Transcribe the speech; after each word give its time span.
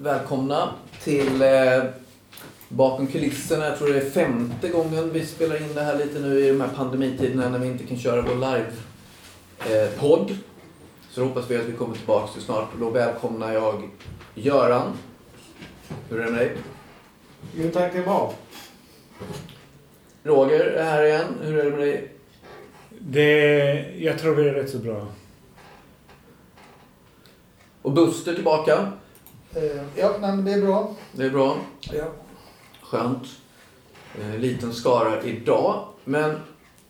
välkomna 0.00 0.74
till 1.02 1.42
eh, 1.42 1.82
Bakom 2.68 3.06
kulisserna. 3.06 3.64
Jag 3.64 3.78
tror 3.78 3.88
det 3.88 4.00
är 4.00 4.10
femte 4.10 4.68
gången 4.68 5.12
vi 5.12 5.26
spelar 5.26 5.56
in 5.56 5.74
det 5.74 5.82
här 5.82 5.98
lite 5.98 6.18
nu 6.18 6.40
i 6.40 6.48
de 6.48 6.60
här 6.60 6.68
pandemitiderna 6.76 7.48
när 7.48 7.58
vi 7.58 7.66
inte 7.66 7.84
kan 7.84 7.96
köra 7.96 8.22
vår 8.22 8.34
live-podd. 8.34 10.36
Så 11.10 11.20
då 11.20 11.26
hoppas 11.26 11.50
vi 11.50 11.56
att 11.56 11.64
vi 11.64 11.72
kommer 11.72 11.96
tillbaka 11.96 12.32
så 12.32 12.40
snart. 12.40 12.68
Då 12.80 12.90
välkomnar 12.90 13.52
jag 13.52 13.90
Göran. 14.34 14.92
Hur 16.08 16.20
är 16.20 16.24
det 16.24 16.30
med 16.30 16.40
dig? 16.40 16.56
Jo 17.56 17.70
tack, 17.72 17.92
det 17.92 17.98
är 17.98 18.02
bra. 18.02 18.34
Roger 20.22 20.60
är 20.60 20.84
här 20.84 21.04
igen. 21.04 21.34
Hur 21.42 21.58
är 21.58 21.64
det 21.64 21.70
med 21.70 21.80
dig? 21.80 22.12
Det, 22.98 23.96
jag 23.98 24.18
tror 24.18 24.36
det 24.36 24.50
är 24.50 24.54
rätt 24.54 24.70
så 24.70 24.78
bra. 24.78 25.06
Och 27.82 27.92
Buster 27.92 28.34
tillbaka. 28.34 28.92
Eh, 29.54 29.82
ja, 29.96 30.14
men 30.20 30.44
det 30.44 30.52
är 30.52 30.60
bra. 30.62 30.94
Det 31.12 31.24
är 31.24 31.30
bra. 31.30 31.56
Ja. 31.80 32.04
Skönt. 32.82 33.26
Eh, 34.20 34.38
liten 34.38 34.72
skara 34.72 35.22
idag. 35.22 35.84
Men 36.04 36.36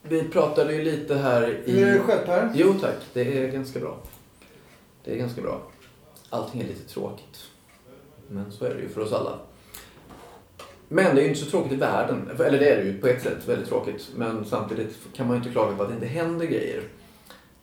vi 0.02 0.22
pratade 0.28 0.74
ju 0.74 0.82
lite 0.84 1.14
här 1.14 1.62
i... 1.64 1.72
Hur 1.72 1.88
är 1.88 1.92
det 1.92 2.00
själv 2.00 2.26
Per? 2.26 2.50
Jo 2.54 2.74
tack, 2.80 2.96
det 3.12 3.38
är 3.38 3.48
ganska 3.48 3.80
bra. 3.80 3.98
Det 5.04 5.12
är 5.12 5.16
ganska 5.16 5.42
bra. 5.42 5.60
Allting 6.30 6.60
är 6.60 6.66
lite 6.66 6.88
tråkigt. 6.94 7.38
Men 8.28 8.52
så 8.52 8.64
är 8.64 8.74
det 8.74 8.80
ju 8.80 8.88
för 8.88 9.00
oss 9.00 9.12
alla. 9.12 9.38
Men 10.88 11.14
det 11.14 11.20
är 11.20 11.22
ju 11.22 11.28
inte 11.28 11.40
så 11.40 11.50
tråkigt 11.50 11.72
i 11.72 11.76
världen. 11.76 12.30
Eller 12.38 12.58
det 12.58 12.68
är 12.68 12.76
det 12.76 12.82
ju 12.82 12.98
på 13.00 13.06
ett 13.06 13.22
sätt, 13.22 13.48
väldigt 13.48 13.68
tråkigt. 13.68 14.08
Men 14.16 14.44
samtidigt 14.44 14.96
kan 15.14 15.26
man 15.26 15.36
ju 15.36 15.38
inte 15.38 15.50
klaga 15.52 15.76
på 15.76 15.82
att 15.82 15.88
det 15.88 15.94
inte 15.94 16.06
händer 16.06 16.46
grejer. 16.46 16.82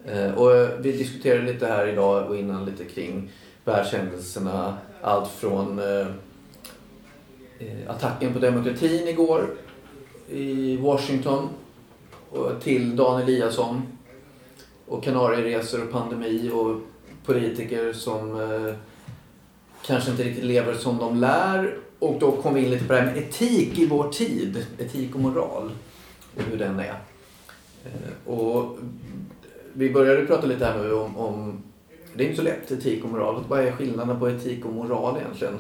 Eh, 0.06 0.34
Och 0.34 0.52
vi 0.86 0.92
diskuterade 0.92 1.54
lite 1.54 1.68
här 1.68 1.88
idag 1.88 2.30
och 2.30 2.38
innan 2.38 2.66
lite 2.66 2.86
kring 2.86 3.32
världshändelserna. 3.64 4.78
Allt 5.02 5.32
från 5.32 5.80
eh, 5.80 6.08
eh, 7.60 7.90
attacken 7.90 8.34
på 8.34 8.40
demokratin 8.40 9.08
igår 9.08 9.50
i 10.30 10.78
Washington 10.78 11.50
till 12.62 12.96
Dan 12.96 13.22
Eliasson 13.22 13.82
och 14.88 15.04
Kanarieresor 15.04 15.84
och 15.84 15.92
pandemi 15.92 16.52
och 16.54 16.82
politiker 17.26 17.94
som 17.94 18.42
eh, 18.42 18.74
kanske 19.86 20.12
inte 20.12 20.24
riktigt 20.24 20.44
lever 20.44 20.74
som 20.74 20.98
de 20.98 21.18
lär. 21.18 21.78
Och 22.00 22.20
då 22.20 22.32
kom 22.32 22.54
vi 22.54 22.64
in 22.64 22.70
lite 22.70 22.86
på 22.86 22.94
det 22.94 23.00
här 23.00 23.06
med 23.06 23.18
etik 23.18 23.80
i 23.80 23.86
vår 23.86 24.10
tid. 24.10 24.66
Etik 24.78 25.16
och 25.16 25.22
moral. 25.22 25.72
Och 26.36 26.42
hur 26.44 26.58
den 26.58 26.80
är. 26.80 27.00
Eh, 27.86 28.34
och 28.34 28.78
vi 29.74 29.94
började 29.94 30.26
prata 30.26 30.48
lite 30.48 30.66
här 30.66 30.78
nu 30.84 30.94
om, 30.94 31.18
om 31.18 31.64
det 32.18 32.24
är 32.24 32.26
inte 32.26 32.38
så 32.38 32.44
lätt, 32.44 32.72
etik 32.72 33.04
och 33.04 33.10
moral. 33.10 33.44
Vad 33.48 33.60
är 33.60 33.72
skillnaden 33.72 34.20
på 34.20 34.30
etik 34.30 34.66
och 34.66 34.74
moral 34.74 35.18
egentligen? 35.18 35.60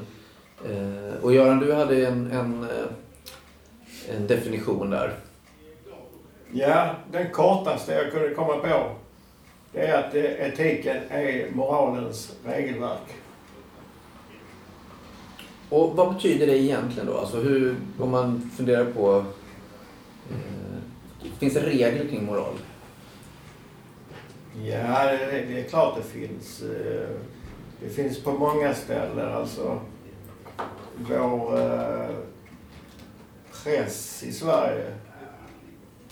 Eh, 0.65 1.23
och 1.23 1.33
Göran, 1.33 1.59
du 1.59 1.73
hade 1.73 2.07
en, 2.07 2.31
en, 2.31 2.63
eh, 2.63 4.15
en 4.15 4.27
definition 4.27 4.89
där. 4.89 5.13
Ja, 6.51 6.95
den 7.11 7.31
kortaste 7.31 7.93
jag 7.93 8.11
kunde 8.11 8.29
komma 8.29 8.57
på 8.57 8.91
det 9.73 9.87
är 9.87 10.03
att 10.03 10.15
eh, 10.15 10.23
etiken 10.23 10.97
är 11.09 11.51
moralens 11.51 12.35
regelverk. 12.45 13.15
Och 15.69 15.95
vad 15.95 16.13
betyder 16.13 16.47
det 16.47 16.57
egentligen 16.57 17.07
då? 17.07 17.17
Alltså 17.17 17.37
hur, 17.37 17.75
om 17.99 18.11
man 18.11 18.51
funderar 18.57 18.85
på... 18.85 19.25
Eh, 20.31 21.31
finns 21.39 21.53
det 21.53 21.59
regler 21.59 22.05
kring 22.09 22.25
moral? 22.25 22.53
Ja, 24.63 25.11
det, 25.11 25.59
är 25.59 25.69
klart 25.69 25.97
det 25.97 26.03
finns. 26.03 26.61
Eh, 26.61 27.09
det 27.79 27.89
finns 27.89 28.23
på 28.23 28.31
många 28.31 28.73
ställen. 28.73 29.33
Alltså, 29.33 29.79
vår 30.95 31.59
eh, 31.59 32.15
press 33.63 34.23
i 34.23 34.31
Sverige 34.31 34.93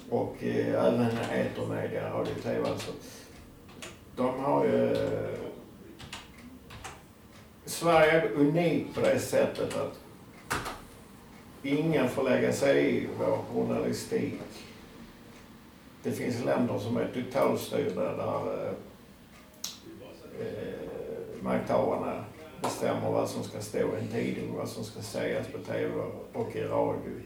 och 0.09 0.35
eh, 0.39 0.85
även 0.85 1.07
etermedia, 1.31 2.09
radio 2.09 2.33
och 2.37 2.43
tv 2.43 2.69
alltså. 2.69 2.91
De 4.15 4.39
har 4.39 4.65
ju... 4.65 4.97
Sverige 7.65 8.11
är 8.11 8.31
unikt 8.31 8.95
på 8.95 9.01
det 9.01 9.19
sättet 9.19 9.77
att 9.77 9.99
ingen 11.63 12.09
får 12.09 12.23
lägga 12.23 12.53
sig 12.53 12.95
i 12.95 13.07
vår 13.19 13.37
journalistik. 13.53 14.41
Det 16.05 16.11
finns 16.11 16.45
länder 16.45 16.79
som 16.79 16.97
är 16.97 17.07
totalstyrda 17.13 18.15
där 18.15 18.63
eh, 18.63 18.71
eh 20.39 21.43
makthavarna 21.43 22.25
bestämmer 22.61 23.11
vad 23.11 23.29
som 23.29 23.43
ska 23.43 23.61
stå 23.61 23.77
i 23.77 23.99
en 24.01 24.07
tidning, 24.07 24.55
vad 24.57 24.69
som 24.69 24.83
ska 24.83 25.01
sägas 25.01 25.47
på 25.47 25.57
tv 25.57 25.93
och 26.33 26.55
i 26.55 26.61
radio. 26.61 27.21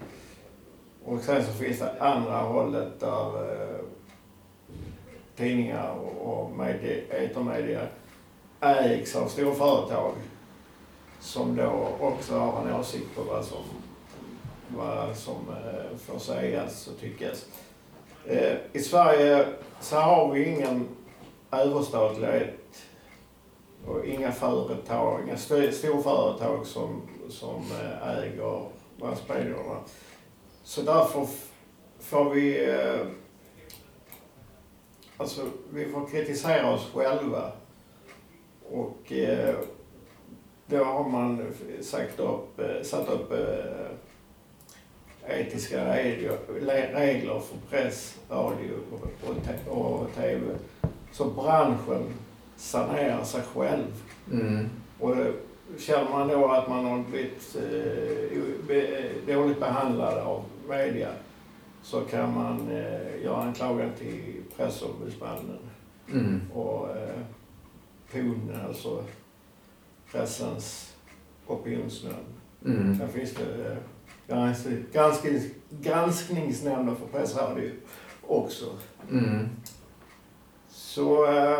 Och 1.05 1.21
sen 1.21 1.43
så 1.45 1.51
finns 1.51 1.79
det 1.79 2.01
andra 2.01 2.37
hållet 2.37 2.99
där 2.99 3.51
eh, 3.51 3.79
tidningar 5.35 5.91
och, 6.21 6.51
etermedia 7.09 7.87
ägs 8.59 9.15
av 9.15 9.27
storföretag 9.27 10.13
som 11.19 11.55
då 11.55 11.87
också 11.99 12.37
har 12.37 12.61
en 12.61 12.73
åsikt 12.75 13.15
på 13.15 13.23
vad 13.23 13.45
som, 13.45 13.63
vad 14.67 15.17
som 15.17 15.49
eh, 15.49 15.97
får 15.97 16.19
sägas 16.19 16.87
och 16.87 16.99
tyckas. 16.99 17.45
Eh, 18.25 18.57
I 18.73 18.79
Sverige 18.79 19.45
så 19.81 19.95
har 19.95 20.31
vi 20.33 20.49
ingen 20.49 20.87
överstatlighet 21.51 22.55
och 23.87 24.05
inga 24.05 24.31
företag, 24.31 25.21
inga 25.25 25.33
st- 25.33 25.71
storföretag 25.71 26.65
som, 26.65 27.01
som 27.29 27.63
eh, 27.81 28.17
äger 28.17 28.63
massmedierna. 28.97 29.77
Så 30.63 30.81
därför 30.81 31.27
får 31.99 32.29
vi, 32.29 32.69
eh, 32.69 33.07
alltså 35.17 35.41
vi 35.73 35.85
får 35.85 36.07
kritisera 36.07 36.73
oss 36.73 36.91
själva. 36.93 37.51
Och 38.71 39.11
eh, 39.11 39.55
då 40.65 40.83
har 40.83 41.09
man 41.09 41.53
sagt 41.81 42.19
upp, 42.19 42.59
eh, 42.59 42.81
satt 42.83 43.09
upp 43.09 43.31
eh, 43.31 43.91
etiska 45.31 45.95
regler, 45.95 46.37
le- 46.61 46.93
regler 46.93 47.39
för 47.39 47.57
press, 47.69 48.19
radio 48.29 48.71
och, 49.67 50.11
tv. 50.15 50.41
Så 51.11 51.25
branschen 51.25 52.03
sanerar 52.55 53.23
sig 53.23 53.41
själv. 53.41 54.03
Mm. 54.31 54.69
Och 54.99 55.17
eh, 55.17 55.31
känner 55.79 56.09
man 56.09 56.27
då 56.27 56.47
att 56.51 56.69
man 56.69 56.85
har 56.85 57.03
blivit 57.11 57.55
eh, 57.55 58.67
be, 58.67 59.09
dåligt 59.33 59.59
behandlad 59.59 60.17
av 60.17 60.43
media 60.69 61.09
så 61.83 62.01
kan 62.01 62.33
man 62.35 62.71
eh, 62.71 63.23
göra 63.23 63.43
en 63.43 63.53
klagan 63.53 63.89
till 63.99 64.33
pressombudsmannen 64.57 65.59
Mm. 66.13 66.41
och 66.53 66.89
eh, 66.97 67.19
PON, 68.11 68.51
alltså 68.67 69.03
pressens 70.11 70.95
opinionsnämnd. 71.47 72.17
Mm. 72.65 72.97
Sen 72.97 73.09
finns 73.09 73.33
det 73.33 73.71
eh, 73.71 73.77
gransknings, 74.91 75.43
granskningsnämnden 75.69 76.95
för 76.95 77.19
pressradio 77.19 77.71
också. 78.27 78.65
Mm. 79.11 79.49
Så 80.69 81.25
eh, 81.31 81.59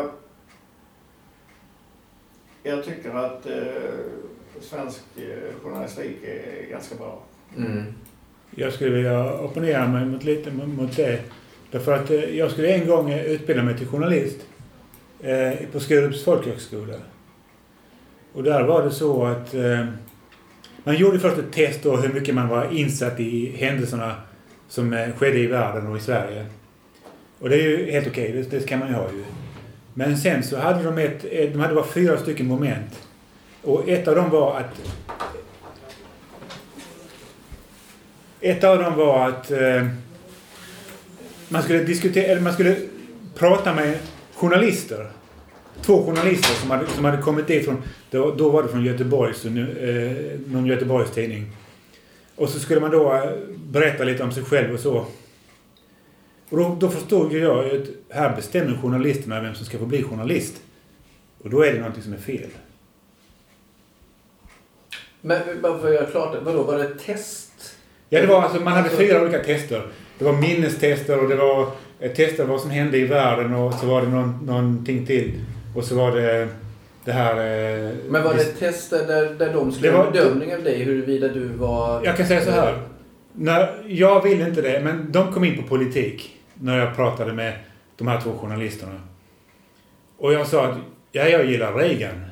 jag 2.62 2.84
tycker 2.84 3.10
att 3.14 3.46
eh, 3.46 3.54
svensk 4.60 5.00
eh, 5.16 5.62
journalistik 5.62 6.16
är 6.24 6.70
ganska 6.70 6.94
bra. 6.94 7.22
Mm. 7.56 7.84
Jag 8.50 8.72
skulle 8.72 8.90
vilja 8.90 9.40
opponera 9.40 9.88
mig 9.88 10.04
mot, 10.06 10.24
lite 10.24 10.50
mot- 10.50 10.96
det. 10.96 11.20
Därför 11.70 11.92
att 11.92 12.10
eh, 12.10 12.36
jag 12.36 12.50
skulle 12.50 12.74
en 12.74 12.86
gång 12.88 13.10
eh, 13.10 13.24
utbilda 13.24 13.62
mig 13.62 13.78
till 13.78 13.86
journalist 13.88 14.38
eh, 15.20 15.52
på 15.72 15.80
Skurups 15.80 16.24
folkhögskola. 16.24 16.94
Och 18.32 18.42
där 18.42 18.62
var 18.64 18.82
det 18.82 18.90
så 18.90 19.24
att 19.24 19.54
eh, 19.54 19.86
man 20.84 20.96
gjorde 20.96 21.18
först 21.20 21.38
ett 21.38 21.52
test 21.52 21.82
då 21.82 21.96
hur 21.96 22.12
mycket 22.12 22.34
man 22.34 22.48
var 22.48 22.72
insatt 22.72 23.20
i 23.20 23.56
händelserna 23.56 24.14
som 24.68 24.92
eh, 24.92 25.08
skedde 25.16 25.38
i 25.38 25.46
världen 25.46 25.86
och 25.86 25.96
i 25.96 26.00
Sverige. 26.00 26.46
Och 27.38 27.48
det 27.48 27.56
är 27.56 27.62
ju 27.62 27.90
helt 27.90 28.06
okej, 28.08 28.28
okay, 28.30 28.42
det, 28.42 28.58
det 28.58 28.66
kan 28.66 28.78
man 28.78 28.88
ju 28.88 28.94
ha 28.94 29.08
ju. 29.12 29.24
Men 29.94 30.18
sen 30.18 30.42
så 30.42 30.58
hade 30.58 30.82
de 30.82 30.98
ett- 30.98 31.24
eh, 31.30 31.50
de 31.50 31.60
hade 31.60 31.74
bara 31.74 31.86
fyra 31.86 32.18
stycken 32.18 32.46
moment. 32.46 33.00
Och 33.62 33.88
ett 33.88 34.08
av 34.08 34.14
dem 34.14 34.30
var 34.30 34.56
att 34.60 34.80
Ett 38.40 38.64
av 38.64 38.78
dem 38.78 38.96
var 38.96 39.28
att 39.28 39.50
eh, 39.50 39.86
man 41.48 41.62
skulle 41.62 41.84
diskutera, 41.84 42.24
eller 42.26 42.40
man 42.40 42.52
skulle 42.52 42.76
prata 43.34 43.74
med 43.74 43.98
journalister. 44.34 45.10
Två 45.82 46.06
journalister 46.06 46.54
som 46.54 46.70
hade, 46.70 46.86
som 46.86 47.04
hade 47.04 47.22
kommit 47.22 47.46
dit 47.46 47.64
från, 47.64 47.82
då, 48.10 48.34
då 48.34 48.50
var 48.50 48.62
det 48.62 48.68
från 48.68 48.84
Göteborgs, 48.84 49.44
eh, 49.44 50.12
någon 50.46 50.66
Göteborgs 50.66 51.10
tidning. 51.10 51.46
Och 52.36 52.48
så 52.48 52.58
skulle 52.58 52.80
man 52.80 52.90
då 52.90 53.14
eh, 53.14 53.30
berätta 53.56 54.04
lite 54.04 54.22
om 54.22 54.32
sig 54.32 54.44
själv 54.44 54.74
och 54.74 54.80
så. 54.80 55.06
Och 56.48 56.58
då, 56.58 56.76
då 56.80 56.88
förstod 56.88 57.32
ju 57.32 57.38
jag 57.38 57.66
att 57.66 58.16
här 58.16 58.36
bestämmer 58.36 58.76
journalisterna 58.82 59.40
vem 59.40 59.54
som 59.54 59.66
ska 59.66 59.78
få 59.78 59.86
bli 59.86 60.02
journalist. 60.02 60.62
Och 61.42 61.50
då 61.50 61.62
är 61.62 61.72
det 61.72 61.78
någonting 61.78 62.02
som 62.02 62.12
är 62.12 62.18
fel. 62.18 62.50
Men 65.20 65.40
bara 65.62 65.78
för 65.78 65.88
att 65.88 65.94
göra 65.94 66.06
klart 66.06 66.32
det, 66.32 66.40
vadå, 66.40 66.62
var 66.62 66.78
det 66.78 66.84
ett 66.84 66.98
test? 66.98 67.76
Ja, 68.08 68.20
det 68.20 68.26
var 68.26 68.42
alltså, 68.42 68.60
man 68.60 68.72
hade 68.72 68.88
fyra 68.88 69.22
olika 69.22 69.38
tester. 69.38 69.86
Det 70.18 70.24
var 70.24 70.32
minnestester 70.32 71.22
och 71.22 71.28
det 71.28 71.36
var 71.36 71.70
tester 72.14 72.44
vad 72.44 72.60
som 72.60 72.70
hände 72.70 72.98
i 72.98 73.04
världen 73.04 73.54
och 73.54 73.74
så 73.74 73.86
var 73.86 74.02
det 74.02 74.08
någon, 74.08 74.46
någonting 74.46 75.06
till. 75.06 75.40
Och 75.74 75.84
så 75.84 75.94
var 75.94 76.12
det 76.16 76.48
det 77.04 77.12
här... 77.12 77.36
eh, 77.36 77.90
Men 78.08 78.22
var 78.24 78.34
det 78.34 78.40
ett 78.40 78.58
test 78.58 78.90
där, 78.90 79.34
där 79.38 79.52
de 79.52 79.72
skulle 79.72 79.88
göra 79.88 80.06
en 80.06 80.12
bedömning 80.12 80.54
av 80.54 80.62
dig 80.64 80.84
huruvida 80.84 81.28
du 81.28 81.48
var... 81.48 82.04
Jag 82.04 82.16
kan 82.16 82.26
säga 82.26 82.44
så 82.44 82.50
här. 82.50 82.82
När, 83.32 83.84
jag 83.86 84.22
ville 84.22 84.48
inte 84.48 84.62
det, 84.62 84.80
men 84.84 85.12
de 85.12 85.32
kom 85.32 85.44
in 85.44 85.62
på 85.62 85.68
politik 85.68 86.36
när 86.54 86.78
jag 86.78 86.96
pratade 86.96 87.32
med 87.32 87.54
de 87.96 88.08
här 88.08 88.20
två 88.20 88.32
journalisterna. 88.32 89.00
Och 90.18 90.32
jag 90.32 90.46
sa 90.46 90.66
att 90.66 90.76
ja, 91.12 91.28
jag 91.28 91.46
gillar 91.46 91.74
Reagan. 91.74 92.24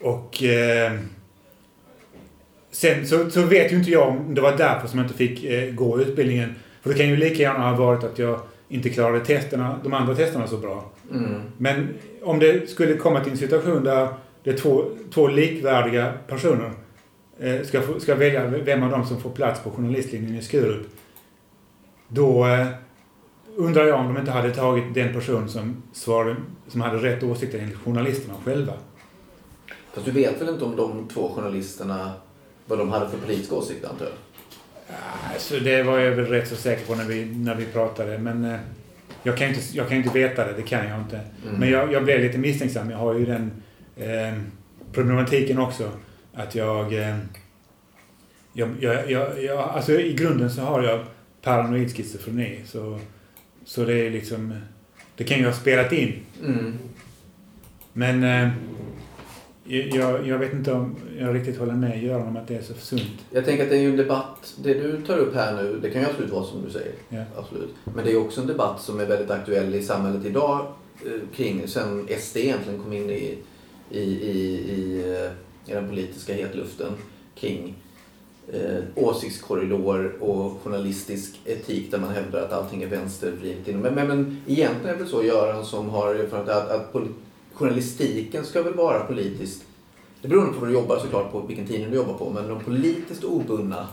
Och 0.00 0.42
eh, 0.42 0.92
sen 2.70 3.06
så, 3.06 3.30
så 3.30 3.42
vet 3.42 3.72
ju 3.72 3.76
inte 3.76 3.90
jag 3.90 4.08
om 4.08 4.34
det 4.34 4.40
var 4.40 4.56
därför 4.56 4.88
som 4.88 4.98
jag 4.98 5.04
inte 5.04 5.18
fick 5.18 5.44
eh, 5.44 5.70
gå 5.74 6.00
utbildningen. 6.00 6.54
För 6.82 6.90
det 6.90 6.96
kan 6.96 7.08
ju 7.08 7.16
lika 7.16 7.42
gärna 7.42 7.70
ha 7.70 7.76
varit 7.76 8.04
att 8.04 8.18
jag 8.18 8.40
inte 8.68 8.88
klarade 8.88 9.24
testerna, 9.24 9.80
de 9.82 9.92
andra 9.92 10.14
testerna 10.14 10.46
så 10.46 10.56
bra. 10.56 10.90
Mm. 11.10 11.40
Men 11.58 11.88
om 12.22 12.38
det 12.38 12.70
skulle 12.70 12.96
komma 12.96 13.20
till 13.20 13.32
en 13.32 13.38
situation 13.38 13.84
där 13.84 14.08
det 14.42 14.50
är 14.50 14.56
två, 14.56 14.84
två 15.14 15.28
likvärdiga 15.28 16.12
personer 16.26 16.70
eh, 17.38 17.62
ska, 17.62 17.82
ska 17.98 18.14
välja 18.14 18.46
vem 18.46 18.82
av 18.82 18.90
dem 18.90 19.06
som 19.06 19.20
får 19.20 19.30
plats 19.30 19.60
på 19.60 19.70
journalistlinjen 19.70 20.36
i 20.36 20.42
Skurup. 20.42 20.86
Då 22.08 22.46
eh, 22.46 22.66
undrar 23.56 23.84
jag 23.84 24.00
om 24.00 24.14
de 24.14 24.20
inte 24.20 24.30
hade 24.30 24.54
tagit 24.54 24.94
den 24.94 25.12
person 25.12 25.48
som, 25.48 25.82
svarade, 25.92 26.36
som 26.68 26.80
hade 26.80 26.98
rätt 26.98 27.22
åsikter 27.22 27.58
enligt 27.58 27.78
journalisterna 27.78 28.34
själva. 28.44 28.72
Fast 29.92 30.06
du 30.06 30.12
vet 30.12 30.40
väl 30.40 30.48
inte 30.48 30.64
om 30.64 30.76
de 30.76 31.08
två 31.08 31.28
journalisterna, 31.28 32.12
vad 32.66 32.78
de 32.78 32.88
hade 32.88 33.08
för 33.08 33.18
politisk 33.18 33.52
åsikt 33.52 33.84
antar 33.84 34.04
jag? 34.04 34.14
Så 35.38 35.58
det 35.58 35.82
var 35.82 35.98
jag 35.98 36.10
väl 36.10 36.26
rätt 36.26 36.48
så 36.48 36.56
säker 36.56 36.86
på 36.86 36.94
när 36.94 37.04
vi, 37.04 37.24
när 37.24 37.54
vi 37.54 37.64
pratade. 37.64 38.18
Men 38.18 38.44
eh, 38.44 38.58
jag, 39.22 39.36
kan 39.36 39.48
ju 39.48 39.54
inte, 39.54 39.76
jag 39.76 39.88
kan 39.88 39.96
inte 39.96 40.18
veta 40.18 40.44
det, 40.44 40.52
det 40.52 40.62
kan 40.62 40.88
jag 40.88 41.00
inte. 41.00 41.16
Mm. 41.16 41.60
Men 41.60 41.70
jag, 41.70 41.92
jag 41.92 42.04
blev 42.04 42.20
lite 42.20 42.38
misstänksam. 42.38 42.90
Jag 42.90 42.98
har 42.98 43.14
ju 43.14 43.26
den 43.26 43.50
eh, 43.96 44.38
problematiken 44.92 45.58
också. 45.58 45.90
Att 46.34 46.54
jag, 46.54 46.94
eh, 46.94 47.16
jag, 48.52 48.70
jag, 48.80 49.10
jag, 49.10 49.44
jag... 49.44 49.58
Alltså 49.58 50.00
i 50.00 50.12
grunden 50.12 50.50
så 50.50 50.60
har 50.60 50.82
jag 50.82 51.04
paranoid 51.42 51.96
schizofreni. 51.96 52.60
Så, 52.66 53.00
så 53.64 53.84
det 53.84 54.06
är 54.06 54.10
liksom... 54.10 54.60
Det 55.16 55.24
kan 55.24 55.38
ju 55.38 55.44
ha 55.44 55.52
spelat 55.52 55.92
in. 55.92 56.14
Mm. 56.44 56.78
Men 57.92 58.24
eh, 58.24 58.50
jag, 59.68 60.26
jag 60.26 60.38
vet 60.38 60.52
inte 60.52 60.72
om 60.72 60.96
jag 61.18 61.34
riktigt 61.34 61.58
håller 61.58 61.72
med 61.72 62.02
Göran 62.02 62.26
om 62.28 62.36
att 62.36 62.48
det 62.48 62.54
är 62.56 62.62
så 62.62 62.74
sunt. 62.74 63.24
Jag 63.30 63.44
tänker 63.44 63.64
att 63.64 63.70
det 63.70 63.76
är 63.76 63.80
ju 63.80 63.90
en 63.90 63.96
debatt, 63.96 64.54
det 64.62 64.74
du 64.74 65.02
tar 65.06 65.18
upp 65.18 65.34
här 65.34 65.62
nu, 65.62 65.78
det 65.82 65.90
kan 65.90 66.02
ju 66.02 66.08
absolut 66.08 66.30
vara 66.32 66.44
som 66.44 66.64
du 66.64 66.70
säger. 66.70 66.92
Ja. 67.08 67.22
Absolut. 67.36 67.74
Men 67.84 68.04
det 68.04 68.12
är 68.12 68.20
också 68.20 68.40
en 68.40 68.46
debatt 68.46 68.80
som 68.82 69.00
är 69.00 69.06
väldigt 69.06 69.30
aktuell 69.30 69.74
i 69.74 69.82
samhället 69.82 70.24
idag 70.24 70.66
eh, 71.06 71.36
kring, 71.36 71.68
sen 71.68 72.08
SD 72.20 72.36
egentligen 72.36 72.82
kom 72.82 72.92
in 72.92 73.10
i, 73.10 73.38
i, 73.90 74.00
i, 74.00 74.38
i, 74.70 75.02
eh, 75.14 75.70
i 75.72 75.74
den 75.74 75.88
politiska 75.88 76.32
hetluften 76.34 76.92
kring 77.34 77.74
eh, 78.52 78.82
åsiktskorridor 78.94 80.22
och 80.22 80.60
journalistisk 80.64 81.40
etik 81.44 81.90
där 81.90 81.98
man 81.98 82.10
hävdar 82.10 82.42
att 82.42 82.52
allting 82.52 82.82
är 82.82 82.86
vänstervridet. 82.86 83.76
Men, 83.76 83.94
men, 83.94 84.08
men 84.08 84.40
egentligen 84.46 84.88
är 84.88 84.92
det 84.92 84.98
väl 84.98 85.08
så 85.08 85.24
Göran 85.24 85.64
som 85.64 85.88
har 85.88 86.14
erfarenhet 86.14 86.56
att, 86.56 86.70
att 86.70 86.92
poli- 86.92 87.14
journalistiken 87.58 88.44
ska 88.44 88.62
väl 88.62 88.74
vara 88.74 89.04
politiskt 89.04 89.64
det 90.22 90.28
beror 90.28 90.46
på 90.46 90.60
vad 90.60 90.68
du 90.68 90.72
jobbar 90.72 90.98
såklart 90.98 91.32
på, 91.32 91.40
vilken 91.40 91.66
tidning 91.66 91.90
du 91.90 91.96
jobbar 91.96 92.14
på, 92.14 92.30
men 92.30 92.48
de 92.48 92.60
politiskt 92.64 93.24
obundna 93.24 93.88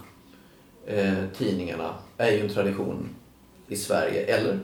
eh, 0.85 1.23
tidningarna 1.38 1.95
är 2.17 2.31
ju 2.31 2.39
en 2.39 2.50
tradition 2.50 3.09
i 3.67 3.75
Sverige, 3.75 4.25
eller? 4.25 4.59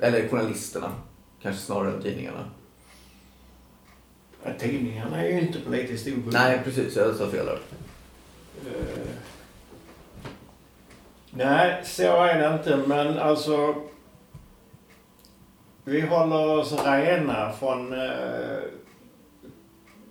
Eller 0.00 0.28
journalisterna, 0.28 0.92
kanske 1.42 1.62
snarare 1.62 1.92
än 1.92 2.02
tidningarna. 2.02 2.50
Ja, 4.44 4.50
tidningarna 4.58 5.22
är 5.24 5.28
ju 5.28 5.40
inte 5.40 5.60
politiskt 5.60 6.06
obundna. 6.06 6.40
Nej, 6.40 6.60
precis, 6.64 6.96
jag 6.96 7.16
sa 7.16 7.30
fel 7.30 7.46
där. 7.46 7.58
Eh, 8.66 9.08
Nej, 11.30 11.82
så 11.84 12.02
är 12.02 12.38
det 12.38 12.54
inte. 12.56 12.88
Men 12.88 13.18
alltså... 13.18 13.74
Vi 15.88 16.00
håller 16.00 16.58
oss 16.58 16.84
rena 16.84 17.52
från 17.52 17.92
eh, 17.92 18.58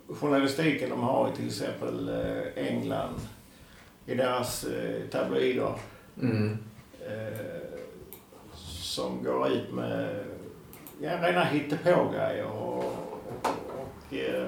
journalistiken 0.08 0.90
de 0.90 1.00
har 1.00 1.30
i 1.30 1.36
till 1.36 1.46
exempel 1.46 2.08
eh, 2.08 2.66
England. 2.66 3.20
I 4.06 4.14
deras 4.14 4.64
eh, 4.64 5.08
tabloider. 5.10 5.72
Mm. 6.22 6.58
Eh, 7.06 7.78
som 8.66 9.24
går 9.24 9.48
ut 9.48 9.72
med 9.72 10.24
ja, 11.00 11.10
rena 11.22 11.44
hittepågrejer 11.44 12.46
och, 12.46 12.84
och, 12.84 13.48
och 13.78 14.16
eh, 14.16 14.46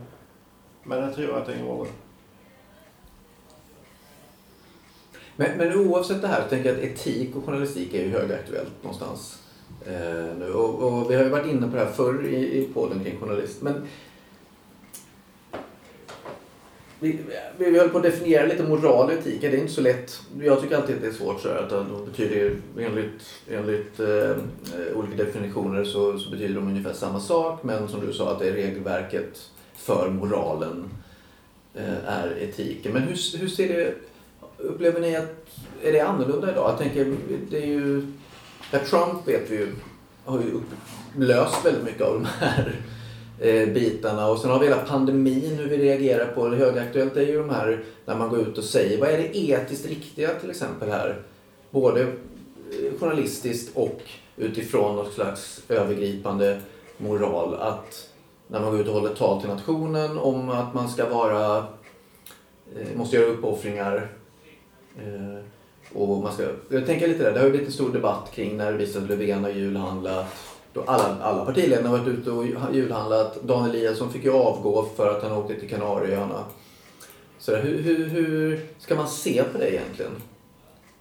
Men 0.83 0.99
jag 0.99 1.15
tror 1.15 1.37
att 1.37 1.45
den 1.45 1.59
gjorde. 1.59 1.89
Men, 5.35 5.57
men 5.57 5.77
oavsett 5.77 6.21
det 6.21 6.27
här 6.27 6.43
så 6.43 6.49
tänker 6.49 6.69
jag 6.69 6.77
att 6.77 6.83
etik 6.83 7.35
och 7.35 7.45
journalistik 7.45 7.93
är 7.93 8.03
ju 8.03 8.09
högaktuellt 8.09 8.83
någonstans. 8.83 9.39
Eh, 9.87 10.37
nu. 10.39 10.53
Och, 10.53 10.83
och 10.83 11.11
vi 11.11 11.15
har 11.15 11.23
ju 11.23 11.29
varit 11.29 11.47
inne 11.47 11.67
på 11.67 11.75
det 11.75 11.85
här 11.85 11.91
förr 11.91 12.25
i, 12.25 12.61
i 12.61 12.69
podden 12.73 13.03
kring 13.03 13.19
journalist. 13.19 13.61
Men 13.61 13.87
vi, 16.99 17.19
vi, 17.57 17.69
vi 17.71 17.79
höll 17.79 17.89
på 17.89 17.97
att 17.97 18.03
definiera 18.03 18.45
lite 18.45 18.63
moral 18.63 19.05
och 19.05 19.13
etik. 19.13 19.41
Det 19.41 19.47
är 19.47 19.57
inte 19.57 19.73
så 19.73 19.81
lätt. 19.81 20.21
Jag 20.41 20.61
tycker 20.61 20.75
alltid 20.75 20.95
att 20.95 21.01
det 21.01 21.07
är 21.07 21.11
svårt. 21.11 21.41
Så 21.41 21.49
att 21.49 21.69
de 21.69 22.05
betyder 22.05 22.55
enligt, 22.79 23.23
enligt 23.49 23.99
eh, 23.99 24.37
olika 24.95 25.23
definitioner 25.23 25.83
så, 25.83 26.19
så 26.19 26.29
betyder 26.29 26.55
de 26.55 26.67
ungefär 26.67 26.93
samma 26.93 27.19
sak. 27.19 27.63
Men 27.63 27.87
som 27.87 28.05
du 28.05 28.13
sa 28.13 28.31
att 28.31 28.39
det 28.39 28.47
är 28.47 28.53
regelverket 28.53 29.49
för 29.75 30.09
moralen 30.09 30.89
eh, 31.73 32.07
är 32.07 32.37
etiken. 32.41 32.93
Men 32.93 33.01
hur, 33.01 33.37
hur 33.37 33.47
ser 33.47 33.67
det 33.67 33.93
Upplever 34.57 35.01
ni 35.01 35.15
att, 35.15 35.35
är 35.83 35.91
det 35.91 35.99
annorlunda 35.99 36.51
idag? 36.51 36.69
Jag 36.69 36.77
tänker, 36.77 37.15
det 37.49 37.57
är 37.57 37.65
ju, 37.65 38.01
där 38.71 38.79
Trump 38.79 39.27
vet 39.27 39.51
vi 39.51 39.55
ju, 39.55 39.71
har 40.25 40.39
ju 40.39 40.61
löst 41.17 41.65
väldigt 41.65 41.83
mycket 41.83 42.01
av 42.01 42.13
de 42.13 42.25
här 42.25 42.79
eh, 43.39 43.73
bitarna. 43.73 44.27
Och 44.27 44.39
sen 44.39 44.51
har 44.51 44.59
vi 44.59 44.67
hela 44.67 44.81
pandemin, 44.81 45.55
hur 45.55 45.69
vi 45.69 45.77
reagerar 45.77 46.27
på 46.27 46.47
det. 46.47 46.57
Högaktuellt 46.57 47.17
är 47.17 47.21
ju 47.21 47.37
de 47.37 47.49
här, 47.49 47.83
när 48.05 48.15
man 48.15 48.29
går 48.29 48.39
ut 48.39 48.57
och 48.57 48.63
säger, 48.63 48.99
vad 48.99 49.09
är 49.09 49.17
det 49.17 49.37
etiskt 49.37 49.89
riktiga 49.89 50.29
till 50.39 50.49
exempel 50.49 50.89
här? 50.89 51.21
Både 51.71 52.01
eh, 52.01 52.99
journalistiskt 52.99 53.77
och 53.77 54.01
utifrån 54.37 54.95
något 54.95 55.13
slags 55.13 55.61
övergripande 55.69 56.59
moral. 56.97 57.55
Att 57.55 58.09
när 58.47 58.59
man 58.59 58.71
går 58.71 58.81
ut 58.81 58.87
och 58.87 58.93
håller 58.93 59.15
tal 59.15 59.41
till 59.41 59.49
nationen 59.49 60.17
om 60.17 60.49
att 60.49 60.73
man 60.73 60.89
ska 60.89 61.09
vara, 61.09 61.57
eh, 62.75 62.97
måste 62.97 63.15
göra 63.15 63.25
uppoffringar 63.25 64.09
Eh, 64.97 65.43
och 65.93 66.23
man 66.23 66.33
ska, 66.33 66.43
jag 66.69 66.85
tänker 66.85 67.07
lite 67.07 67.23
där, 67.23 67.31
det 67.31 67.39
har 67.39 67.45
ju 67.45 67.51
blivit 67.51 67.67
en 67.67 67.73
stor 67.73 67.93
debatt 67.93 68.31
kring 68.33 68.57
när 68.57 68.73
det 68.73 68.95
att 68.95 69.09
Löfven 69.09 69.43
har 69.43 69.51
julhandlat. 69.51 70.25
då 70.73 70.81
alla, 70.81 71.17
alla 71.21 71.45
partiledare 71.45 71.87
har 71.87 71.97
varit 71.97 72.07
ute 72.07 72.31
och 72.31 72.45
julhandlat. 72.73 73.43
Dan 73.43 73.69
Eliasson 73.69 74.11
fick 74.11 74.23
ju 74.23 74.31
avgå 74.31 74.85
för 74.95 75.17
att 75.17 75.23
han 75.23 75.31
åkte 75.31 75.59
till 75.59 75.69
Kanarieöarna. 75.69 76.43
Så 77.39 77.55
hur, 77.55 77.81
hur, 77.81 78.05
hur 78.05 78.65
ska 78.79 78.95
man 78.95 79.07
se 79.07 79.43
på 79.43 79.57
det 79.57 79.73
egentligen? 79.73 80.11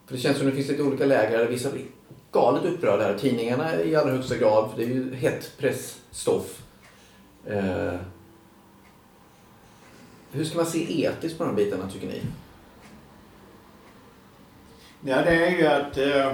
För 0.06 0.14
det 0.14 0.20
känns 0.20 0.36
som 0.36 0.46
det 0.46 0.52
finns 0.52 0.68
lite 0.68 0.82
olika 0.82 1.06
läger. 1.06 1.46
Vissa 1.46 1.70
blir 1.70 1.84
galet 2.32 2.64
upprörda 2.64 3.04
här. 3.04 3.18
Tidningarna 3.18 3.82
i 3.82 3.96
allra 3.96 4.12
högsta 4.12 4.36
grad. 4.36 4.70
För 4.70 4.78
det 4.78 4.84
är 4.84 4.94
ju 4.94 5.14
hett 5.14 5.52
pressstoff. 5.58 6.62
Eh, 7.46 7.94
hur 10.32 10.44
ska 10.44 10.56
man 10.56 10.66
se 10.66 11.04
etiskt 11.04 11.38
på 11.38 11.44
de 11.44 11.56
bitarna 11.56 11.90
tycker 11.90 12.06
ni? 12.06 12.22
Ja, 15.06 15.22
det 15.22 15.46
är 15.46 15.50
ju 15.50 15.66
att 15.66 15.96
eh, 15.96 16.32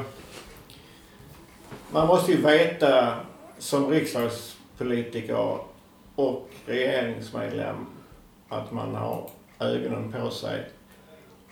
man 1.90 2.06
måste 2.06 2.32
ju 2.32 2.42
veta 2.42 3.16
som 3.58 3.90
riksdagspolitiker 3.90 5.58
och 6.14 6.50
regeringsmedlem 6.66 7.86
att 8.48 8.72
man 8.72 8.94
har 8.94 9.30
ögonen 9.60 10.12
på 10.12 10.30
sig. 10.30 10.64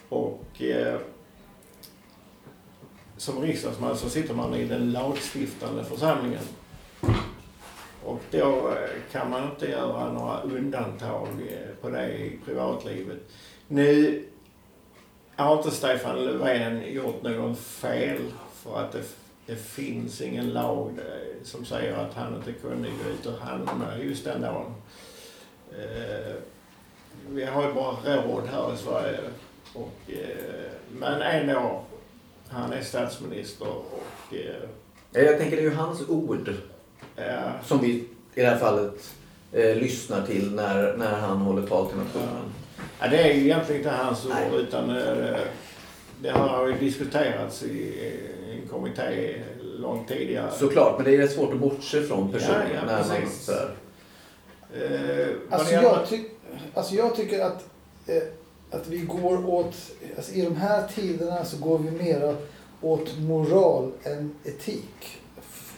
Och 0.09 0.63
eh, 0.63 1.01
som 3.17 3.43
riksdagsman 3.43 3.97
så 3.97 4.09
sitter 4.09 4.35
man 4.35 4.55
i 4.55 4.65
den 4.65 4.93
lagstiftande 4.93 5.85
församlingen. 5.85 6.45
Och 8.05 8.21
då 8.31 8.69
eh, 8.69 9.13
kan 9.13 9.31
man 9.31 9.51
inte 9.51 9.71
göra 9.71 10.13
några 10.13 10.41
undantag 10.41 11.29
eh, 11.29 11.75
på 11.83 11.91
det 11.91 12.13
i 12.13 12.39
privatlivet. 12.45 13.19
Nu 13.69 14.25
har 15.45 15.57
inte 15.57 15.71
Stefan 15.71 16.25
Löfven 16.25 16.93
gjort 16.93 17.23
någon 17.23 17.57
fel 17.57 18.19
för 18.53 18.81
att 18.81 18.93
det, 18.93 19.03
det 19.47 19.57
finns 19.57 20.21
ingen 20.21 20.51
lag 20.51 20.91
eh, 20.99 21.45
som 21.45 21.65
säger 21.65 21.97
att 21.97 22.15
han 22.15 22.35
inte 22.37 22.53
kunde 22.53 22.89
gå 22.89 23.11
ut 23.11 23.27
och 23.27 23.47
handla 23.47 23.99
just 23.99 24.25
den 24.25 24.43
dagen. 24.43 24.75
Vi 27.29 27.45
har 27.45 27.69
ju 27.69 27.75
bara 27.75 28.17
råd 28.17 28.45
här 28.53 28.75
i 28.75 28.77
Sverige. 28.77 29.19
Och, 29.75 30.11
men 30.93 31.23
ändå, 31.23 31.83
han 32.49 32.73
är 32.73 32.83
statsminister 32.83 33.69
och... 33.69 34.35
Jag 35.13 35.39
tänker 35.39 35.57
det 35.57 35.63
är 35.63 35.71
ju 35.71 35.75
hans 35.75 36.09
ord. 36.09 36.53
Som 37.65 37.81
vi 37.81 38.09
i 38.35 38.41
det 38.41 38.47
här 38.47 38.59
fallet 38.59 39.15
eh, 39.53 39.77
lyssnar 39.77 40.27
till 40.27 40.55
när, 40.55 40.97
när 40.97 41.21
han 41.21 41.39
håller 41.39 41.67
tal 41.67 41.87
till 41.87 41.99
nationen. 41.99 42.53
Ja, 43.01 43.09
det 43.09 43.19
är 43.23 43.35
ju 43.35 43.41
egentligen 43.45 43.81
inte 43.81 43.91
hans 43.95 44.27
ord 44.27 44.55
utan 44.61 44.91
eh, 44.97 45.37
det 46.23 46.31
har 46.31 46.67
ju 46.67 46.73
diskuterats 46.79 47.63
i 47.63 47.95
en 48.53 48.69
kommitté 48.69 49.35
långt 49.61 50.09
tidigare. 50.09 50.51
Såklart, 50.59 50.97
men 50.97 51.05
det 51.05 51.15
är 51.15 51.19
rätt 51.19 51.33
svårt 51.33 51.53
att 51.53 51.61
bortse 51.61 52.03
från 52.03 52.33
personen. 52.33 52.61
Ja, 52.75 52.81
ja, 52.81 52.87
när 52.87 53.09
man, 53.09 53.21
precis. 53.21 53.49
här. 53.49 53.75
Eh, 54.75 55.29
Alltså 55.51 55.75
jag, 55.75 56.09
ty 56.09 56.25
alltså 56.75 56.95
jag 56.95 57.15
tycker 57.17 57.41
att, 57.45 57.65
eh, 58.07 58.23
att 58.71 58.89
vi 58.89 58.99
går 58.99 59.47
åt, 59.51 59.75
alltså 60.17 60.33
i 60.33 60.43
de 60.43 60.57
här 60.57 60.89
tiderna 60.95 61.45
så 61.45 61.57
går 61.57 61.79
vi 61.79 61.91
mera 61.91 62.37
åt 62.81 63.19
moral 63.19 63.93
än 64.05 64.35
etik. 64.45 65.19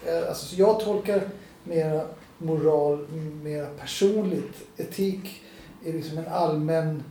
Eh, 0.06 0.28
Alltså 0.28 0.46
så 0.46 0.60
jag 0.60 0.80
tolkar 0.80 1.22
mera 1.64 2.02
moral 2.38 3.06
mera 3.42 3.66
personligt. 3.66 4.54
Etik 4.76 5.42
är 5.84 5.92
liksom 5.92 6.18
en 6.18 6.28
allmän 6.28 7.02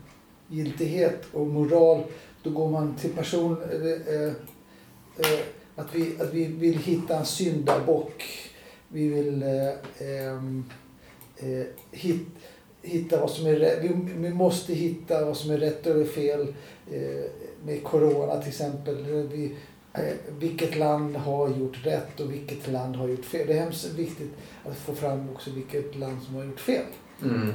giltighet 0.47 1.25
och 1.33 1.47
moral, 1.47 2.03
då 2.43 2.49
går 2.49 2.69
man 2.69 2.95
till 2.95 3.13
person... 3.13 3.57
Eh, 3.71 4.15
eh, 4.15 4.33
eh, 5.17 5.39
att, 5.79 5.95
vi, 5.95 6.21
att 6.21 6.33
vi 6.33 6.45
vill 6.45 6.77
hitta 6.77 7.17
en 7.17 7.25
syndabock. 7.25 8.23
Vi 8.87 9.07
vill 9.07 9.43
eh, 9.43 10.07
ehm, 10.09 10.65
eh, 11.37 11.65
hit, 11.91 12.27
hitta 12.81 13.21
vad 13.21 13.31
som 13.31 13.47
är 13.47 13.55
rätt. 13.55 13.83
Vi, 13.83 14.13
vi 14.17 14.29
måste 14.29 14.73
hitta 14.73 15.25
vad 15.25 15.37
som 15.37 15.51
är 15.51 15.57
rätt 15.57 15.87
eller 15.87 16.05
fel 16.05 16.53
eh, 16.91 17.31
med 17.65 17.83
corona 17.83 18.37
till 18.39 18.49
exempel. 18.49 19.03
Vi, 19.31 19.55
vilket 20.39 20.77
land 20.77 21.15
har 21.15 21.49
gjort 21.49 21.85
rätt 21.85 22.19
och 22.19 22.33
vilket 22.33 22.67
land 22.67 22.95
har 22.95 23.07
gjort 23.07 23.25
fel. 23.25 23.47
Det 23.47 23.53
är 23.53 23.59
hemskt 23.59 23.93
viktigt 23.93 24.31
att 24.65 24.77
få 24.77 24.93
fram 24.93 25.29
också 25.29 25.51
vilket 25.51 25.95
land 25.95 26.23
som 26.23 26.35
har 26.35 26.43
gjort 26.43 26.59
fel. 26.59 26.85
Mm. 27.21 27.53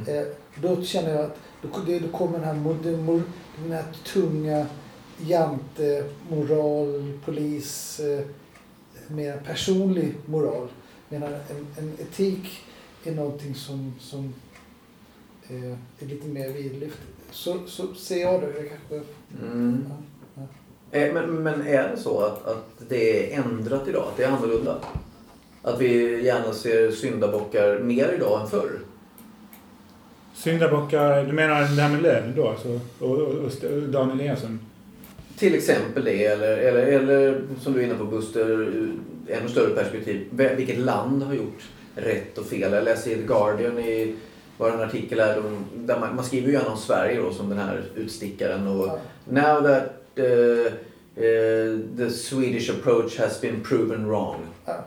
Då 0.63 0.83
känner 0.83 1.11
jag 1.15 1.25
att 1.25 1.37
då, 1.63 1.69
det, 1.87 1.99
då 1.99 2.09
kommer 2.09 2.39
den 2.39 2.45
här, 2.49 2.55
den, 2.83 3.23
den 3.63 3.73
här 3.73 3.85
tunga 4.13 4.67
jante, 5.27 6.05
moral, 6.31 7.13
polis, 7.25 8.01
eh, 8.01 8.21
mer 9.09 9.43
personlig 9.47 10.15
moral. 10.27 10.69
Medan 11.09 11.33
en, 11.33 11.67
en 11.79 11.93
etik 11.99 12.61
är 13.05 13.13
någonting 13.15 13.55
som, 13.55 13.95
som 14.01 14.35
eh, 15.49 15.73
är 16.01 16.07
lite 16.07 16.29
mer 16.29 16.49
vidlyftigt. 16.49 17.03
Så, 17.31 17.59
så 17.67 17.95
ser 17.95 18.21
jag 18.21 18.41
det. 18.41 18.47
det 18.47 18.69
kanske, 18.69 19.09
Mm. 19.43 19.85
ja. 20.35 20.43
Eh, 20.99 21.15
Men, 21.15 21.43
men 21.43 21.67
är 21.67 21.89
det 21.89 21.97
så 21.97 22.21
att, 22.21 22.47
att 22.47 22.65
det 22.89 23.35
är 23.35 23.41
ändrat 23.43 23.89
idag? 23.89 24.05
Att 24.09 24.17
det 24.17 24.25
är 24.25 24.29
annorlunda? 24.31 24.79
Att 25.63 25.81
vi 25.81 26.23
gärna 26.25 26.53
ser 26.55 26.91
syndabockar 26.91 27.79
mer 27.79 28.13
idag 28.17 28.41
än 28.41 28.47
förr? 28.47 28.79
Syndabockar, 30.35 31.25
du 31.25 31.33
menar 31.33 31.61
det 31.61 31.83
här 31.83 31.91
med 31.91 32.03
lön 32.03 32.33
då 32.37 32.49
alltså? 32.49 32.81
Och, 32.99 33.11
och, 33.11 33.19
och 33.29 33.47
St- 33.49 33.69
och 33.69 33.83
Dan 33.83 34.11
Eliasson? 34.11 34.61
Till 35.39 35.55
exempel 35.55 36.05
det, 36.05 36.25
eller, 36.27 36.57
eller, 36.57 36.87
eller 36.87 37.41
som 37.61 37.73
du 37.73 37.81
är 37.81 37.85
inne 37.85 37.95
på 37.95 38.05
Buster, 38.05 38.51
ur 38.51 38.93
ännu 39.29 39.49
större 39.49 39.75
perspektiv. 39.75 40.27
Vilket 40.31 40.79
land 40.79 41.23
har 41.23 41.35
gjort 41.35 41.63
rätt 41.97 42.39
och 42.39 42.47
fel? 42.47 42.73
Jag 42.73 42.85
läste 42.85 43.11
i 43.13 43.15
The 43.15 43.23
Guardian 43.23 43.79
i 43.79 44.15
var 44.59 44.71
en 44.71 44.81
artikel 44.81 45.19
de, 45.19 45.65
där 45.87 46.01
man, 46.01 46.17
man 46.17 46.25
skriver 46.25 46.47
ju 46.49 46.53
gärna 46.53 46.71
om 46.71 46.77
Sverige 46.79 47.21
då 47.21 47.33
som 47.33 47.49
den 47.49 47.59
här 47.59 47.83
utstickaren. 47.97 48.67
Och 48.67 48.87
Ja. 48.87 48.99
now 49.25 49.63
that 49.63 49.93
uh, 50.19 50.25
uh, 50.25 51.81
the 51.97 52.11
Swedish 52.11 52.71
approach 52.71 53.19
has 53.19 53.41
been 53.41 53.61
proven 53.61 54.09
wrong. 54.09 54.41
Ja. 54.67 54.85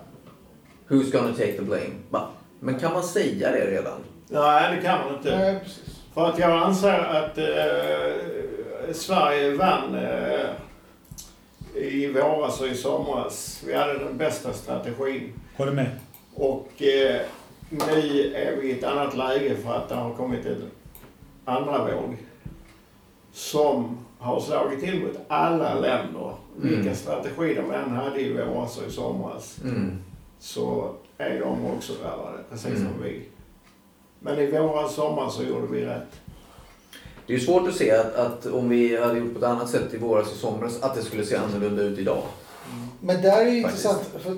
Who's 0.88 1.12
gonna 1.12 1.34
take 1.34 1.54
the 1.54 1.62
blame? 1.62 2.30
Men 2.60 2.80
kan 2.80 2.94
man 2.94 3.04
säga 3.04 3.51
det 3.51 3.72
redan? 3.72 4.00
Nej, 4.27 4.75
det 4.75 4.81
kan 4.81 5.00
man 5.05 5.17
inte. 5.17 5.38
Nej, 5.38 5.60
precis. 5.63 6.01
För 6.13 6.25
att 6.29 6.39
jag 6.39 6.51
anser 6.51 7.00
att 7.00 7.38
eh, 7.38 8.93
Sverige 8.93 9.55
vann 9.55 9.96
eh, 9.96 10.50
i 11.75 12.12
våras 12.12 12.62
och 12.62 12.67
i 12.67 12.75
somras. 12.75 13.63
Vi 13.67 13.74
hade 13.74 13.93
den 14.00 14.17
bästa 14.17 14.53
strategin. 14.53 15.34
Håller 15.57 15.72
med. 15.72 15.89
Och 16.36 16.81
eh, 16.81 17.22
nu 17.69 18.34
är 18.36 18.55
vi 18.62 18.67
i 18.69 18.77
ett 18.77 18.84
annat 18.84 19.17
läge 19.17 19.55
för 19.55 19.74
att 19.75 19.89
det 19.89 19.96
har 19.96 20.13
kommit 20.13 20.46
en 20.46 20.72
andra 21.46 21.77
våg. 21.86 22.17
Som 23.31 23.98
har 24.19 24.39
slagit 24.39 24.79
till 24.79 25.00
mot 25.03 25.17
alla 25.27 25.74
länder. 25.74 26.34
Mm. 26.62 26.69
Vilken 26.75 26.96
strategi 26.96 27.53
de 27.53 27.72
än 27.72 27.91
hade 27.91 28.22
i 28.22 28.34
våras 28.34 28.77
och 28.77 28.88
i 28.88 28.91
somras. 28.91 29.60
Mm. 29.63 30.01
Så 30.39 30.93
är 31.17 31.39
de 31.39 31.65
också 31.65 31.93
drabbade, 31.93 32.38
precis 32.50 32.65
Mm. 32.65 32.81
som 32.81 33.03
vi. 33.03 33.22
Men 34.27 34.39
i 34.39 34.51
våras 34.51 34.96
sommar 34.96 35.29
så 35.29 35.43
gjorde 35.43 35.67
vi 35.72 35.86
rätt. 35.86 36.12
Det 37.27 37.34
är 37.34 37.38
ju 37.38 37.46
svårt 37.46 37.67
att 37.67 37.75
se 37.75 37.91
att, 37.91 38.15
att 38.15 38.46
om 38.46 38.69
vi 38.69 38.98
hade 38.98 39.19
gjort 39.19 39.34
på 39.34 39.38
ett 39.39 39.46
annat 39.46 39.69
sätt 39.69 39.93
i 39.93 39.98
våras 39.98 40.31
och 40.31 40.38
somras 40.38 40.81
att 40.81 40.96
det 40.96 41.01
skulle 41.01 41.25
se 41.25 41.36
annorlunda 41.36 41.84
ut 41.84 42.00
idag. 42.00 42.22
Men 43.00 43.22
där 43.22 43.46
är 43.46 43.50
ju 43.51 43.57
intressant. 43.57 44.01
För 44.19 44.31
att, 44.31 44.38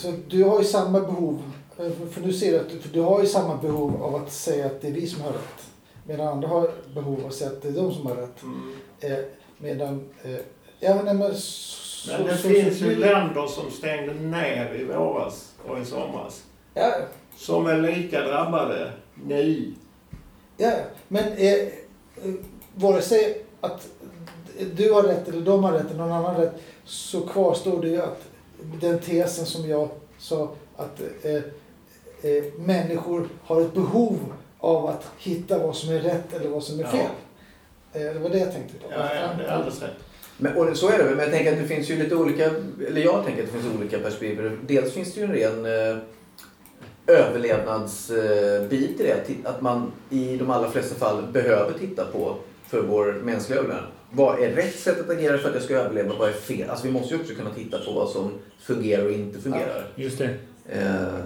så 0.00 0.12
du 0.28 0.44
har 0.44 0.58
ju 0.58 0.64
samma 0.64 1.00
behov. 1.00 1.42
För, 1.76 1.90
för 1.90 2.20
nu 2.20 2.32
ser 2.32 2.52
du 2.52 2.58
att 2.58 2.92
du, 2.92 3.00
har 3.00 3.20
ju 3.20 3.26
samma 3.26 3.56
behov 3.56 4.02
av 4.02 4.14
att 4.14 4.32
säga 4.32 4.66
att 4.66 4.80
det 4.80 4.88
är 4.88 4.92
vi 4.92 5.06
som 5.06 5.20
har 5.22 5.32
rätt. 5.32 5.66
Medan 6.06 6.28
andra 6.28 6.48
har 6.48 6.70
behov 6.94 7.20
av 7.20 7.26
att 7.26 7.34
säga 7.34 7.50
att 7.50 7.62
det 7.62 7.68
är 7.68 7.72
de 7.72 7.94
som 7.94 8.06
har 8.06 8.14
rätt. 8.14 8.42
Eh, 9.00 9.24
medan... 9.58 10.08
Eh, 10.22 10.36
ja, 10.80 11.02
nej, 11.04 11.14
men, 11.14 11.34
så, 11.34 12.12
Men 12.12 12.26
det 12.26 12.36
så- 12.36 12.48
finns 12.48 12.78
så- 12.78 12.84
ju 12.84 12.96
länder 12.96 13.46
som 13.46 13.70
stängde 13.70 14.14
ner 14.14 14.74
i 14.74 14.84
våras 14.84 15.52
och 15.68 15.78
i 15.78 15.84
somras. 15.84 16.42
Ja, 16.74 16.92
Som 17.36 17.66
är 17.66 17.80
lika 17.80 18.20
drabbade 18.20 18.92
nu. 19.26 19.72
ja. 20.56 20.72
Men 21.08 21.24
eh, 21.32 21.68
vare 22.74 23.02
sig 23.02 23.42
att 23.60 23.88
du 24.76 24.92
har 24.92 25.02
rätt 25.02 25.28
eller 25.28 25.40
de 25.40 25.64
har 25.64 25.72
rätt 25.72 25.86
eller 25.86 25.98
någon 25.98 26.12
annan 26.12 26.34
har 26.34 26.42
rätt 26.42 26.54
så 26.84 27.20
kvarstår 27.20 27.82
det 27.82 27.88
ju 27.88 28.02
att 28.02 28.22
den 28.80 28.98
tesen 28.98 29.46
som 29.46 29.68
jag 29.68 29.88
sa 30.18 30.54
att 30.76 31.00
eh, 31.22 31.34
eh, 32.30 32.44
människor 32.58 33.28
har 33.44 33.60
ett 33.60 33.74
behov 33.74 34.18
av 34.58 34.86
att 34.86 35.06
hitta 35.18 35.58
vad 35.58 35.76
som 35.76 35.90
är 35.94 36.00
rätt 36.00 36.32
eller 36.34 36.50
vad 36.50 36.62
som 36.62 36.78
är 36.80 36.82
Ja. 36.84 36.88
fel. 36.90 37.06
Eh, 37.92 38.12
det 38.14 38.18
var 38.20 38.28
det 38.30 38.38
jag 38.38 38.52
tänkte 38.52 38.78
på. 38.78 38.86
Ja, 38.90 39.14
ja, 39.14 39.28
det 39.38 39.44
är 39.44 39.48
alldeles 39.48 39.82
rätt. 39.82 39.90
Men, 40.38 40.56
och 40.56 40.76
så 40.76 40.88
är 40.88 40.98
det 40.98 41.04
men 41.04 41.18
jag 41.18 41.30
tänker 41.30 41.52
att 41.52 41.58
det 41.58 41.68
finns 41.68 41.90
ju 41.90 41.96
lite 42.02 42.14
olika, 42.16 42.44
eller 42.88 43.00
jag 43.00 43.24
tänker 43.24 43.42
att 43.42 43.52
det 43.52 43.60
finns 43.60 43.74
olika 43.76 43.98
perspektiv. 43.98 44.58
Dels 44.66 44.92
finns 44.92 45.14
det 45.14 45.20
ju 45.20 45.26
en 45.26 45.32
ren 45.62 45.90
eh, 45.90 45.96
överlevnadsbit 47.06 49.00
i 49.00 49.02
det. 49.02 49.48
Att 49.48 49.60
man 49.60 49.92
i 50.10 50.36
de 50.36 50.50
allra 50.50 50.70
flesta 50.70 50.94
fall 50.94 51.22
behöver 51.32 51.78
titta 51.78 52.04
på 52.04 52.36
för 52.68 52.82
vår 52.82 53.12
mänskliga 53.24 53.58
överlevnad. 53.58 53.90
Vad 54.10 54.42
är 54.42 54.50
rätt 54.50 54.78
sätt 54.78 55.00
att 55.00 55.10
agera 55.10 55.38
för 55.38 55.48
att 55.48 55.54
jag 55.54 55.64
ska 55.64 55.74
överleva? 55.74 56.14
Vad 56.18 56.28
är 56.28 56.32
fel? 56.32 56.70
Alltså 56.70 56.86
vi 56.86 56.92
måste 56.92 57.14
ju 57.14 57.20
också 57.20 57.34
kunna 57.34 57.50
titta 57.50 57.78
på 57.78 57.92
vad 57.92 58.08
som 58.08 58.32
fungerar 58.60 59.04
och 59.04 59.12
inte 59.12 59.40
fungerar. 59.40 59.86
Just 59.94 60.18
det. 60.18 60.30
Eh, 60.68 61.18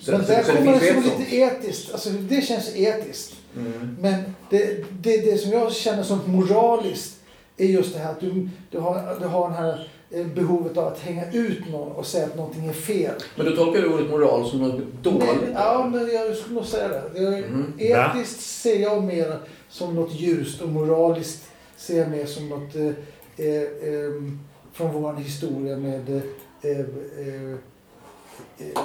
så, 0.00 0.12
Men 0.12 0.20
där 0.20 0.42
så 0.42 0.52
det 0.52 0.58
kommer 0.58 0.80
det 0.80 0.94
som 0.94 1.02
lite 1.02 1.36
etiskt. 1.36 1.92
Alltså 1.92 2.10
det 2.10 2.40
känns 2.40 2.76
etiskt. 2.76 3.34
Mm. 3.56 3.96
Men 4.00 4.34
det, 4.50 4.84
det, 5.02 5.16
det 5.16 5.38
som 5.38 5.52
jag 5.52 5.72
känner 5.72 6.02
som 6.02 6.20
moraliskt 6.26 7.20
är 7.56 7.66
just 7.66 7.94
det 7.94 8.00
här 8.00 8.10
att 8.10 8.20
du, 8.20 8.48
du, 8.70 8.78
har, 8.78 9.16
du 9.20 9.26
har 9.26 9.48
det 9.48 9.54
här 9.54 9.90
behovet 10.34 10.76
av 10.76 10.86
att 10.86 11.00
hänga 11.00 11.32
ut 11.32 11.68
någon 11.70 11.92
och 11.92 12.06
säga 12.06 12.26
att 12.26 12.36
någonting 12.36 12.66
är 12.68 12.72
fel. 12.72 13.14
Men 13.36 13.46
då 13.46 13.52
tolkar 13.56 13.82
du 13.82 13.88
ordet 13.94 14.10
moral 14.10 14.50
som 14.50 14.58
något 14.58 14.80
dåligt? 15.02 15.20
Nej, 15.42 15.50
ja, 15.54 15.90
men 15.92 16.08
jag 16.14 16.36
skulle 16.36 16.54
nog 16.54 16.64
säga 16.66 16.88
det. 16.88 17.20
Mhm. 17.48 17.72
Etiskt 17.78 18.40
ser 18.40 18.78
jag 18.78 19.04
mer 19.04 19.38
som 19.68 19.94
något 19.94 20.14
ljust 20.14 20.60
och 20.62 20.68
moraliskt 20.68 21.44
ser 21.76 21.98
jag 21.98 22.10
mer 22.10 22.26
som 22.26 22.48
något 22.48 22.74
eh, 22.74 22.86
eh, 23.46 23.62
eh, 23.62 24.12
från 24.72 24.92
vår 25.02 25.12
historia 25.14 25.76
med 25.76 26.08
eh, 26.16 26.70
eh, 26.70 26.80
eh, 26.80 27.52
eh, 28.58 28.82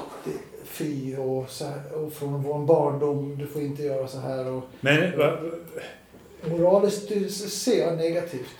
fy 0.65 1.15
och, 1.17 1.49
så 1.49 1.65
här, 1.65 1.93
och 1.95 2.13
från 2.13 2.43
vår 2.43 2.59
barndom. 2.65 3.37
Du 3.37 3.47
får 3.47 3.61
inte 3.61 3.83
göra 3.83 4.07
så 4.07 4.19
här. 4.19 4.47
Och 4.51 4.63
Men 4.81 5.17
va, 5.17 5.37
moraliskt 6.49 7.11
eh, 7.11 7.27
ser 7.27 7.79
jag 7.87 7.97
negativt. 7.97 8.55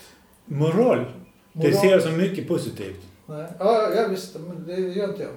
moral, 0.45 1.05
det 1.53 1.67
Moral- 1.67 1.81
ser 1.81 1.91
jag 1.91 2.01
som 2.01 2.17
mycket 2.17 2.47
positivt. 2.47 2.99
Nej. 3.25 3.45
Ja, 3.59 3.89
ja, 3.95 4.07
visst. 4.07 4.35
Men 4.47 4.63
det 4.67 4.81
gör 4.81 5.09
inte 5.09 5.21
jag. 5.23 5.31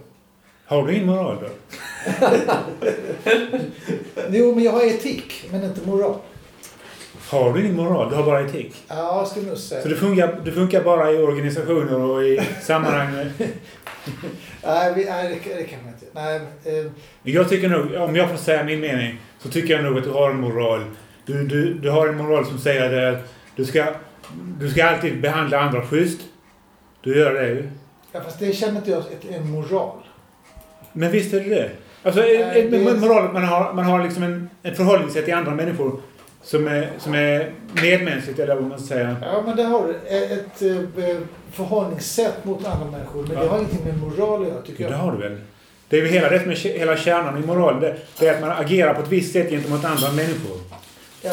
Har 0.67 0.87
du 0.87 0.95
ingen 0.95 1.07
moral 1.07 1.37
då? 1.41 1.49
Jo, 4.31 4.55
men 4.55 4.65
jag 4.65 4.73
har 4.73 4.83
etik, 4.87 5.49
men 5.53 5.65
inte 5.65 5.87
moral. 5.87 6.15
Har 7.31 7.53
du 7.53 7.61
ingen 7.61 7.77
moral? 7.77 8.11
Du 8.11 8.17
har 8.17 8.23
bara 8.23 8.41
etik. 8.41 8.75
Ja, 8.89 9.19
jag 9.19 9.29
skulle 9.29 9.47
nog 9.47 9.59
säga. 9.59 9.83
Så 9.83 9.89
det 9.89 9.95
funkar, 9.97 10.41
det 10.45 10.53
funkar 10.53 10.85
bara 10.85 11.13
i 11.13 11.17
organisationer 11.19 11.95
och 12.01 12.25
i 12.25 12.41
sammanhang 12.63 13.13
med... 13.13 13.31
Nej, 14.65 14.93
vi, 14.97 15.05
nej 15.05 15.41
det, 15.45 15.55
det 15.55 15.65
kan 15.65 15.79
man 15.85 15.93
inte. 15.95 16.07
Nej, 16.13 16.41
eh, 16.81 16.87
Jag 17.23 17.49
tycker 17.49 17.69
nog, 17.69 17.95
om 18.09 18.17
jag 18.17 18.31
får 18.31 18.37
säga 18.37 18.65
min 18.65 18.81
mening, 18.81 19.21
så 19.39 19.49
tycker 19.49 19.75
jag 19.75 19.85
nog 19.85 19.99
att 19.99 20.05
du 20.05 20.11
har 20.11 20.31
en 20.31 20.41
moral. 20.41 20.85
Du, 21.27 21.45
du, 21.47 21.75
du 21.75 21.91
har 21.91 22.09
en 22.09 22.17
moral 22.17 22.47
som 22.47 22.59
säger 22.59 23.13
att 23.13 23.19
du 23.57 23.65
ska, 23.65 23.85
du 24.61 24.71
ska 24.71 24.85
alltid 24.87 25.21
behandla 25.21 25.61
andra 25.61 25.83
schysst. 25.87 26.21
Du 27.01 27.19
gör 27.19 27.35
det 27.35 27.49
ju. 27.49 27.69
ja, 28.13 28.21
fast 28.25 28.39
det 28.39 28.53
känner 28.53 28.77
inte 28.77 28.91
jag 28.91 28.99
ett, 29.01 29.31
en 29.31 29.51
moral. 29.51 29.97
Men 30.93 31.11
visst 31.11 31.35
är 31.35 31.41
det 31.41 31.49
det. 31.49 31.71
Alltså, 32.03 32.21
Nej, 32.21 32.61
en, 32.65 32.71
det- 32.71 33.01
moral, 33.01 33.33
man 33.33 33.45
har, 33.45 33.73
man 33.73 33.85
har 33.85 34.05
liksom 34.05 34.23
en, 34.23 34.51
ett 34.63 34.77
förhållningssätt 34.77 35.25
till 35.25 35.35
andra 35.35 35.51
människor 35.55 36.01
som 36.43 36.67
är, 36.69 36.91
som 36.99 37.15
är 37.15 37.51
medmänskligt, 37.83 38.39
eller 38.39 38.55
vad 38.55 38.65
man 38.65 38.79
ska 38.79 38.89
säga. 38.89 39.17
Ja, 39.23 39.43
men 39.47 39.57
det 39.57 39.63
har 39.63 39.87
du. 39.87 40.17
Ett, 40.17 40.63
ett 40.63 40.63
eh, 41.11 41.19
förhållningssätt 41.53 42.45
mot 42.45 42.67
andra 42.67 42.91
människor. 42.91 43.23
Men 43.23 43.37
det 43.37 43.43
Ja. 43.45 43.49
har 43.51 43.59
ingenting 43.59 43.85
med 43.85 43.99
moral 43.99 44.43
att 44.43 44.49
göra, 44.49 44.63
tycker 44.63 44.85
Det 44.85 44.91
jag. 44.91 44.99
har 44.99 45.13
du 45.13 45.19
väl? 45.19 45.41
Det 45.89 45.99
är 45.99 46.03
väl 46.03 46.11
hela 46.11 46.29
det 46.29 46.41
som 46.43 46.51
är 46.51 46.55
hela 46.79 46.97
kärnan 46.97 47.43
i 47.45 47.47
moral. 47.47 47.81
Det, 47.81 47.97
det 48.19 48.27
är 48.29 48.35
att 48.35 48.41
man 48.41 48.51
agerar 48.51 48.95
på 48.95 49.01
ett 49.03 49.09
visst 49.09 49.33
sätt 49.33 49.51
gentemot 49.51 49.85
andra 49.85 50.13
människor. 50.13 50.57
Ja, 51.23 51.33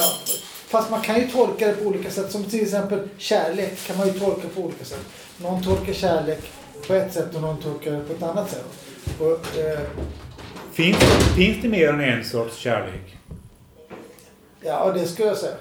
fast 0.73 0.91
man 0.91 1.01
kan 1.01 1.19
ju 1.19 1.27
tolka 1.27 1.67
det 1.67 1.73
på 1.73 1.85
olika 1.85 2.09
sätt. 2.09 2.31
Som 2.31 2.43
till 2.43 2.61
exempel 2.61 2.99
kärlek 3.17 3.87
kan 3.87 3.97
man 3.97 4.07
ju 4.07 4.13
tolka 4.13 4.47
på 4.55 4.61
olika 4.61 4.85
sätt. 4.85 5.05
Någon 5.37 5.63
tolkar 5.63 5.93
kärlek 5.93 6.39
på 6.87 6.93
ett 6.93 7.13
sätt 7.13 7.35
och 7.35 7.41
någon 7.41 7.61
tolkar 7.61 7.91
det 7.91 7.99
på 7.99 8.13
ett 8.13 8.23
annat 8.23 8.49
sätt. 8.49 8.65
Och, 9.19 9.59
eh, 9.59 9.79
Finns, 10.73 10.97
finns 11.35 11.61
det 11.61 11.67
mer 11.67 11.89
än 11.89 12.01
en 12.01 12.23
sorts 12.23 12.57
kärlek? 12.57 13.17
ja, 14.61 14.91
det 14.95 15.05
skulle 15.05 15.27
jag 15.27 15.37
säga. 15.37 15.55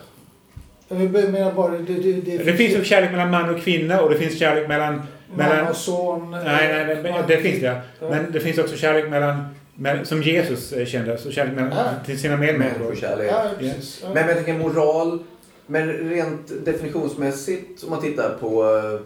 Menar 0.89 1.53
bara... 1.53 1.73
Det, 1.73 1.95
det, 1.95 2.13
det, 2.13 2.39
Det 2.39 2.55
finns 2.55 2.75
ju 2.75 2.85
kärlek 2.85 3.11
mellan 3.11 3.31
man 3.31 3.55
och 3.55 3.61
kvinna 3.61 4.01
och 4.01 4.11
det 4.11 4.19
finns 4.19 4.39
kärlek 4.39 4.69
mellan... 4.69 5.03
mellan 5.35 5.57
Mamma 5.57 5.71
och 5.71 5.77
son. 5.77 6.31
nej, 6.31 6.87
nej, 6.87 7.03
nej, 7.03 7.25
det 7.29 7.37
finns 7.37 7.61
det. 7.61 7.81
Ja. 8.01 8.09
Men 8.11 8.33
det 8.33 8.41
finns 8.41 8.59
också 8.59 8.77
kärlek 8.77 9.11
mellan... 9.11 9.55
mellan 9.83 10.05
som 10.07 10.23
Jesus 10.23 10.73
eh, 10.73 10.87
kände, 10.87 11.19
så 11.19 11.31
kärlek 11.31 11.55
mellan, 11.55 11.71
Ja. 11.77 11.85
till 12.07 12.21
sina 12.21 12.37
medmänniskor. 12.37 12.99
Ja, 13.03 13.45
precis. 13.59 14.01
Ja. 14.03 14.09
Men 14.15 14.27
jag 14.29 14.37
tänker 14.37 14.59
moral, 14.59 15.19
men 15.67 15.89
rent 15.89 16.65
definitionsmässigt 16.65 17.83
om 17.85 17.91
man 17.91 18.01
tittar 18.01 18.37
på 18.41 18.65
eh, 18.77 19.01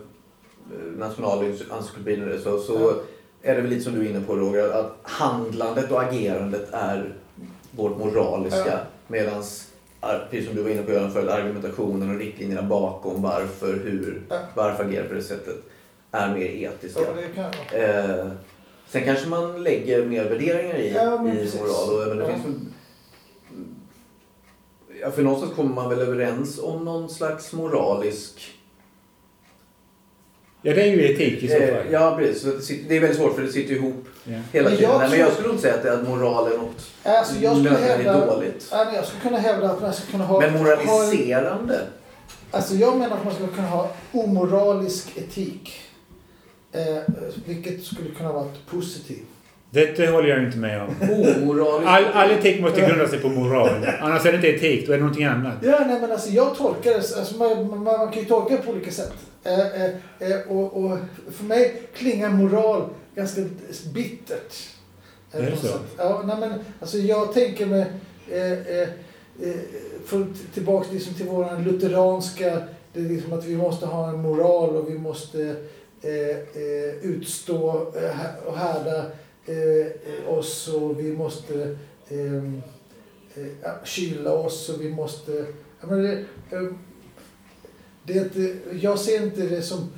nationalencyklopedin 0.98 2.40
så, 2.44 2.59
så 2.59 2.72
Ja. 3.42 3.50
är 3.50 3.55
det 3.55 3.61
väl 3.61 3.70
lite 3.70 3.85
som 3.85 3.94
du 3.94 4.07
är 4.07 4.11
inne 4.11 4.20
på 4.20 4.35
Roger, 4.37 4.68
att 4.70 4.96
handlandet 5.03 5.90
och 5.90 6.03
agerandet 6.03 6.68
är 6.72 7.14
vårt 7.70 7.98
moraliska. 7.98 8.66
Ja. 8.66 8.79
Medans, 9.09 9.66
ar- 10.00 10.27
precis 10.31 10.46
som 10.46 10.57
du 10.57 10.62
var 10.62 10.70
inne 10.70 10.83
på 10.83 10.92
Göran 10.92 11.12
förut, 11.12 11.29
argumentationen 11.31 12.11
och 12.14 12.18
riktlinjerna 12.20 12.62
bakom 12.62 13.22
varför, 13.22 13.72
hur, 13.72 14.22
Ja. 14.29 14.37
varför 14.55 14.85
agera 14.85 15.05
på 15.09 15.14
det 15.14 15.22
sättet 15.22 15.57
är 16.12 16.35
mer 16.35 16.46
etiska. 16.46 17.00
Ja, 17.72 18.31
jag. 18.87 18.92
Sen 18.92 19.05
kanske 19.05 19.29
man 19.29 19.62
lägger 19.62 20.05
mer 20.05 20.25
värderingar 20.25 20.75
i, 20.77 20.92
Ja, 20.94 21.22
men 21.22 21.33
i 21.33 21.40
precis. 21.40 21.61
moral. 21.61 22.01
Och, 22.03 22.09
men 22.09 22.18
det 22.18 22.25
Ja. 22.25 22.31
finns 22.33 22.46
väl, 22.46 22.55
ja, 25.01 25.11
för 25.11 25.22
någonstans 25.22 25.55
kommer 25.55 25.75
man 25.75 25.88
väl 25.90 25.99
överens 25.99 26.59
om 26.62 26.85
någon 26.85 27.09
slags 27.09 27.53
moralisk... 27.53 28.53
Ja, 30.62 30.75
det 30.75 30.83
är 30.83 30.87
ju 30.87 31.12
etik 31.12 31.42
i 31.42 31.49
så 31.49 31.55
fall. 31.55 31.62
Eh, 31.62 31.90
ja, 31.90 32.16
precis. 32.18 32.42
Så 32.42 32.49
det, 32.49 32.62
sitter, 32.62 32.88
det 32.88 32.96
är 32.96 33.01
väldigt 33.01 33.18
svårt 33.18 33.35
för 33.35 33.42
det 33.42 33.53
sitter 33.53 33.75
ihop 33.75 34.05
Ja. 34.25 34.33
hela 34.53 34.68
Men 34.68 34.79
tiden. 34.79 34.90
jag 34.92 35.01
Nej, 35.01 35.11
men 35.11 35.18
jag 35.18 35.33
skulle 35.33 35.49
inte 35.49 35.62
säga 35.62 35.75
att, 35.75 35.83
det, 35.83 35.92
att 35.92 36.09
moral 36.09 36.53
är 36.53 36.57
något 36.59 36.90
Alltså, 37.03 37.35
jag 37.40 37.57
skulle 37.57 37.70
hävda... 37.79 38.27
dåligt. 38.27 38.68
Ja, 38.70 38.85
men 38.85 38.94
jag 38.94 39.07
skulle 39.07 39.22
kunna 39.22 39.38
hävda 39.38 39.70
att 39.70 39.83
man 39.83 39.92
ska 39.92 40.11
kunna 40.11 40.25
ha... 40.25 40.40
Men 40.40 40.51
ha 40.51 40.59
en, 40.59 40.64
moraliserande? 40.64 41.81
alltså 42.51 42.75
jag 42.75 42.96
menar 42.96 43.16
att 43.16 43.25
man 43.25 43.35
skulle 43.35 43.49
kunna 43.53 43.68
ha 43.68 43.90
omoralisk 44.12 45.16
etik. 45.16 45.72
Eh, 46.76 47.02
vilket 47.46 47.84
skulle 47.84 48.10
kunna 48.10 48.32
vara 48.32 48.48
positivt. 48.70 49.26
Det 49.70 50.10
håller 50.10 50.28
jag 50.28 50.44
inte 50.44 50.58
med 50.58 50.82
om. 50.82 50.90
All, 51.86 52.04
all 52.04 52.30
etik 52.30 52.60
måste 52.60 52.80
grunda 52.80 53.08
sig 53.08 53.18
på 53.18 53.28
moral. 53.28 53.86
Annars 54.00 54.26
är 54.26 54.32
det 54.32 54.36
inte 54.36 54.48
etik, 54.48 54.86
då 54.86 54.92
är 54.92 54.96
det 54.96 55.02
någonting 55.02 55.24
annat. 55.24 55.54
Ja, 55.62 55.84
nej 55.86 56.00
men 56.00 56.12
alltså 56.12 56.30
jag 56.30 56.56
tolkar 56.56 56.90
det, 56.90 56.96
alltså 56.96 57.36
man, 57.36 57.68
man, 57.68 57.82
man 57.82 58.12
kan 58.12 58.22
ju 58.22 58.28
tolka 58.28 58.56
det 58.56 58.62
på 58.62 58.70
olika 58.72 58.90
sätt. 58.90 59.12
Eh, 59.44 59.82
eh, 59.82 59.90
eh, 60.18 60.38
och, 60.48 60.84
och 60.84 60.98
för 61.32 61.44
mig 61.44 61.82
klingar 61.94 62.30
moral 62.30 62.88
ganska 63.14 63.40
bittert. 63.94 64.54
Eh, 65.32 65.44
Är 65.44 65.50
det 65.50 65.56
så? 65.56 65.66
sätt. 65.66 65.80
Ja, 65.96 66.22
nej 66.26 66.36
men 66.40 66.52
alltså 66.80 66.98
jag 66.98 67.32
tänker 67.32 67.66
mig, 67.66 67.86
eh, 68.30 68.88
tillbaka 70.54 70.88
liksom 70.92 71.14
till 71.14 71.26
våran 71.26 71.64
lutheranska, 71.64 72.58
det 72.92 73.00
är 73.00 73.04
liksom 73.04 73.32
att 73.32 73.44
vi 73.44 73.56
måste 73.56 73.86
ha 73.86 74.08
en 74.08 74.22
moral 74.22 74.76
och 74.76 74.90
vi 74.90 74.98
måste 74.98 75.56
Eh, 76.02 76.62
eh, 76.62 76.94
utstå 77.02 77.92
eh, 77.96 78.46
och 78.46 78.56
härda 78.56 79.04
eh, 79.46 80.28
oss 80.28 80.68
och 80.68 81.00
vi 81.00 81.12
måste 81.12 81.76
ehm, 82.09 82.62
eh, 83.35 83.85
kyla 83.85 84.32
oss 84.32 84.68
och 84.68 84.80
vi 84.80 84.88
måste... 84.88 85.46
Jag, 85.80 85.90
menar, 85.90 86.02
det, 86.02 86.56
ehm, 86.56 86.78
det, 88.04 88.54
jag 88.80 88.98
ser 88.98 89.22
inte 89.22 89.42
det 89.42 89.62
som 89.62 89.88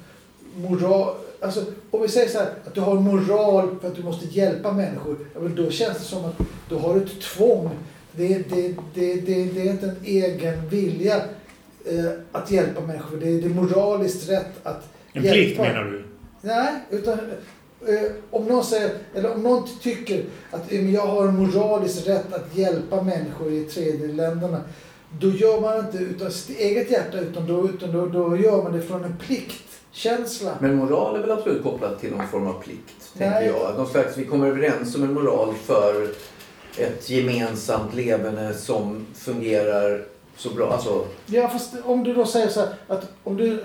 moral... 0.56 1.14
Alltså, 1.40 1.64
om 1.90 2.02
vi 2.02 2.08
säger 2.08 2.28
så 2.28 2.38
här, 2.38 2.52
att 2.66 2.74
du 2.74 2.80
har 2.80 2.94
moral 2.94 3.78
för 3.80 3.88
att 3.88 3.96
du 3.96 4.02
måste 4.02 4.26
hjälpa 4.26 4.72
människor, 4.72 5.16
då 5.56 5.70
känns 5.70 5.98
det 5.98 6.04
som 6.04 6.24
att 6.24 6.38
du 6.68 6.74
har 6.74 6.96
ett 6.96 7.20
tvång. 7.20 7.70
Det, 8.12 8.28
det, 8.28 8.74
det, 8.94 9.14
det, 9.14 9.44
det 9.44 9.68
är 9.68 9.70
inte 9.70 9.86
en 9.86 10.04
egen 10.04 10.68
vilja 10.68 11.16
eh, 11.84 12.10
att 12.32 12.50
hjälpa 12.50 12.80
människor. 12.80 13.16
Det 13.16 13.40
det 13.40 13.46
är 13.46 13.54
moraliskt 13.54 14.28
rätt 14.28 14.52
att 14.62 14.97
en 15.18 15.24
hjälpa. 15.24 15.34
plikt 15.34 15.58
menar 15.60 15.84
du? 15.84 16.04
Nej, 16.40 16.74
utan 16.90 17.18
eh, 17.88 18.10
om 18.30 18.44
någon 18.44 18.64
säger, 18.64 18.90
eller 19.14 19.34
om 19.34 19.42
någon 19.42 19.68
tycker 19.82 20.24
att 20.50 20.72
eh, 20.72 20.94
jag 20.94 21.06
har 21.06 21.28
en 21.28 21.36
moralisk 21.36 22.06
rätt 22.06 22.32
att 22.32 22.56
hjälpa 22.56 23.02
människor 23.02 23.52
i 23.52 23.64
tredje 23.64 24.06
länderna. 24.06 24.60
Då 25.20 25.30
gör 25.30 25.60
man 25.60 25.78
inte 25.78 25.98
utan 25.98 26.30
sitt 26.30 26.58
eget 26.58 26.90
hjärta 26.90 27.20
utan 27.20 27.46
då, 27.46 27.68
utan 27.68 27.92
då, 27.92 28.06
då 28.06 28.36
gör 28.36 28.62
man 28.62 28.72
det 28.72 28.82
från 28.82 29.04
en 29.04 29.16
pliktkänsla. 29.16 30.50
Men 30.60 30.76
moral 30.76 31.16
är 31.16 31.20
väl 31.20 31.30
absolut 31.30 31.62
kopplat 31.62 32.00
till 32.00 32.10
någon 32.10 32.28
form 32.28 32.46
av 32.46 32.62
plikt, 32.62 33.10
Nej. 33.12 33.30
tänker 33.30 33.58
jag. 33.58 33.76
Någon 33.76 33.86
slags, 33.86 34.16
vi 34.16 34.24
kommer 34.24 34.46
överens 34.46 34.94
om 34.94 35.02
en 35.02 35.12
moral 35.14 35.54
för 35.54 36.08
ett 36.76 37.10
gemensamt 37.10 37.94
levande 37.94 38.54
som 38.54 39.06
fungerar 39.14 40.04
så 40.38 40.50
bra. 40.50 40.72
Alltså, 40.72 41.06
Ja, 41.26 41.48
fast 41.48 41.74
om 41.84 42.04
du 42.04 42.14
då 42.14 42.26
säger 42.26 42.48
så 42.48 42.60
här 42.60 42.68
att 42.88 43.12
om 43.24 43.36
du 43.36 43.62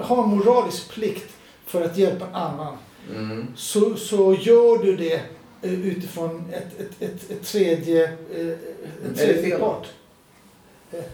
har 0.00 0.22
en 0.22 0.28
moralisk 0.30 0.94
plikt 0.94 1.32
för 1.66 1.82
att 1.84 1.96
hjälpa 1.96 2.26
en 2.26 2.34
annan 2.34 2.76
mm. 3.16 3.46
så, 3.56 3.96
så 3.96 4.34
gör 4.34 4.84
du 4.84 4.96
det 4.96 5.20
eh, 5.62 5.86
utifrån 5.86 6.52
ett, 6.52 6.80
ett, 6.80 7.02
ett, 7.02 7.30
ett 7.30 7.46
tredje, 7.46 8.04
eh, 8.04 8.56
det 9.02 9.14
tredje 9.16 9.58
part. 9.58 9.86
Eh, 10.92 11.04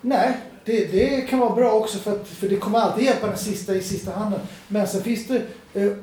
Nej, 0.00 0.36
det, 0.64 0.84
det 0.92 1.20
kan 1.20 1.38
vara 1.38 1.54
bra 1.54 1.72
också 1.72 1.98
för, 1.98 2.12
att, 2.12 2.28
för 2.28 2.48
det 2.48 2.56
kommer 2.56 2.78
alltid 2.78 3.04
hjälpa 3.04 3.26
den 3.26 3.38
sista 3.38 3.74
i 3.74 3.82
sista 3.82 4.12
handen. 4.12 4.40
Men 4.68 4.88
sen 4.88 5.02
finns 5.02 5.26
det, 5.26 5.42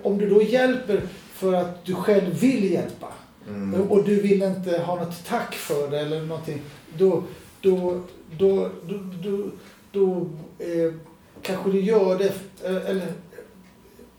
om 0.04 0.18
du 0.18 0.30
då 0.30 0.42
hjälper 0.42 1.02
för 1.34 1.54
att 1.54 1.86
du 1.86 1.96
själv 1.96 2.40
vill 2.40 2.72
hjälpa 2.72 3.08
Mm. 3.50 3.82
och 3.82 4.04
du 4.04 4.22
vill 4.22 4.44
inte 4.44 4.78
ha 4.78 4.96
något 4.96 5.26
tack 5.28 5.56
för 5.56 5.92
det 5.92 6.00
eller 6.00 6.22
någonting. 6.22 6.62
Då, 6.98 7.24
då, 7.62 8.02
då, 8.38 8.70
då, 8.88 8.96
då, 9.24 9.44
då 9.92 10.28
eh, 10.60 10.94
kanske 11.42 11.72
du 11.72 11.80
gör 11.82 12.18
det, 12.18 12.32
eh, 12.70 12.90
eller 12.90 13.08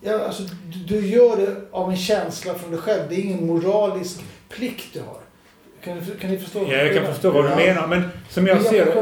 Ja, 0.00 0.18
alltså, 0.26 0.42
du, 0.42 0.94
du 1.00 1.06
gör 1.06 1.36
det 1.36 1.56
av 1.70 1.90
en 1.90 1.96
känsla 1.96 2.54
från 2.54 2.70
dig 2.70 2.80
själv. 2.80 3.02
Det 3.08 3.14
är 3.14 3.20
ingen 3.20 3.46
moralisk 3.46 4.20
plikt 4.48 4.86
du 4.92 5.00
har. 5.00 5.18
Kan, 5.84 6.00
kan 6.20 6.30
ni 6.30 6.38
förstå? 6.38 6.58
Ja, 6.62 6.76
jag 6.76 6.94
kan 6.94 7.06
förstå 7.06 7.30
vad 7.30 7.44
du 7.44 7.56
menar. 7.56 7.86
Men 7.86 8.02
som 8.28 8.46
jag 8.46 8.62
ser 8.62 8.84
det... 8.84 8.92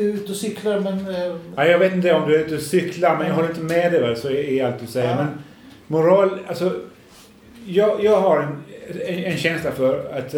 eh, 0.00 0.04
ute 0.06 0.30
och 0.32 0.36
cyklar 0.36 0.80
men... 0.80 1.14
eh, 1.14 1.36
Ja, 1.56 1.66
jag 1.66 1.78
vet 1.78 1.92
inte 1.92 2.12
om 2.14 2.28
du 2.28 2.34
är 2.34 2.38
ute 2.44 2.54
och 2.54 2.62
cyklar, 2.62 3.16
men 3.16 3.26
jag 3.26 3.34
håller 3.34 3.48
inte 3.48 3.60
med 3.60 3.92
dig 3.92 4.00
väl, 4.00 4.16
så 4.16 4.28
allt 4.66 4.78
du 4.80 4.86
säger. 4.86 5.10
Ja. 5.10 5.16
Men 5.16 5.26
moral, 5.86 6.38
alltså... 6.48 6.80
Jag, 7.66 8.04
jag 8.04 8.20
har 8.20 8.40
en, 8.40 8.62
en, 9.06 9.24
en 9.24 9.36
känsla 9.38 9.70
för 9.72 10.12
att... 10.12 10.34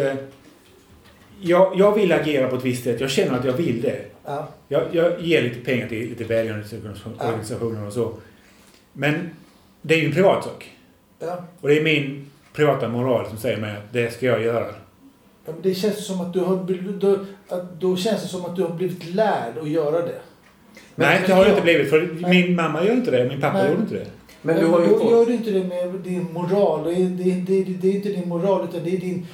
Jag, 1.41 1.73
jag 1.79 1.95
vill 1.95 2.11
agera 2.11 2.47
på 2.47 2.55
ett 2.55 2.65
visst 2.65 2.83
sätt. 2.83 3.01
Jag 3.01 3.09
känner 3.09 3.39
att 3.39 3.45
jag 3.45 3.53
vill 3.53 3.81
det. 3.81 3.99
Ja. 4.25 4.47
Jag, 4.67 4.83
jag 4.91 5.21
ger 5.21 5.41
lite 5.41 5.59
pengar 5.59 5.87
till 5.87 6.09
lite 6.09 6.23
välgörenhetsorganisationer 6.23 7.87
och 7.87 7.93
så. 7.93 8.13
Men 8.93 9.29
det 9.81 9.93
är 9.95 9.99
ju 9.99 10.05
en 10.05 10.11
privat 10.13 10.43
sak. 10.43 10.71
Ja. 11.19 11.43
Och 11.61 11.67
det 11.67 11.77
är 11.79 11.83
min 11.83 12.31
privata 12.53 12.87
moral 12.89 13.25
som 13.29 13.37
säger 13.37 13.57
mig 13.57 13.71
att 13.71 13.93
det 13.93 14.13
ska 14.13 14.25
jag 14.25 14.41
göra. 14.43 14.65
Ja, 15.45 15.51
men 15.53 15.61
Det 15.61 15.75
känns 15.75 16.05
som 16.07 16.21
att 16.21 16.33
du 16.33 16.39
har 16.39 16.63
blivit, 16.63 16.99
då, 17.01 17.17
att, 17.49 17.79
då 17.81 17.97
känns 17.97 18.21
det 18.21 18.27
som 18.27 18.45
att 18.45 18.55
du 18.55 18.61
har 18.63 18.69
blivit 18.75 19.05
lärd 19.15 19.57
att 19.61 19.69
göra 19.69 19.91
det. 20.01 20.21
Men- 20.95 21.07
Nej, 21.07 21.19
men 21.19 21.29
det 21.29 21.35
har 21.35 21.43
det 21.43 21.49
jag- 21.49 21.53
inte 21.57 21.63
blivit. 21.63 21.89
För 21.89 22.17
Nej. 22.21 22.29
min 22.45 22.55
mamma 22.55 22.83
gör 22.85 22.93
inte 22.93 23.11
det. 23.11 23.29
Min 23.29 23.41
pappa 23.41 23.57
Nej. 23.57 23.69
gjorde 23.71 23.81
inte 23.81 23.95
det. 23.95 24.05
Men 24.41 24.59
du 24.59 24.65
har 24.65 24.81
ju 24.81 24.87
då 24.87 24.99
fått... 24.99 25.11
gör 25.11 25.25
du 25.25 25.33
inte 25.33 25.51
det 25.51 25.63
med 25.63 25.93
din 25.93 26.27
moral. 26.33 26.83
Det 26.83 26.91
är, 26.91 27.05
det, 27.05 27.63
det, 27.63 27.63
det 27.63 27.87
är 27.87 27.93
inte 27.95 28.09
din 28.09 28.29
moral 28.29 28.67
utan 28.69 28.83
det 28.83 28.89
är 28.95 28.97
din 28.97 29.27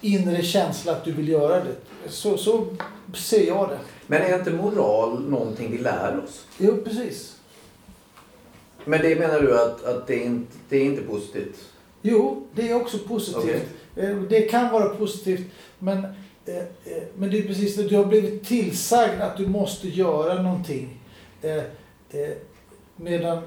inre 0.00 0.42
känsla 0.42 0.92
att 0.92 1.04
du 1.04 1.12
vill 1.12 1.28
göra 1.28 1.64
det. 1.64 1.74
Så, 2.08 2.36
så 2.36 2.66
ser 3.14 3.46
jag 3.46 3.68
det. 3.68 3.78
Men 4.06 4.22
är 4.22 4.38
inte 4.38 4.50
moral 4.50 5.28
någonting 5.28 5.70
vi 5.70 5.78
lär 5.78 6.20
oss? 6.24 6.46
Jo, 6.58 6.76
precis. 6.84 7.36
Men 8.84 9.02
det 9.02 9.18
menar 9.18 9.40
du 9.40 9.60
att, 9.60 9.84
att 9.84 10.06
det, 10.06 10.14
är 10.22 10.26
inte, 10.26 10.52
det 10.68 10.76
är 10.76 10.84
inte 10.84 11.02
positivt? 11.02 11.72
Jo, 12.02 12.46
det 12.54 12.70
är 12.70 12.74
också 12.74 12.98
positivt. 12.98 13.62
Eh, 13.96 14.16
Det 14.16 14.40
kan 14.42 14.72
vara 14.72 14.88
positivt, 14.88 15.46
men, 15.78 16.04
eh, 16.46 16.56
eh, 16.56 17.02
men 17.14 17.30
det 17.30 17.38
är 17.38 17.42
precis 17.42 17.76
det. 17.76 17.82
Du 17.82 17.96
har 17.96 18.04
blivit 18.04 18.44
tillsagd 18.44 19.20
att 19.20 19.36
du 19.36 19.46
måste 19.46 19.88
göra 19.88 20.42
någonting. 20.42 21.00
Medan 22.96 23.42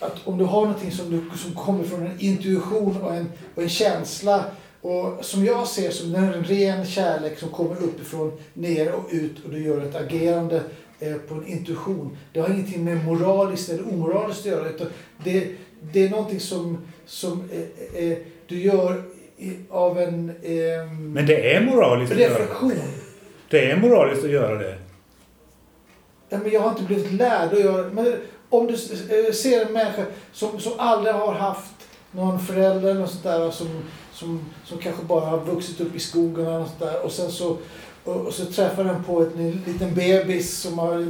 att 0.00 0.26
om 0.26 0.38
du 0.38 0.44
har 0.44 0.60
någonting 0.60 0.92
som, 0.92 1.10
du, 1.10 1.38
som 1.38 1.54
kommer 1.54 1.84
från 1.84 2.06
en 2.06 2.20
intuition 2.20 3.02
och 3.02 3.14
en, 3.14 3.32
och 3.54 3.62
en 3.62 3.68
känsla 3.68 4.44
och 4.82 5.24
som 5.24 5.44
jag 5.44 5.66
ser 5.66 5.90
som 5.90 6.14
en 6.14 6.44
ren 6.44 6.86
kärlek 6.86 7.38
som 7.38 7.48
kommer 7.48 7.82
uppifrån, 7.82 8.32
ner 8.54 8.92
och 8.92 9.08
ut 9.10 9.44
och 9.44 9.50
du 9.50 9.62
gör 9.64 9.80
ett 9.80 9.96
agerande 9.96 10.62
eh, 11.00 11.14
på 11.14 11.34
en 11.34 11.46
intuition. 11.46 12.16
Det 12.32 12.40
har 12.40 12.48
ingenting 12.48 12.84
med 12.84 13.04
moraliskt 13.04 13.68
eller 13.68 13.88
omoraliskt 13.88 14.40
att 14.40 14.52
göra 14.52 14.68
utan 14.68 14.86
det, 15.24 15.48
det 15.92 16.06
är 16.06 16.10
någonting 16.10 16.40
som, 16.40 16.78
som 17.06 17.50
eh, 17.52 18.04
eh, 18.04 18.18
du 18.46 18.60
gör 18.60 19.02
av 19.70 19.98
en 19.98 20.32
ehm, 20.42 21.12
Men 21.12 21.26
det 21.26 21.54
är 21.54 21.60
moraliskt 21.60 22.12
att 22.12 22.18
göra 22.18 22.38
det. 22.38 22.86
Det 23.50 23.70
är 23.70 23.76
moraliskt 23.76 24.24
att 24.24 24.30
göra 24.30 24.58
det. 24.58 24.78
Ja, 26.28 26.38
men 26.42 26.50
jag 26.50 26.60
har 26.60 26.70
inte 26.70 26.82
blivit 26.82 27.12
lärd 27.12 27.52
att 27.52 27.60
göra 27.60 27.90
Men 27.92 28.16
om 28.48 28.66
du 28.66 28.72
eh, 28.72 29.32
ser 29.32 29.66
en 29.66 29.72
människa 29.72 30.04
som, 30.32 30.60
som 30.60 30.72
aldrig 30.78 31.14
har 31.14 31.32
haft 31.32 31.72
någon 32.10 32.40
förälder 32.40 32.90
eller 32.90 33.00
något 33.00 33.10
sånt 33.10 33.22
där 33.22 33.50
som, 33.50 33.68
som, 34.20 34.40
som 34.64 34.78
kanske 34.78 35.04
bara 35.04 35.26
har 35.26 35.44
vuxit 35.44 35.80
upp 35.80 35.96
i 35.96 36.00
skogen 36.00 36.46
eller 36.46 36.58
något 36.58 36.78
där 36.78 37.04
och 37.04 37.12
sen 37.12 37.30
så, 37.30 37.56
och, 38.04 38.16
och 38.16 38.34
så 38.34 38.44
träffar 38.44 38.84
den 38.84 39.04
på 39.04 39.20
en 39.20 39.62
liten 39.66 39.94
bebis 39.94 40.58
som 40.58 40.78
har 40.78 41.06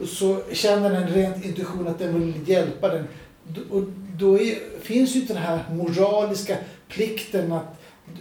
och 0.00 0.08
så 0.08 0.40
känner 0.52 0.90
den 0.90 1.08
rent 1.08 1.44
intuition 1.44 1.88
att 1.88 1.98
den 1.98 2.20
vill 2.20 2.48
hjälpa 2.48 2.88
den. 2.88 3.04
Och 3.70 3.82
då 4.18 4.38
är, 4.38 4.80
finns 4.80 5.16
ju 5.16 5.20
inte 5.20 5.34
den 5.34 5.42
här 5.42 5.64
moraliska 5.72 6.56
plikten 6.88 7.52
att 7.52 7.80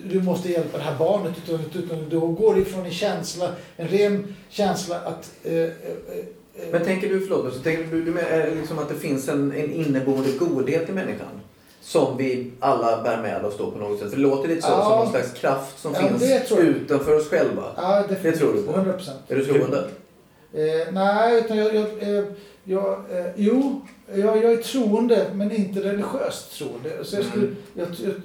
du 0.09 0.21
måste 0.21 0.51
hjälpa 0.51 0.77
det 0.77 0.83
här 0.83 0.97
barnet 0.97 1.33
utan, 1.45 1.59
utan 1.83 2.09
då 2.09 2.27
går 2.27 2.55
det 2.55 2.61
ifrån 2.61 2.85
en 2.85 2.91
känsla, 2.91 3.51
en 3.75 3.87
ren 3.87 4.35
känsla 4.49 4.99
att 4.99 5.31
eh, 5.43 5.53
eh, 5.53 5.63
eh, 5.63 6.71
Men 6.71 6.83
tänker 6.83 7.09
du, 7.09 7.19
förlåt, 7.19 7.53
så 7.53 7.59
tänker 7.59 7.83
du, 7.83 8.03
du 8.03 8.11
med, 8.11 8.47
eh, 8.47 8.55
liksom 8.55 8.79
att 8.79 8.89
det 8.89 8.95
finns 8.95 9.27
en, 9.29 9.51
en 9.51 9.73
inneboende 9.73 10.31
godhet 10.39 10.89
i 10.89 10.91
människan? 10.91 11.41
Som 11.87 12.17
vi 12.17 12.51
alla 12.59 13.03
bär 13.03 13.21
med 13.21 13.45
oss 13.45 13.57
då 13.57 13.71
på 13.71 13.77
något 13.79 13.99
sätt. 13.99 14.09
För 14.09 14.15
det 14.17 14.21
låter 14.23 14.47
lite 14.49 14.61
så, 14.61 14.67
Ja. 14.67 14.83
som 14.83 14.91
någon 14.99 15.09
slags 15.11 15.33
kraft 15.33 15.79
som 15.79 15.93
Ja, 15.93 15.99
finns 15.99 16.51
utanför 16.51 17.15
oss 17.17 17.29
själva. 17.29 17.63
Ja. 17.77 18.03
Det 18.23 18.31
tror 18.31 18.53
du 18.53 18.61
på? 18.63 18.71
100 18.71 18.93
procent. 18.93 19.17
Är 19.27 19.35
du 19.35 19.45
troende? 19.45 19.87
Eh, 20.53 20.93
nej, 20.93 21.39
utan 21.39 21.57
jag... 21.57 21.75
jag, 21.75 21.85
eh, 21.99 22.23
jag 22.63 22.93
eh, 23.11 23.25
jo, 23.35 23.81
jag, 24.15 24.37
jag 24.43 24.51
är 24.53 24.57
troende, 24.57 25.25
men 25.33 25.51
inte 25.51 25.79
religiöst 25.79 26.57
troende. 26.57 26.89
Så 27.03 27.15
jag, 27.15 27.25
skulle, 27.25 27.47
Mm. 27.75 28.21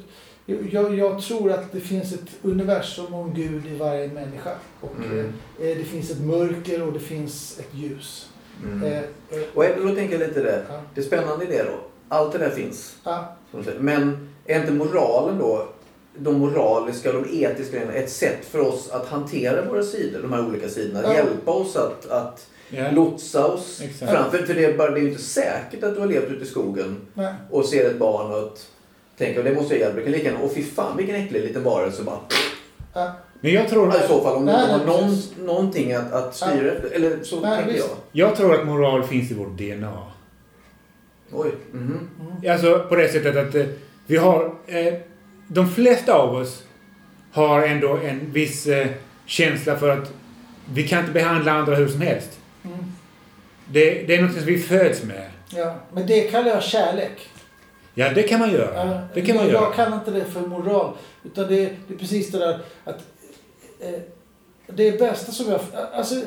jag, 0.71 0.95
jag, 0.95 1.23
tror 1.23 1.53
att 1.53 1.73
det 1.73 1.81
finns 1.81 2.13
ett 2.13 2.21
universum 2.43 3.15
och 3.15 3.25
en 3.29 3.35
gud 3.35 3.67
i 3.67 3.77
varje 3.77 4.09
människa. 4.09 4.51
Och 4.81 4.97
Mm. 5.05 5.19
eh, 5.61 5.77
det 5.77 5.85
finns 5.85 6.11
ett 6.11 6.21
mörker 6.21 6.83
och 6.87 6.93
det 6.93 7.01
finns 7.01 7.59
ett 7.59 7.75
ljus. 7.75 8.29
Mm. 8.65 8.83
Eh, 8.83 8.99
eh, 8.99 9.05
Och 9.55 9.65
är- 9.65 9.77
då 9.83 9.95
tänker 9.95 10.19
jag 10.19 10.29
lite 10.29 10.43
det. 10.43 10.63
Det 10.95 11.03
spännande 11.03 11.45
i 11.45 11.49
det 11.49 11.63
då. 11.63 11.79
Allt 12.13 12.33
det 12.33 12.39
där 12.39 12.51
finns. 12.51 12.95
ja, 13.05 13.37
Som 13.51 13.61
du 13.61 13.65
säger. 13.67 13.81
Men 13.81 14.29
är 14.47 14.61
inte 14.61 14.73
moralen 14.73 15.39
då, 15.39 15.69
de 16.19 16.39
moraliska 16.39 17.13
och 17.17 17.23
de 17.23 17.45
etiska 17.45 17.73
grejerna, 17.77 17.93
ett 17.93 18.11
sätt 18.11 18.45
för 18.51 18.59
oss 18.59 18.91
att 18.91 19.07
hantera 19.09 19.65
våra 19.65 19.83
sidor, 19.83 20.23
de 20.23 20.33
här 20.33 20.47
olika 20.47 20.69
sidorna? 20.69 21.01
Ja. 21.05 21.15
Hjälpa 21.15 21.51
oss 21.53 21.77
att, 21.77 22.11
att 22.11 22.47
Ja. 22.75 22.91
lotsa 22.91 23.47
oss 23.47 23.81
Exakt. 23.85 24.13
fram. 24.13 24.31
För, 24.31 24.55
det, 24.55 24.65
är 24.65 24.79
bara, 24.79 24.91
det 24.91 24.99
är 25.01 25.03
ju 25.03 25.09
inte 25.09 25.23
säkert 25.23 25.83
att 25.85 25.95
du 25.95 26.01
har 26.01 26.07
levt 26.07 26.31
ute 26.31 26.45
i 26.45 26.47
skogen 26.47 26.97
nej. 27.15 27.35
och 27.51 27.65
ser 27.65 27.91
ett 27.91 27.99
barn 27.99 28.31
och 28.33 28.39
att, 28.39 28.67
tänker 29.19 29.43
det 29.45 29.55
måste 29.55 29.75
jag 29.75 29.81
hjälpa. 29.81 29.97
Du 29.97 30.03
kan 30.03 30.13
lika 30.13 30.25
gärna, 30.25 30.39
åh 30.43 30.51
fy 30.55 30.63
fan 30.63 30.97
vilken 30.97 31.17
äcklig 31.17 31.43
liten 31.43 31.63
varelse 31.65 32.03
bara. 32.03 32.19
Ja, 32.95 33.13
Men 33.41 33.53
jag 33.53 33.69
tror, 33.69 33.89
Ja, 33.89 34.05
I 34.05 34.09
så 34.09 34.21
fall 34.21 34.37
om 34.37 34.47
du 34.47 34.53
Nej, 34.53 34.63
inte 34.75 34.91
har 34.91 35.01
någon, 35.01 35.17
någonting 35.47 35.93
att, 35.93 36.13
att 36.13 36.37
styra 36.37 36.73
efter. 36.73 36.91
Eller 36.93 37.23
så 37.23 37.41
Nej, 37.41 37.57
tänker 37.57 37.73
visst. 37.73 37.89
jag. 38.13 38.29
jag 38.29 38.37
tror 38.37 38.55
att 38.55 38.67
moral 38.67 39.03
finns 39.03 39.31
i 39.31 39.35
vårt 39.35 39.59
DNA. 39.59 40.03
Oj. 41.33 41.51
mm, 41.73 42.09
Alltså 42.51 42.87
på 42.89 42.97
det 42.97 43.09
sättet 43.09 43.37
att 43.37 43.55
eh, 43.55 43.67
vi 44.07 44.17
har... 44.17 44.55
Eh, 44.67 44.95
de 45.49 45.71
flesta 45.71 46.15
av 46.15 46.35
oss 46.35 46.63
har 47.33 47.63
ändå 47.63 47.97
en 47.97 48.33
viss 48.33 48.67
eh, 48.67 48.87
känsla 49.27 49.77
för 49.77 49.89
att 49.89 50.13
vi 50.75 50.89
kan 50.89 51.01
inte 51.01 51.13
behandla 51.13 51.53
andra 51.53 51.75
hur 51.75 51.89
som 51.89 52.01
helst. 52.01 52.39
mm, 52.65 52.79
Det, 53.67 54.03
det 54.07 54.17
är 54.17 54.23
något 54.23 54.33
som 54.33 54.45
vi 54.45 54.59
föds 54.59 55.03
med. 55.03 55.31
ja. 55.51 55.75
Men 55.93 56.07
det 56.07 56.21
kallar 56.21 56.49
jag 56.49 56.63
kärlek. 56.63 57.29
Ja, 57.95 58.11
det 58.15 58.23
kan 58.23 58.41
man 58.41 58.53
göra. 58.53 58.87
Ja, 58.87 59.01
Det 59.15 59.21
kan 59.23 59.37
man 59.37 59.45
jag, 59.45 59.53
göra. 59.55 59.63
Jag 59.65 59.75
kallar 59.75 59.97
inte 59.97 60.11
det 60.11 60.25
för 60.25 60.41
moral. 60.41 60.93
Utan 61.25 61.49
det, 61.49 61.57
det 61.89 61.95
är 61.95 61.99
precis 61.99 62.31
det 62.31 62.39
där 62.39 62.61
att 62.85 62.99
eh, 63.81 64.01
det 64.67 64.99
bästa 64.99 65.33
som 65.33 65.51
jag... 65.51 65.61
Alltså, 65.95 66.15
eh, 66.15 66.21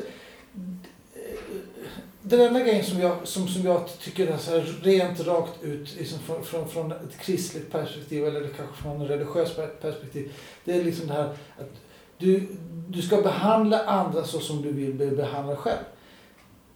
den 2.28 2.40
enda 2.40 2.60
grejen 2.60 2.84
som 2.84 3.00
jag, 3.00 3.16
som, 3.24 3.48
som 3.48 3.64
jag 3.64 3.88
tycker 4.00 4.26
är 4.26 4.36
så 4.36 4.50
här 4.50 4.74
rent 4.82 5.20
rakt 5.20 5.62
ut 5.62 5.96
liksom 5.98 6.18
från, 6.18 6.44
från, 6.44 6.68
från 6.68 6.92
ett 6.92 7.18
kristligt 7.20 7.72
perspektiv 7.72 8.26
eller 8.26 8.40
kanske 8.40 8.82
från 8.82 9.02
ett 9.02 9.10
religiöst 9.10 9.56
perspektiv. 9.80 10.32
Det 10.64 10.72
är 10.72 10.84
liksom 10.84 11.06
det 11.06 11.12
här 11.12 11.28
att 11.58 11.70
du, 12.18 12.48
du 12.88 13.02
ska 13.02 13.22
behandla 13.22 13.84
andra 13.84 14.24
så 14.24 14.40
som 14.40 14.62
du 14.62 14.72
vill 14.72 14.94
bli 14.94 15.10
behandlad 15.10 15.58
själv. 15.58 15.84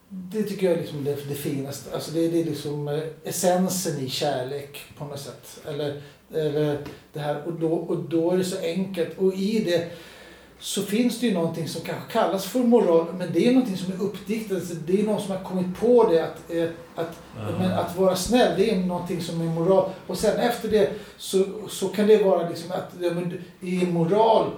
Det 0.09 0.43
tycker 0.43 0.67
jag 0.67 0.77
är 0.77 0.81
liksom 0.81 1.05
det, 1.05 1.29
det 1.29 1.35
finaste. 1.35 1.95
Alltså 1.95 2.13
det, 2.13 2.29
det 2.29 2.41
är 2.41 2.45
liksom 2.45 2.89
eh, 2.89 3.03
essensen 3.25 4.01
i 4.01 4.09
kärlek 4.09 4.83
på 4.99 5.05
något 5.05 5.21
sätt. 5.21 5.61
Eller, 5.69 6.03
eller 6.35 6.79
det 7.13 7.21
här. 7.21 7.43
Och 7.47 7.53
då, 7.53 7.73
och 7.73 7.99
då 7.99 8.31
är 8.31 8.37
det 8.37 8.45
så 8.45 8.59
enkelt. 8.59 9.19
Och 9.19 9.35
i 9.35 9.65
det 9.65 9.91
så 10.61 10.83
finns 10.83 11.21
det 11.21 11.27
ju 11.27 11.35
någonting 11.35 11.69
som 11.69 11.81
kanske 11.81 12.13
kallas 12.13 12.45
för 12.45 12.59
moral. 12.59 13.07
Men 13.19 13.33
det 13.33 13.47
är 13.47 13.53
någonting 13.53 13.77
som 13.77 13.93
är 13.93 14.03
uppdiktat. 14.03 14.63
Det 14.87 15.01
är 15.01 15.05
någon 15.05 15.21
som 15.21 15.31
har 15.31 15.45
kommit 15.45 15.81
på 15.81 16.09
det. 16.11 16.25
Att, 16.25 16.51
eh, 16.51 16.69
att, 16.95 17.17
men 17.59 17.73
att 17.73 17.97
vara 17.97 18.17
snäll, 18.17 18.53
det 18.57 18.71
är 18.71 18.77
någonting 18.77 19.21
som 19.21 19.41
är 19.41 19.45
moral. 19.45 19.91
Och 20.07 20.19
sen 20.19 20.41
efter 20.41 20.69
det 20.69 20.91
så, 21.17 21.45
så 21.69 21.89
kan 21.89 22.07
det 22.07 22.25
vara 22.25 22.49
liksom 22.49 22.73
att 22.73 22.93
ja, 23.01 23.11
men, 23.15 23.43
i 23.61 23.87
moral 23.87 24.51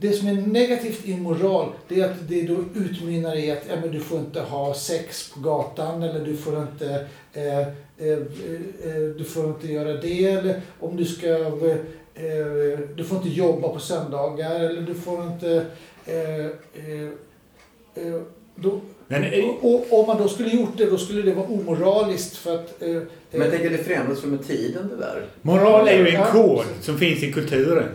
det 0.00 0.12
som 0.12 0.28
är 0.28 0.32
negativt 0.32 1.04
i 1.04 1.16
moral, 1.16 1.72
det 1.88 2.00
är 2.00 2.04
att 2.04 2.28
det 2.28 2.42
då 2.42 2.56
utmynnar 2.74 3.36
i 3.36 3.50
att 3.50 3.62
ja, 3.68 3.74
men 3.80 3.92
du 3.92 4.00
får 4.00 4.18
inte 4.18 4.40
ha 4.40 4.74
sex 4.74 5.30
på 5.30 5.40
gatan 5.40 6.02
eller 6.02 6.24
du 6.24 6.36
får 6.36 6.62
inte, 6.62 7.06
eh, 7.32 7.58
eh, 7.58 8.18
eh, 8.84 9.02
du 9.18 9.24
får 9.24 9.46
inte 9.46 9.72
göra 9.72 9.92
det. 9.92 10.24
Eller 10.24 10.60
om 10.80 10.96
du 10.96 11.04
ska, 11.04 11.28
eh, 11.28 11.70
eh, 11.70 11.76
du 12.96 13.04
får 13.04 13.16
inte 13.18 13.28
jobba 13.28 13.68
på 13.68 13.78
söndagar 13.78 14.54
eller 14.60 14.80
du 14.82 14.94
får 14.94 15.22
inte... 15.26 15.66
Eh, 16.06 16.46
eh, 16.46 17.02
eh, 17.94 18.20
då, 18.56 18.80
Men, 19.06 19.24
eh, 19.24 19.44
och, 19.44 19.84
och 19.92 20.00
om 20.00 20.06
man 20.06 20.18
då 20.18 20.28
skulle 20.28 20.48
gjort 20.50 20.72
det, 20.76 20.86
då 20.90 20.98
skulle 20.98 21.22
det 21.22 21.32
vara 21.34 21.46
omoraliskt 21.46 22.36
för 22.36 22.54
att... 22.54 22.82
Eh, 22.82 22.88
Men 22.88 23.06
jag 23.30 23.44
eh, 23.44 23.50
tänker 23.50 23.70
det 23.70 23.78
förändras 23.78 24.24
med 24.24 24.46
tiden 24.46 24.88
det 24.88 24.96
där. 24.96 25.24
moral 25.42 25.88
är 25.88 25.98
ju 25.98 26.08
en 26.08 26.24
kod 26.32 26.64
som 26.80 26.98
finns 26.98 27.22
i 27.22 27.32
kulturen. 27.32 27.88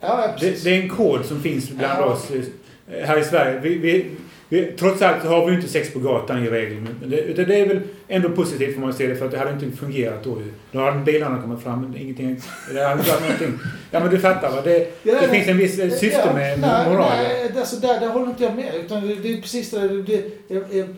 ja, 0.00 0.26
Det, 0.26 0.32
precis. 0.46 0.64
det 0.64 0.70
är 0.76 0.82
en 0.82 0.88
kod 0.88 1.24
som 1.24 1.42
finns 1.42 1.70
bland 1.70 2.00
Ja. 2.00 2.04
oss 2.12 2.30
eh, 2.30 3.06
här 3.06 3.18
i 3.18 3.24
Sverige. 3.24 3.60
Vi, 3.60 3.78
vi, 3.78 4.06
vi, 4.48 4.72
trots 4.78 5.02
allt 5.02 5.22
så 5.22 5.28
har 5.28 5.46
vi 5.46 5.54
inte 5.54 5.68
sex 5.68 5.92
på 5.92 5.98
gatan 5.98 6.44
i 6.46 6.50
regel. 6.50 6.76
Men 7.00 7.10
det, 7.10 7.44
det 7.44 7.54
är 7.60 7.66
väl 7.66 7.80
ändå 8.08 8.28
positivt 8.28 8.74
får 8.74 8.80
man 8.80 8.92
se 8.94 9.06
det 9.06 9.16
för 9.16 9.24
att 9.24 9.30
det 9.30 9.38
hade 9.38 9.50
inte 9.64 9.76
fungerat 9.76 10.24
då 10.24 10.30
ju. 10.30 10.52
Då 10.72 10.78
hade 10.80 10.98
bilarna 11.04 11.42
kommit 11.42 11.62
fram 11.62 11.80
men 11.82 11.96
ingenting. 11.96 12.40
Det 12.74 12.82
hade 12.84 12.98
inte 13.00 13.10
varit 13.10 13.20
någonting. 13.22 13.58
Ja 13.90 14.00
men 14.00 14.10
du 14.10 14.18
fattar 14.18 14.50
va? 14.50 14.60
Det, 14.64 14.92
Ja, 15.02 15.20
det 15.20 15.28
finns 15.28 15.48
en 15.48 15.58
viss 15.58 15.78
eh, 15.78 15.90
syfte 15.90 16.22
Ja, 16.26 16.32
med 16.34 16.60
nej, 16.60 16.88
moral. 16.90 17.10
Nej, 17.16 17.52
alltså 17.58 17.76
där, 17.76 18.00
där 18.00 18.08
håller 18.08 18.26
inte 18.26 18.44
jag 18.44 18.56
med. 18.56 18.74
Utan 18.84 19.08
det, 19.08 19.14
det 19.14 19.32
är 19.32 19.40
precis 19.40 19.70
det. 19.70 19.88
Det, 20.02 20.24
det, 20.48 20.78
är- 20.78 20.88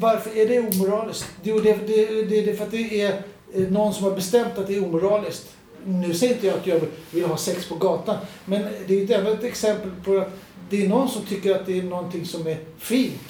varför 0.00 0.36
är 0.38 0.48
det 0.48 0.60
omoraliskt? 0.60 1.26
Jo, 1.42 1.58
det, 1.58 1.72
det, 1.86 2.06
det, 2.06 2.40
det 2.42 2.50
är 2.50 2.56
för 2.56 2.64
att 2.64 2.70
det 2.70 3.00
är 3.02 3.08
eh, 3.54 3.62
någon 3.70 3.94
som 3.94 4.04
har 4.04 4.10
bestämt 4.10 4.58
att 4.58 4.66
det 4.66 4.76
är 4.76 4.84
omoraliskt. 4.84 5.50
Nu 5.86 6.14
säger 6.14 6.34
inte 6.34 6.46
jag 6.46 6.56
att 6.56 6.66
jag 6.66 6.80
vill 7.10 7.24
ha 7.24 7.36
sex 7.36 7.68
på 7.68 7.74
gatan. 7.74 8.16
Men 8.44 8.62
det 8.86 8.94
är 8.94 8.98
ju 9.26 9.32
ett 9.32 9.44
exempel 9.44 9.90
på 10.04 10.18
att 10.18 10.30
det 10.76 10.84
är 10.84 10.88
någon 10.88 11.08
som 11.08 11.22
tycker 11.24 11.54
att 11.54 11.66
det 11.66 11.78
är 11.78 11.82
någonting 11.82 12.24
som 12.24 12.46
är 12.46 12.56
fint 12.78 13.20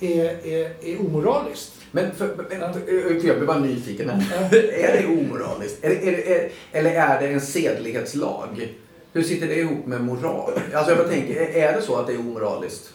är, 0.00 0.24
är, 0.46 0.70
är 0.84 1.00
omoraliskt. 1.00 1.72
Men, 1.90 2.14
för, 2.14 2.26
men 2.50 2.72
för 3.20 3.28
jag 3.28 3.36
blir 3.36 3.46
bara 3.46 3.58
nyfiken. 3.58 4.10
här. 4.10 4.54
Är 4.54 5.02
det 5.02 5.06
omoraliskt? 5.06 5.84
Är 5.84 5.90
är 5.90 6.50
eller 6.72 6.90
är 6.90 7.20
det 7.20 7.28
en 7.28 7.40
sedlighetslag? 7.40 8.74
Hur 9.12 9.22
sitter 9.22 9.46
det 9.46 9.54
ihop 9.54 9.86
med 9.86 10.04
moral? 10.04 10.52
Alltså 10.74 10.90
jag 10.90 10.98
bara 10.98 11.08
tänker, 11.08 11.34
är- 11.36 11.68
är 11.68 11.72
det 11.72 11.82
så 11.82 11.96
att 11.96 12.06
det 12.06 12.12
är 12.12 12.18
omoraliskt? 12.18 12.92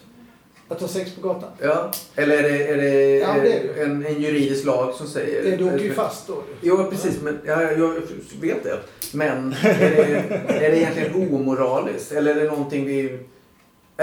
Att 0.68 0.80
ha 0.80 0.88
sex 0.88 1.10
på 1.14 1.28
gatan. 1.28 1.50
Ja. 1.62 1.90
Eller 2.16 2.38
är 2.38 2.42
det, 2.42 2.66
är 2.68 2.76
det, 2.76 3.18
Ja, 3.18 3.34
det 3.42 3.52
är 3.52 3.74
det. 3.74 3.82
en, 3.82 4.06
en 4.06 4.22
juridisk 4.22 4.64
lag 4.64 4.94
som 4.94 5.06
säger... 5.06 5.42
Det, 5.50 5.56
du 5.56 5.64
åker 5.64 5.84
ju 5.84 5.92
fast 5.92 6.26
då. 6.26 6.42
Jo, 6.60 6.84
precis. 6.90 7.20
Men, 7.22 7.38
ja, 7.46 7.62
jag 7.62 7.94
vet 8.40 8.64
det. 8.64 8.78
Men 9.12 9.52
är 9.52 9.78
det, 9.78 10.24
är 10.66 10.70
det 10.70 10.76
egentligen 10.78 11.14
omoraliskt? 11.34 12.12
Eller 12.12 12.36
är 12.36 12.40
det 12.40 12.50
någonting 12.50 12.86
vi... 12.86 13.18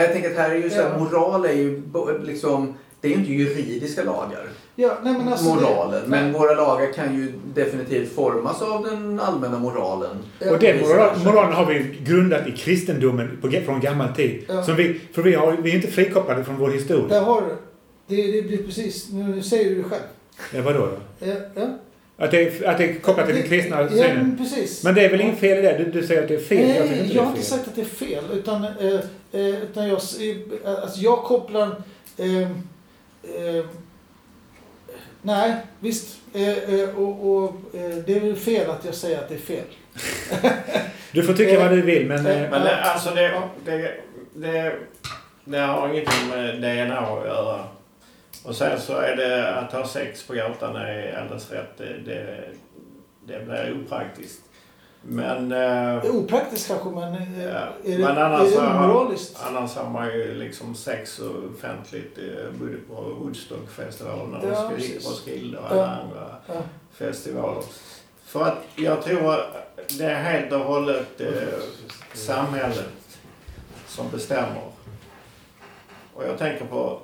Jag 0.03 0.11
tänker 0.11 0.31
att 0.31 0.37
här 0.37 0.51
är 0.51 0.55
ju 0.55 0.69
så 0.69 0.81
här, 0.81 0.99
moral 0.99 1.45
är 1.45 1.53
ju 1.53 1.81
liksom... 2.23 2.73
Det 3.01 3.07
är 3.07 3.11
ju 3.11 3.17
inte 3.17 3.33
juridiska 3.33 4.03
lagar, 4.03 4.49
Ja, 4.75 4.97
nej, 5.03 5.13
men 5.13 5.27
alltså 5.27 5.45
moralen. 5.45 6.01
Det, 6.03 6.07
Men 6.09 6.33
våra 6.33 6.53
lagar 6.53 6.93
kan 6.93 7.15
ju 7.15 7.33
definitivt 7.53 8.15
formas 8.15 8.61
av 8.61 8.83
den 8.83 9.19
allmänna 9.19 9.59
moralen. 9.59 10.17
Ja. 10.39 10.51
Och 10.51 10.59
den 10.59 10.81
moral, 10.81 11.17
moralen 11.25 11.53
har 11.53 11.65
vi 11.65 11.97
grundat 12.03 12.47
i 12.47 12.51
kristendomen 12.51 13.37
på, 13.41 13.51
från 13.65 13.79
gammal 13.79 14.15
tid. 14.15 14.45
Ja. 14.47 14.63
Som 14.63 14.75
vi, 14.75 15.01
för 15.13 15.21
vi, 15.21 15.33
har, 15.33 15.51
vi 15.51 15.71
är 15.71 15.75
inte 15.75 15.87
frikopplade 15.87 16.43
från 16.43 16.57
vår 16.57 16.69
historia. 16.69 17.07
Där 17.07 17.21
har 17.21 17.41
du. 17.41 17.55
Det, 18.07 18.31
det 18.31 18.41
blir 18.41 18.63
precis, 18.63 19.11
nu 19.11 19.43
säger 19.43 19.69
du 19.69 19.75
det 19.75 19.83
själv. 19.83 20.03
Ja, 20.53 20.61
vadå 20.61 20.79
då? 20.79 21.25
Ja, 21.27 21.33
ja. 21.55 21.67
Att 22.17 22.31
det, 22.31 22.41
är, 22.63 22.67
att 22.69 22.77
det 22.77 22.89
är 22.89 22.99
kopplat 22.99 23.25
till 23.25 23.35
den 23.35 23.43
kristna 23.47 23.81
Ja, 23.81 23.89
synen. 23.89 24.17
men 24.17 24.37
precis. 24.37 24.83
Men 24.83 24.95
det 24.95 25.05
är 25.05 25.09
väl 25.09 25.21
inget 25.21 25.39
fel 25.39 25.57
i 25.57 25.61
det? 25.61 25.77
Du, 25.77 26.01
du 26.01 26.07
säger 26.07 26.21
att 26.21 26.27
det 26.27 26.35
är 26.35 26.39
fel. 26.39 26.69
jag 26.75 26.85
Nej, 26.85 26.99
inte 26.99 27.13
jag 27.15 27.23
det 27.23 27.27
har 27.27 27.35
inte 27.35 27.45
sagt 27.45 27.67
att 27.67 27.75
det 27.75 27.81
är 27.81 27.85
fel. 27.85 28.23
Utan, 28.33 28.63
eh, 28.63 28.99
eh, 29.31 29.63
utan 29.63 29.87
jag, 29.87 29.99
eh, 30.65 30.83
alltså 30.83 30.99
jag 30.99 31.23
kopplar... 31.23 31.75
Eh, 32.17 32.41
eh, 32.41 33.65
nej, 35.21 35.55
visst. 35.79 36.17
Eh, 36.33 36.49
eh, 36.73 36.89
och, 36.99 37.35
och, 37.35 37.43
eh, 37.73 37.95
det 38.05 38.15
är 38.15 38.19
väl 38.19 38.35
fel 38.35 38.69
att 38.69 38.85
jag 38.85 38.95
säger 38.95 39.17
att 39.17 39.29
det 39.29 39.35
är 39.35 39.39
fel. 39.39 39.65
Du 41.11 41.23
får 41.23 41.33
tycka 41.33 41.59
vad 41.59 41.71
du 41.71 41.81
vill 41.81 42.05
men... 42.07 42.25
Eh, 42.25 42.43
eh, 42.43 42.49
Men 42.51 42.61
det, 42.61 42.81
alltså 42.81 43.09
det, 43.09 43.41
det, 43.65 43.91
det, 44.33 44.75
det 45.45 45.57
har 45.59 45.89
ingenting 45.89 46.29
med 46.29 46.55
DNA 46.61 46.97
att 46.99 47.25
göra. 47.27 47.63
Och 48.43 48.55
sen 48.55 48.79
så 48.81 48.97
är 48.97 49.15
det 49.15 49.55
att 49.55 49.71
ha 49.71 49.87
sex 49.87 50.23
på 50.27 50.33
gatan 50.33 50.75
är 50.75 51.17
alldeles 51.21 51.51
rätt. 51.51 51.77
Det, 51.77 51.97
det, 52.05 52.43
det 53.25 53.45
blir 53.45 53.81
opraktiskt. 53.85 54.41
Men, 55.07 55.51
eh, 55.51 55.59
är 55.59 56.09
opraktiskt 56.09 56.67
kanske, 56.67 56.89
men 56.89 57.13
eh, 57.13 57.43
Ja, 57.43 57.67
är, 57.85 57.97
det, 57.97 57.97
men 57.97 58.17
annars 58.17 58.53
är 58.53 58.61
det 58.61 58.67
har- 58.67 58.89
omoraliskt? 58.89 59.37
annars 59.47 59.75
har 59.75 59.89
man 59.89 60.07
ju 60.07 60.33
liksom 60.35 60.75
sex 60.75 61.19
offentligt 61.19 62.17
eh, 62.17 62.51
både 62.59 62.77
på 62.77 62.93
Woodstockfestivalen 63.01 64.35
och 64.35 64.47
Ja. 64.53 64.71
Roskilde 65.05 65.57
och 65.57 65.71
alla 65.71 65.81
Ja. 65.81 65.87
andra 65.87 66.35
Ja. 66.47 66.53
festivaler. 66.93 67.63
För 68.25 68.43
att 68.43 68.57
jag 68.75 69.01
tror 69.03 69.33
att 69.33 69.47
det 69.97 70.05
är 70.05 70.23
helt 70.23 70.53
och 70.53 70.59
hållet 70.59 71.21
eh, 71.21 71.31
samhället 72.13 73.17
som 73.87 74.09
bestämmer. 74.09 74.61
Och 76.13 76.23
jag 76.27 76.37
tänker 76.37 76.65
på 76.65 76.99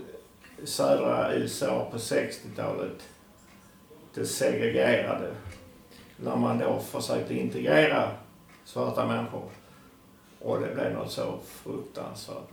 södra 0.64 1.36
USA 1.36 1.88
på 1.92 1.98
60-talet. 1.98 3.10
Det 4.14 4.26
segregerade. 4.26 5.32
När 6.18 6.36
man 6.36 6.58
då 6.58 6.80
försökte 6.80 7.34
integrera 7.34 8.12
svarta 8.66 9.08
människor. 9.08 9.50
Och 10.40 10.60
det 10.60 10.76
blev 10.76 10.94
något 10.94 11.12
så 11.12 11.40
fruktansvärt. 11.46 12.50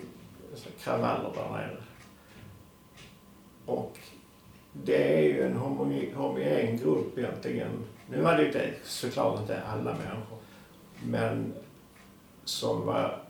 Så 0.54 0.68
kravaller 0.84 1.30
där 1.34 1.50
nere. 1.50 1.76
Och 3.66 3.98
det 4.72 5.18
är 5.18 5.22
ju 5.22 5.42
en 5.42 5.56
homogen, 5.56 6.14
homogen 6.14 6.76
grupp 6.76 7.18
egentligen. 7.18 7.70
Nu 8.10 8.20
var 8.20 8.34
det 8.34 8.42
ju 8.42 8.46
inte, 8.46 8.70
såklart 8.84 9.40
inte 9.40 9.62
alla 9.62 9.92
människor. 9.92 10.38
Men 11.04 11.54
som 12.44 12.86
var 12.86 13.22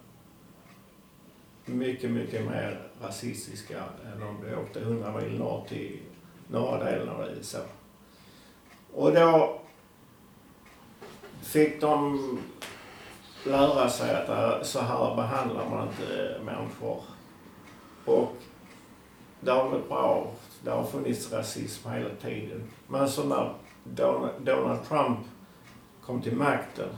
mycket, 1.64 2.10
mycket 2.10 2.44
mer 2.44 2.87
rasistiska 3.00 3.82
än 4.12 4.22
om 4.22 4.36
du 4.42 4.56
åkte 4.56 4.80
100 4.80 5.12
mil 5.20 5.38
norr 5.38 5.64
till 5.68 5.98
norra 6.48 6.84
delen 6.84 7.08
av 7.08 7.28
USA. 7.28 7.58
Och 8.94 9.14
då 9.14 9.60
fick 11.42 11.80
de 11.80 12.18
lära 13.44 13.90
sig 13.90 14.14
att 14.16 14.66
så 14.66 14.80
här 14.80 15.16
behandlar 15.16 15.70
man 15.70 15.88
inte 15.88 16.34
eh, 16.34 16.42
människor. 16.42 17.02
Och 18.04 18.36
det 19.40 19.50
har 19.50 19.68
varit 19.68 19.88
bra. 19.88 20.30
Det 20.64 20.70
har 20.70 20.84
funnits 20.84 21.32
rasism 21.32 21.90
hela 21.90 22.14
tiden. 22.14 22.70
Men 22.86 23.08
så 23.08 23.24
när 23.24 23.54
Donald, 23.84 24.32
Donald 24.42 24.88
Trump 24.88 25.18
kom 26.02 26.22
till 26.22 26.36
makten 26.36 26.88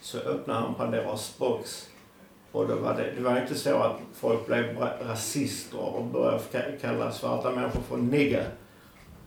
så 0.00 0.18
öppnade 0.18 0.60
han 0.60 0.74
Pandoras 0.74 1.38
box. 1.38 1.88
Och 2.52 2.68
då 2.68 2.74
var 2.76 2.94
det, 2.94 3.12
det 3.16 3.22
var 3.22 3.40
inte 3.40 3.54
så 3.54 3.76
att 3.78 3.96
folk 4.14 4.46
blev 4.46 4.64
ra- 4.64 5.08
rasister 5.08 5.78
och 5.78 6.04
började 6.04 6.38
ka- 6.52 6.80
kalla 6.80 7.12
svarta 7.12 7.50
människor 7.50 7.80
för 7.88 7.96
nigger. 7.96 8.48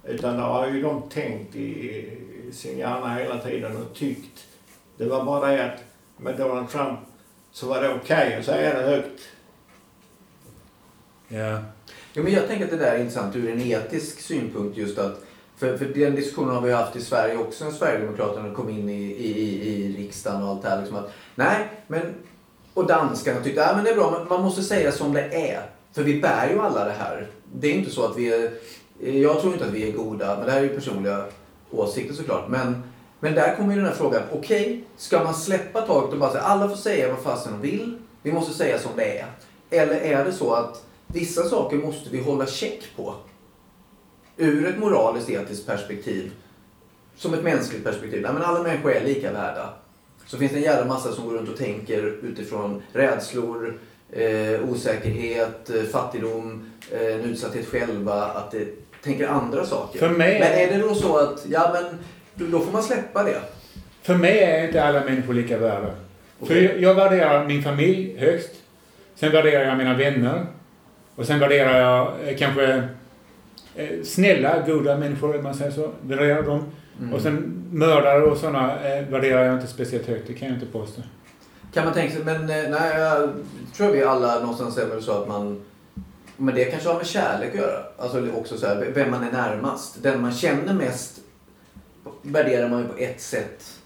Utan 0.04 0.36
det 0.38 0.42
har 0.42 0.68
ju 0.68 0.82
de 0.82 1.02
tänkt 1.10 1.56
i, 1.56 2.18
sin 2.52 2.78
hjärna 2.78 3.14
hela 3.16 3.38
tiden 3.38 3.78
och 3.78 3.94
tyckt. 3.96 4.46
Det 4.98 5.06
var 5.06 5.26
bara 5.26 5.52
det 5.52 5.66
att 5.66 5.84
med 6.18 6.38
Donald 6.38 6.70
Trump 6.70 7.00
så 7.52 7.68
var 7.68 7.82
det 7.82 7.94
okej 7.94 8.36
att 8.36 8.46
säga 8.46 8.74
det 8.80 8.86
högt. 8.86 9.22
ja. 11.28 11.60
Jo, 12.14 12.24
men 12.24 12.34
jag 12.34 12.48
tänker 12.48 12.66
att 12.66 12.72
det 12.72 12.78
där 12.78 12.96
är 12.96 13.00
intressant 13.00 13.36
ur 13.36 13.50
en 13.50 13.62
etisk 13.62 14.20
synpunkt 14.22 14.78
just 14.78 14.98
att 15.00 15.24
för, 15.58 15.78
för 15.78 15.86
den 15.86 16.16
diskussionen 16.16 16.56
har 16.56 16.62
vi 16.62 16.72
haft 16.74 16.96
i 16.96 17.02
Sverige 17.02 17.38
också 17.38 17.66
när 17.66 17.72
Sverigedemokraterna 17.72 18.54
kom 18.56 18.70
in 18.70 18.90
i, 18.90 19.02
i, 19.04 19.40
i, 19.42 19.74
i 19.74 19.98
riksdagen 19.98 20.44
och 20.44 20.50
allt 20.50 20.62
det 20.62 20.70
här. 20.70 20.80
Liksom 20.80 20.98
att, 20.98 21.12
nej, 21.36 21.68
men, 21.88 22.02
och 22.74 22.88
danskarna 22.88 23.42
tyckte 23.42 23.66
att 23.66 23.76
men 23.76 23.86
det 23.86 23.92
är 23.92 23.96
bra, 23.96 24.12
men 24.12 24.28
man 24.28 24.42
måste 24.42 24.64
säga 24.64 24.92
som 24.92 25.14
det 25.14 25.50
är. 25.52 25.62
För 25.94 26.04
vi 26.04 26.22
bär 26.22 26.50
ju 26.50 26.60
alla 26.60 26.86
det 26.86 26.92
här. 27.00 27.28
Det 27.54 27.68
är 27.68 27.74
inte 27.74 27.92
så 27.92 28.06
att 28.06 28.18
vi 28.18 28.34
är, 28.34 28.52
jag 29.00 29.42
tror 29.42 29.54
inte 29.54 29.66
att 29.66 29.72
vi 29.72 29.90
är 29.90 29.92
goda, 29.92 30.38
men 30.38 30.46
det 30.46 30.52
här 30.52 30.60
är 30.60 30.64
ju 30.64 30.76
personliga 30.76 31.26
åsikter 31.72 32.14
såklart. 32.14 32.50
Men, 32.50 32.84
men 33.20 33.36
där 33.36 33.56
kommer 33.56 33.74
ju 33.74 33.80
den 33.80 33.90
här 33.90 33.96
frågan, 33.96 34.22
okej, 34.32 34.84
ska 34.98 35.24
man 35.24 35.34
släppa 35.34 35.82
taget 35.82 36.14
och 36.14 36.20
bara 36.20 36.32
säga 36.32 36.44
alla 36.44 36.70
får 36.70 36.76
säga 36.76 37.10
vad 37.10 37.20
fasen 37.24 37.54
de 37.54 37.62
vill, 37.62 37.98
vi 38.22 38.32
måste 38.32 38.54
säga 38.54 38.80
som 38.80 38.92
det 38.96 39.20
är. 39.20 39.26
Eller 39.70 39.96
är 39.96 40.26
det 40.26 40.34
så 40.34 40.54
att 40.54 40.86
vissa 41.08 41.44
saker 41.44 41.78
måste 41.78 42.10
vi 42.10 42.22
hålla 42.22 42.46
check 42.46 42.84
på? 42.96 43.16
Ur 44.38 44.68
ett 44.68 44.80
moraliskt 44.80 45.30
etiskt 45.30 45.68
perspektiv. 45.68 46.32
Som 47.16 47.34
ett 47.34 47.44
mänskligt 47.44 47.84
perspektiv. 47.84 48.22
Nej, 48.22 48.34
men 48.34 48.44
alla 48.44 48.64
människor 48.64 48.92
är 48.92 49.06
lika 49.06 49.32
värda. 49.32 49.74
Så 50.32 50.38
finns 50.38 50.52
det 50.52 50.58
en 50.58 50.64
jävla 50.64 50.86
massa 50.86 51.12
som 51.12 51.28
går 51.28 51.34
runt 51.34 51.50
och 51.50 51.58
tänker 51.58 52.14
utifrån 52.24 52.82
rädslor, 52.94 53.78
eh, 54.12 54.70
osäkerhet, 54.70 55.70
eh, 55.70 55.84
fattigdom, 55.84 56.70
eh, 56.92 57.16
en 57.16 57.22
utsatthet 57.22 57.68
själva. 57.68 58.14
Att 58.24 58.52
det 58.52 58.68
tänker 59.04 59.28
andra 59.28 59.66
saker. 59.66 60.00
För 60.00 60.10
mig 60.10 60.40
Men 60.40 60.52
är- 60.52 60.68
det 60.78 60.88
då 60.88 60.96
så 60.96 61.18
att, 61.18 61.46
ja 61.50 61.72
men 61.74 61.98
då- 62.52 62.60
får 62.60 62.72
man 62.72 62.84
släppa 62.84 63.24
det? 63.24 63.42
För 64.02 64.16
mig 64.16 64.40
är 64.44 64.68
inte 64.68 64.84
alla 64.84 65.04
människor 65.06 65.34
lika 65.34 65.58
värda. 65.58 65.92
För 66.40 66.46
Okej. 66.46 66.64
jag, 66.64 66.82
jag 66.82 66.96
värderar 66.96 67.48
min 67.48 67.64
familj 67.64 68.16
högst. 68.18 68.52
Sen 69.16 69.32
värderar 69.32 69.64
jag 69.64 69.78
mina 69.78 69.98
vänner. 69.98 70.46
Och 71.16 71.26
sen 71.26 71.40
värderar 71.40 71.80
jag 71.82 72.14
eh, 72.30 72.38
kanske 72.38 72.84
eh, 73.76 74.04
snälla, 74.04 74.64
goda 74.68 74.98
människor, 74.98 75.38
om 75.38 75.44
man 75.44 75.54
säger 75.56 75.72
så. 75.72 75.92
Värderar 76.02 76.44
dem. 76.44 76.64
Mm. 77.00 77.14
Och 77.14 77.22
sen 77.22 77.58
mördare 77.72 78.24
och 78.24 78.38
sådana 78.38 78.90
eh, 78.90 79.08
värderar 79.08 79.46
jag 79.46 79.56
inte 79.56 79.68
speciellt 79.68 80.08
högt. 80.08 80.28
Det 80.28 80.34
kan 80.34 80.48
jag 80.48 80.58
inte 80.58 80.72
påstå. 80.72 81.02
Kan 81.74 81.86
man 81.86 81.94
tänka 81.94 82.14
sig, 82.16 82.26
men 82.26 82.42
eh, 82.42 82.70
nej, 82.70 83.00
jag 83.00 83.30
tror 83.76 83.92
vi 83.92 84.04
alla 84.04 84.40
någonstans 84.40 84.78
är 84.78 84.86
väl 84.86 85.04
så 85.04 85.12
att 85.12 85.28
man... 85.28 85.62
Men 86.38 86.56
det 86.56 86.66
kanske 86.66 86.90
har 86.90 86.98
med 86.98 87.06
kärlek 87.06 87.50
att 87.50 87.62
göra. 87.62 87.84
Alltså 87.98 88.32
också 88.36 88.58
så 88.58 88.68
här, 88.68 88.92
vem 88.94 89.12
man 89.12 89.24
är 89.24 89.32
närmast. 89.32 90.04
Den 90.04 90.22
man 90.22 90.32
känner 90.32 90.74
mest 90.74 91.20
värderar 92.22 92.70
man 92.70 92.82
ju 92.82 92.88
på 92.88 92.98
ett 92.98 93.22
sätt 93.22 93.78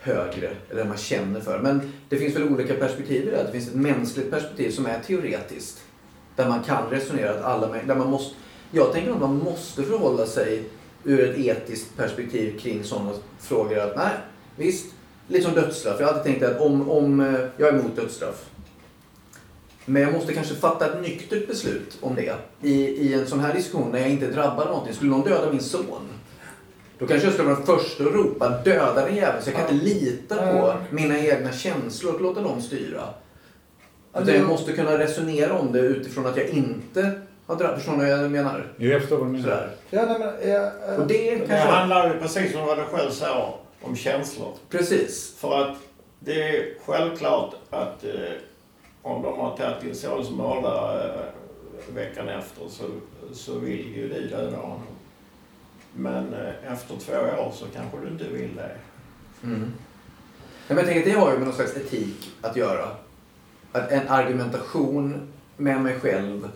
högre. 0.00 0.50
Eller 0.70 0.80
den 0.80 0.88
man 0.88 0.96
känner 0.96 1.40
för. 1.40 1.58
Men 1.58 1.92
det 2.08 2.16
finns 2.16 2.36
väl 2.36 2.52
olika 2.52 2.74
perspektiv 2.74 3.28
i 3.28 3.30
det. 3.30 3.36
här. 3.36 3.44
Det 3.44 3.52
finns 3.52 3.68
ett 3.68 3.74
mänskligt 3.74 4.30
perspektiv 4.30 4.70
som 4.70 4.86
är 4.86 5.00
teoretiskt. 5.06 5.82
Där 6.36 6.48
man 6.48 6.62
kan 6.62 6.90
resonera 6.90 7.30
att 7.30 7.44
alla 7.44 7.68
där 7.86 7.94
man 7.94 8.10
måste, 8.10 8.36
Jag 8.70 8.92
tänker 8.92 9.10
att 9.10 9.20
man 9.20 9.36
måste 9.36 9.82
förhålla 9.82 10.26
sig 10.26 10.62
ur 11.06 11.30
ett 11.30 11.38
etiskt 11.38 11.96
perspektiv 11.96 12.58
kring 12.58 12.84
sådana 12.84 13.12
frågor. 13.40 13.78
Att 13.78 13.96
nej, 13.96 14.12
visst, 14.56 14.86
lite 15.28 15.44
som 15.44 15.54
dödsstraff. 15.54 16.00
Jag 16.00 16.06
har 16.06 16.14
alltid 16.14 16.32
tänkt 16.32 16.44
att 16.44 16.60
om, 16.60 16.90
om 16.90 17.20
eh, 17.20 17.40
jag 17.56 17.68
är 17.68 17.78
emot 17.78 17.96
dödsstraff. 17.96 18.44
Men 19.84 20.02
jag 20.02 20.12
måste 20.12 20.34
kanske 20.34 20.54
fatta 20.54 20.86
ett 20.86 21.02
nyktert 21.02 21.48
beslut 21.48 21.98
om 22.00 22.14
det. 22.14 22.34
I, 22.62 22.72
I 22.72 23.14
en 23.14 23.26
sån 23.26 23.40
här 23.40 23.54
diskussion 23.54 23.92
när 23.92 23.98
jag 23.98 24.10
inte 24.10 24.42
av 24.42 24.56
någonting. 24.56 24.94
Skulle 24.94 25.10
någon 25.10 25.28
döda 25.28 25.52
min 25.52 25.60
son? 25.60 26.08
Då 26.98 27.06
kanske 27.06 27.26
jag 27.26 27.34
skulle 27.34 27.48
vara 27.48 27.56
den 27.56 27.66
första 27.66 28.04
att 28.04 28.12
ropa 28.12 28.48
döda 28.64 29.04
den 29.04 29.16
jäveln. 29.16 29.42
Så 29.42 29.50
jag 29.50 29.56
kan 29.56 29.74
inte 29.74 29.84
lita 29.84 30.36
på 30.36 30.74
mina 30.90 31.18
egna 31.18 31.52
känslor 31.52 32.14
och 32.14 32.20
låta 32.20 32.40
dem 32.40 32.62
styra. 32.62 33.02
Utan 34.14 34.34
jag 34.34 34.48
måste 34.48 34.72
kunna 34.72 34.98
resonera 34.98 35.58
om 35.58 35.72
det 35.72 35.78
utifrån 35.78 36.26
att 36.26 36.36
jag 36.36 36.48
inte 36.48 37.20
har 37.46 37.56
drabbats. 37.56 37.76
Förstår 37.84 37.96
ni 37.96 38.10
vad 38.10 38.24
jag 38.24 38.30
menar? 38.30 38.72
Jo, 38.76 38.90
jag 38.90 39.00
förstår 39.00 39.16
vad 39.18 39.26
du 39.26 39.32
menar. 39.32 39.44
Sådär. 39.44 39.70
Ja, 39.90 40.06
nej, 40.06 40.18
men, 40.18 40.50
eh, 40.94 41.00
Och 41.00 41.06
det 41.06 41.30
Det 41.34 41.38
kanske... 41.38 41.68
handlar 41.68 42.14
ju 42.14 42.20
precis 42.20 42.52
som 42.52 42.66
vad 42.66 42.78
du 42.78 42.82
själv 42.84 43.10
sa 43.10 43.58
om 43.82 43.96
känslor. 43.96 44.52
Precis. 44.70 45.34
För 45.38 45.62
att 45.62 45.76
det 46.20 46.48
är 46.56 46.74
självklart 46.86 47.54
att 47.70 48.04
eh, 48.04 48.10
om 49.02 49.22
de 49.22 49.38
har 49.40 49.56
tagit 49.56 49.80
din 49.80 49.94
sons 49.94 50.30
mördare 50.30 51.04
eh, 51.14 51.94
veckan 51.94 52.28
efter 52.28 52.68
så, 52.68 52.84
så 53.32 53.58
vill 53.58 53.96
ju 53.96 54.08
du 54.08 54.28
döda 54.28 54.56
honom. 54.56 54.82
Men 55.94 56.34
eh, 56.34 56.72
efter 56.72 56.96
två 56.96 57.12
år 57.12 57.52
så 57.54 57.64
kanske 57.74 57.98
du 58.02 58.08
inte 58.08 58.24
vill 58.24 58.56
det. 58.56 58.70
Mm. 59.42 59.60
Nej, 59.60 59.72
men 60.68 60.76
jag 60.76 60.86
tänker 60.86 61.00
att 61.00 61.14
det 61.14 61.20
har 61.20 61.30
ju 61.32 61.36
med 61.38 61.46
någon 61.46 61.56
slags 61.56 61.76
etik 61.76 62.30
att 62.42 62.56
göra. 62.56 62.88
Att 63.72 63.90
en 63.92 64.08
argumentation 64.08 65.32
med 65.56 65.80
mig 65.80 66.00
själv 66.00 66.48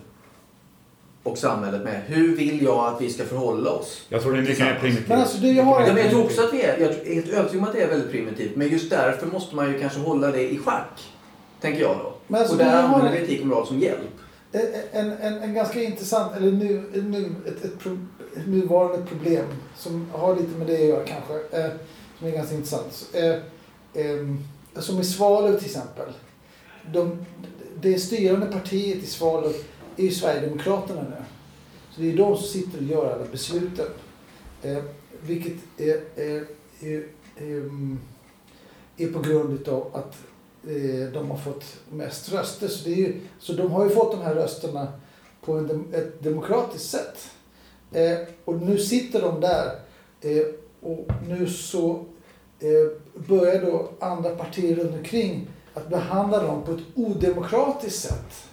och 1.22 1.38
samhället 1.38 1.83
med. 1.85 2.00
Hur 2.06 2.37
vill 2.37 2.62
jag 2.62 2.94
att 2.94 3.00
vi 3.00 3.11
ska 3.11 3.24
förhålla 3.24 3.70
oss? 3.70 4.06
Jag 4.09 4.22
tror 4.22 4.33
det 4.33 4.38
är 4.38 4.42
mycket 4.42 4.59
mer 4.59 4.78
primitivt. 4.80 5.09
Men 5.09 5.20
alltså, 5.20 5.38
det 5.38 5.48
jag 5.50 5.64
har- 5.64 5.80
Ja, 5.80 5.87
men 5.87 5.96
jag 6.02 6.11
tror 6.11 6.24
också 6.24 6.42
att 6.42 6.52
vi 6.54 6.62
är, 6.62 6.78
jag 6.80 6.90
är 6.90 7.14
helt 7.14 7.28
övertygad 7.28 7.62
om 7.62 7.68
att 7.68 7.72
det 7.74 7.83
är 7.83 7.88
väldigt 7.88 8.11
primitivt. 8.11 8.56
Men 8.56 8.68
just 8.68 8.90
därför 8.90 9.26
måste 9.26 9.56
man 9.56 9.72
ju 9.72 9.80
kanske 9.80 10.00
hålla 10.00 10.30
det 10.30 10.50
i 10.52 10.59
schack. 10.59 11.00
Tänker 11.61 11.80
jag 11.80 11.96
då. 11.98 12.12
Men 12.26 12.40
alltså, 12.40 12.54
och 12.56 12.59
där 12.62 12.83
har- 12.83 12.94
använder 12.94 13.18
vi 13.18 13.24
etik 13.24 13.40
och 13.40 13.46
moral 13.46 13.66
som 13.66 13.78
hjälp. 13.78 14.00
En, 14.92 15.12
en, 15.12 15.42
en 15.42 15.54
ganska 15.54 15.83
intressant, 15.83 16.37
eller 16.37 16.52
nu, 16.52 16.85
nu, 16.94 17.30
ett, 17.46 17.64
ett, 17.64 17.78
pro, 17.78 17.98
ett 18.37 18.46
nuvarande 18.46 19.06
problem 19.06 19.44
som 19.76 20.06
har 20.12 20.37
lite 20.37 20.59
med 20.59 20.66
det 20.66 20.74
att 20.74 20.88
göra 20.88 21.04
kanske, 21.04 21.59
eh, 21.59 21.70
som 22.18 22.26
är 22.28 22.33
ganska 22.33 22.54
intressant. 22.54 23.06
Eh, 23.14 23.24
eh, 24.04 24.26
som 24.78 25.00
i 25.00 25.04
Svalöv 25.04 25.56
till 25.59 25.66
exempel. 25.66 26.06
De, 26.92 27.24
det 27.80 27.98
styrande 27.98 28.46
partiet 28.46 28.98
i 29.02 29.06
Svalöv 29.06 29.52
är 30.00 30.04
ju 30.04 30.10
Sverigedemokraterna 30.10 31.02
nu. 31.02 31.24
Så 31.94 32.00
det 32.00 32.12
är 32.12 32.16
de 32.16 32.36
som 32.36 32.46
sitter 32.46 32.78
och 32.78 32.84
gör 32.84 33.12
alla 33.14 33.24
besluten. 33.30 33.86
Eh, 34.62 34.78
vilket 35.22 35.56
är, 35.76 36.00
är, 36.16 36.44
är, 36.80 37.04
eh, 37.36 37.64
är 38.96 39.12
på 39.12 39.20
grund 39.20 39.68
av 39.68 39.86
att 39.96 40.16
eh, 40.68 41.12
de 41.12 41.30
har 41.30 41.36
fått 41.38 41.64
mest 41.90 42.32
röster. 42.32 42.68
Så, 42.68 42.88
det 42.88 42.92
är 42.94 42.96
ju, 42.96 43.20
så 43.38 43.52
de 43.52 43.70
har 43.70 43.84
ju 43.84 43.90
fått 43.90 44.12
de 44.12 44.20
här 44.22 44.34
rösterna 44.34 44.92
på 45.40 45.52
en, 45.52 45.66
dem- 45.66 45.86
ett 45.92 46.22
demokratiskt 46.22 46.90
sätt. 46.90 47.30
Eh, 47.92 48.18
och 48.44 48.62
nu 48.62 48.78
sitter 48.78 49.22
de 49.22 49.40
där 49.40 49.78
eh, 50.20 50.46
och 50.80 51.06
nu 51.28 51.46
så 51.48 52.04
eh, 52.60 53.20
börjar 53.28 53.62
då 53.66 53.90
andra 54.00 54.30
partier 54.36 54.76
runt 54.76 54.94
omkring 54.94 55.48
att 55.74 55.88
behandla 55.88 56.42
dem 56.42 56.62
på 56.64 56.72
ett 56.72 56.80
odemokratiskt 56.94 58.02
sätt. 58.02 58.44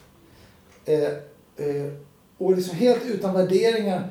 Eh, 0.86 1.14
Eh, 1.58 1.92
och 2.38 2.56
liksom 2.56 2.78
helt 2.78 3.06
utan 3.06 3.34
värderingar. 3.34 4.04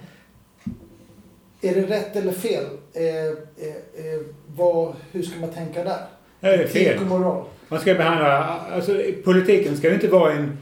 Är 1.60 1.74
det 1.74 1.82
rätt 1.82 2.16
eller 2.16 2.32
fel? 2.32 2.64
Eh, 2.92 3.26
eh, 3.26 4.20
vad, 4.56 4.94
hur 5.12 5.22
ska 5.22 5.40
man 5.40 5.50
tänka 5.50 5.84
där? 5.84 6.00
Det 6.40 6.48
är 6.48 6.66
fel. 6.66 6.98
Och 6.98 7.06
moral. 7.06 7.44
Man 7.68 7.80
ska 7.80 7.94
behandla, 7.94 8.60
alltså 8.72 9.02
politiken 9.24 9.76
ska 9.76 9.88
ju 9.88 9.94
inte 9.94 10.08
vara 10.08 10.32
en, 10.32 10.58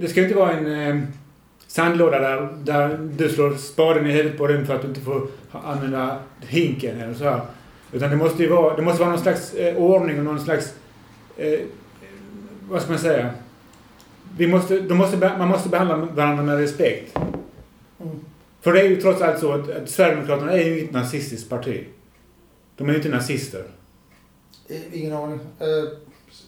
det 0.00 0.10
ska 0.10 0.20
ju 0.20 0.26
inte 0.26 0.38
vara 0.38 0.52
en 0.52 1.06
sandlåda 1.66 2.18
där, 2.18 2.48
där 2.64 2.98
du 3.16 3.28
slår 3.28 3.54
spaden 3.54 4.06
i 4.06 4.10
huvudet 4.12 4.38
på 4.38 4.46
den 4.46 4.66
för 4.66 4.74
att 4.74 4.82
du 4.82 4.88
inte 4.88 5.00
får 5.00 5.28
använda 5.50 6.18
hinken 6.40 7.00
eller 7.00 7.14
så 7.14 7.24
här. 7.24 7.40
Utan 7.92 8.10
det 8.10 8.16
måste 8.16 8.42
ju 8.42 8.48
vara, 8.48 8.76
det 8.76 8.82
måste 8.82 9.00
vara 9.00 9.10
någon 9.10 9.22
slags 9.22 9.54
ordning 9.76 10.18
och 10.18 10.24
någon 10.24 10.40
slags, 10.40 10.74
eh, 11.36 11.60
vad 12.68 12.82
ska 12.82 12.90
man 12.90 13.00
säga? 13.00 13.30
Vi 14.36 14.46
måste, 14.46 14.80
de 14.80 14.94
måste, 14.98 15.16
man 15.38 15.48
måste 15.48 15.68
behandla 15.68 15.96
varandra 15.96 16.42
med 16.42 16.58
respekt. 16.58 17.16
Mm. 17.16 18.20
För 18.60 18.72
det 18.72 18.80
är 18.80 18.88
ju 18.88 19.00
trots 19.00 19.22
allt 19.22 19.38
så 19.38 19.52
att, 19.52 19.70
att 19.70 19.90
Sverigedemokraterna 19.90 20.52
är 20.52 20.64
ju 20.64 20.78
inget 20.78 20.92
nazistiskt 20.92 21.50
parti. 21.50 21.84
De 22.76 22.88
är 22.88 22.92
ju 22.92 22.96
inte 22.96 23.08
nazister. 23.08 23.64
Ingen 24.92 25.12
aning. 25.12 25.40
Eh, 25.58 25.66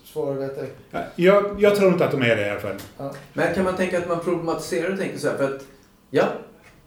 Svar 0.05 0.35
vet 0.35 0.57
jag. 0.57 0.66
Ja, 0.90 1.07
Jag, 1.16 1.62
jag 1.62 1.77
tror 1.77 1.93
inte 1.93 2.05
att 2.05 2.11
de 2.11 2.23
är 2.23 2.37
det 2.37 2.47
i 2.47 2.51
alla 2.51 2.61
fall. 2.61 2.77
Ja. 2.99 3.14
Men 3.33 3.55
kan 3.55 3.64
man 3.64 3.77
tänka 3.77 3.99
att 3.99 4.09
man 4.09 4.21
problematiserar 4.21 4.93
och 4.93 4.99
tänker 4.99 5.19
så 5.19 5.29
här 5.29 5.37
för 5.37 5.55
att 5.55 5.62
ja, 6.11 6.25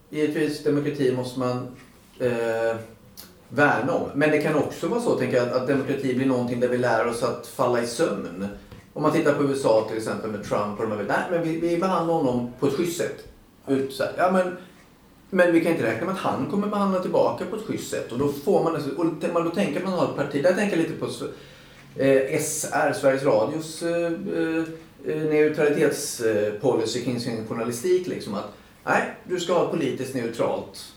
givetvis 0.10 0.64
demokrati 0.64 1.16
måste 1.16 1.40
man 1.40 1.68
eh, 2.20 2.76
värna 3.50 3.94
om. 3.94 4.10
Men 4.16 4.32
det 4.32 4.42
kan 4.42 4.56
också 4.56 4.88
vara 4.88 5.02
så 5.02 5.16
tänker 5.16 5.38
jag 5.38 5.48
att, 5.48 5.54
att 5.54 5.68
demokrati 5.68 6.16
blir 6.16 6.26
någonting 6.26 6.60
där 6.60 6.68
vi 6.68 6.78
lär 6.78 7.08
oss 7.08 7.24
att 7.24 7.48
falla 7.48 7.82
i 7.82 7.88
sömn. 7.88 8.48
Om 8.94 9.02
man 9.02 9.12
tittar 9.12 9.34
på 9.34 9.44
USA 9.44 9.86
till 9.88 9.98
exempel 9.98 10.32
med 10.32 10.44
Trump 10.44 10.80
och 10.80 10.90
de 10.90 10.92
här, 10.92 11.06
nej 11.08 11.24
men 11.32 11.44
vi, 11.44 11.60
vi 11.60 11.78
behandlar 11.78 12.14
honom 12.14 12.52
på 12.60 12.68
ett 12.68 12.74
schysst 12.74 12.98
sätt. 12.98 13.28
Ut, 13.68 13.94
så 13.94 14.04
här, 14.04 14.14
ja, 14.18 14.32
men, 14.32 14.58
men 15.30 15.54
vi 15.54 15.62
kan 15.62 15.72
inte 15.72 15.84
räkna 15.84 16.06
med 16.06 16.16
att 16.16 16.22
han 16.22 16.48
kommer 16.52 16.68
behandla 16.68 17.00
tillbaka 17.00 17.46
på 17.46 17.56
ett 17.56 17.66
schysst 17.66 17.92
sätt. 17.92 18.12
Och 18.12 18.20
då 18.20 18.28
får 18.28 18.64
man, 18.64 18.76
alltså- 18.76 18.96
och 18.96 19.44
då 19.44 19.50
tänker 19.50 19.80
att 19.80 19.86
man 19.86 19.94
har 19.94 20.06
ett 20.06 20.16
parti, 20.16 20.44
där 20.44 20.54
tänker 20.54 20.78
jag 20.78 20.84
lite 20.84 21.00
på 21.00 21.06
eh, 21.96 22.40
SR, 22.40 22.94
Sveriges 22.94 23.24
Radios 23.24 23.84
eh, 23.84 24.12
eh, 24.38 24.64
eh 25.06 25.24
neutralitetspolicy 25.24 27.00
eh, 27.00 27.06
kring 27.06 27.20
sin 27.20 27.48
journalistik. 27.48 28.08
Liksom 28.08 28.34
att, 28.34 28.54
nej, 28.84 29.02
du 29.24 29.40
ska 29.40 29.54
ha 29.54 29.66
ett 29.66 29.72
politiskt 29.72 30.16
neutralt 30.16 30.94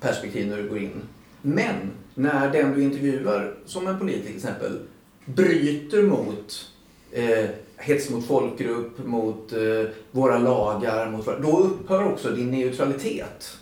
perspektiv 0.00 0.48
när 0.48 0.56
du 0.56 0.68
går 0.68 0.78
in. 0.78 1.02
Men 1.42 1.74
när 2.14 2.52
den 2.52 2.74
du 2.74 2.82
intervjuar, 2.82 3.54
som 3.66 3.86
en 3.86 3.98
politiker 3.98 4.26
till 4.26 4.36
exempel, 4.36 4.78
bryter 5.24 6.02
mot 6.02 6.72
eh, 7.12 7.44
hets 7.76 8.10
mot 8.10 8.26
folkgrupp, 8.26 8.98
mot 9.06 9.52
eh, 9.52 9.90
våra 10.10 10.38
lagar, 10.38 11.10
mot, 11.10 11.26
då 11.42 11.58
upphör 11.58 12.04
också 12.06 12.30
din 12.30 12.50
neutralitet. 12.50 13.56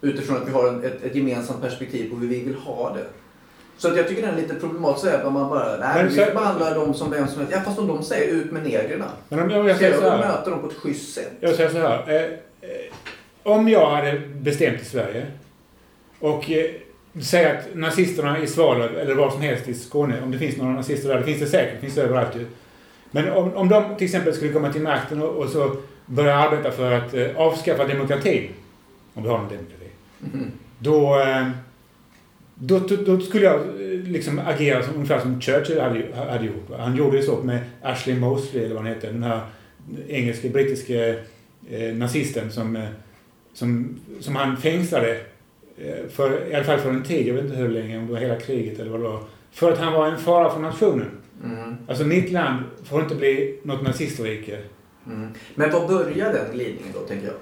Utifrån 0.00 0.36
att 0.36 0.48
vi 0.48 0.52
har 0.52 0.68
en, 0.68 0.84
ett, 0.84 1.04
ett 1.04 1.14
gemensamt 1.14 1.62
perspektiv 1.62 2.10
på 2.10 2.16
hur 2.16 2.28
vi 2.28 2.44
vill 2.44 2.54
ha 2.54 2.94
det. 2.94 3.04
Så 3.78 3.88
att 3.88 3.96
jag 3.96 4.08
tycker 4.08 4.22
den 4.22 4.34
är 4.34 4.36
lite 4.42 4.54
problematisk 4.54 5.06
att 5.14 5.24
om 5.24 5.32
man 5.32 5.50
bara, 5.50 5.76
nej 5.76 5.88
Men 5.96 6.08
vi 6.08 6.14
så- 6.16 6.22
ska 6.22 6.34
behandla 6.34 6.74
dem 6.74 6.94
som 6.94 7.10
vem 7.10 7.28
som 7.28 7.38
helst. 7.38 7.52
Ja 7.56 7.60
fast 7.60 7.78
om 7.78 7.86
de 7.86 8.02
säger 8.02 8.32
ut 8.34 8.52
med 8.52 8.62
negrerna. 8.62 9.06
Men 9.28 9.40
om 9.40 9.50
jag, 9.50 9.68
jag 9.68 9.76
säger 9.76 9.92
jag 9.92 10.02
så 10.02 10.10
här. 10.10 10.18
möta 10.18 10.50
dem 10.50 10.60
på 10.60 10.66
ett 10.66 10.76
schysst 10.76 11.14
sätt? 11.14 11.32
Jag 11.40 11.54
säger 11.54 11.70
så 11.70 11.78
här. 11.78 12.04
Eh, 12.08 12.22
eh, 12.70 12.92
om 13.42 13.68
jag 13.68 13.90
hade 13.90 14.18
bestämt 14.18 14.82
i 14.82 14.84
Sverige 14.84 15.26
och 16.20 16.50
eh, 16.50 16.70
säger 17.22 17.58
att 17.58 17.64
nazisterna 17.74 18.38
i 18.38 18.46
Svalöv 18.46 18.96
eller 18.98 19.14
var 19.14 19.30
som 19.30 19.40
helst 19.40 19.68
i 19.68 19.74
Skåne, 19.74 20.22
om 20.22 20.30
det 20.30 20.38
finns 20.38 20.56
några 20.56 20.72
nazister 20.72 21.08
där, 21.08 21.18
det 21.18 21.24
finns 21.24 21.40
det 21.40 21.46
säkert, 21.46 21.74
det 21.74 21.80
finns 21.80 21.94
det 21.94 22.02
överallt 22.02 22.36
ju. 22.36 22.46
Men 23.10 23.30
om, 23.30 23.54
om 23.54 23.68
de 23.68 23.96
till 23.96 24.04
exempel 24.04 24.34
skulle 24.34 24.52
komma 24.52 24.72
till 24.72 24.82
makten 24.82 25.22
och, 25.22 25.28
och 25.36 25.48
så 25.48 25.76
börja 26.06 26.34
arbeta 26.36 26.70
för 26.70 26.92
att 26.92 27.14
eh, 27.14 27.36
avskaffa 27.36 27.86
demokratin, 27.86 28.50
om 29.14 29.22
vi 29.22 29.28
har 29.28 29.38
någon 29.38 29.48
demokrati, 29.48 29.76
Mhm. 30.22 30.50
då, 30.78 31.20
eh, 31.20 31.48
då, 32.54 32.78
då, 32.78 32.96
då 32.96 33.20
skulle 33.20 33.44
jag 33.44 33.60
eh, 33.60 34.00
liksom 34.04 34.38
agera 34.46 34.82
som, 34.82 34.94
ungefär 34.94 35.20
som 35.20 35.40
Churchill 35.40 35.80
hade, 35.80 36.04
hade 36.30 36.46
gjort. 36.46 36.70
Han 36.78 36.96
gjorde 36.96 37.16
ju 37.16 37.22
så 37.22 37.36
med 37.42 37.58
Ashley 37.82 38.16
Mosley, 38.18 38.64
eller 38.64 38.74
vad 38.74 38.84
han 38.84 38.94
heter, 38.94 39.12
den 39.12 39.22
här 39.22 39.40
engelske, 40.08 40.48
brittiske 40.48 41.18
eh, 41.70 41.94
nazisten 41.94 42.50
som, 42.52 42.76
eh, 42.76 42.88
som, 43.54 44.00
som 44.20 44.36
han 44.36 44.56
fängslade 44.56 45.20
eh, 45.78 46.08
för, 46.10 46.50
i 46.50 46.54
alla 46.54 46.64
fall 46.64 46.78
för 46.78 46.90
en 46.90 47.02
tid, 47.02 47.26
jag 47.26 47.34
vet 47.34 47.44
inte 47.44 47.56
hur 47.56 47.68
länge, 47.68 47.98
om 47.98 48.06
det 48.06 48.12
var 48.12 48.20
hela 48.20 48.36
kriget 48.36 48.78
eller 48.78 48.90
vad 48.90 49.00
det 49.00 49.08
var. 49.08 49.20
För 49.52 49.72
att 49.72 49.78
han 49.78 49.92
var 49.92 50.06
en 50.06 50.18
fara 50.18 50.50
för 50.52 50.60
nationen. 50.60 51.10
Mm. 51.44 51.76
Alltså 51.88 52.04
mitt 52.04 52.30
land 52.30 52.64
får 52.84 53.02
inte 53.02 53.14
bli 53.14 53.60
något 53.62 53.82
nazistrike. 53.82 54.58
Mm. 55.06 55.28
Men 55.54 55.70
var 55.70 55.88
börjar 55.88 56.32
den 56.32 56.52
glidningen 56.52 56.92
då, 56.94 57.00
tänker 57.00 57.26
jag? 57.26 57.36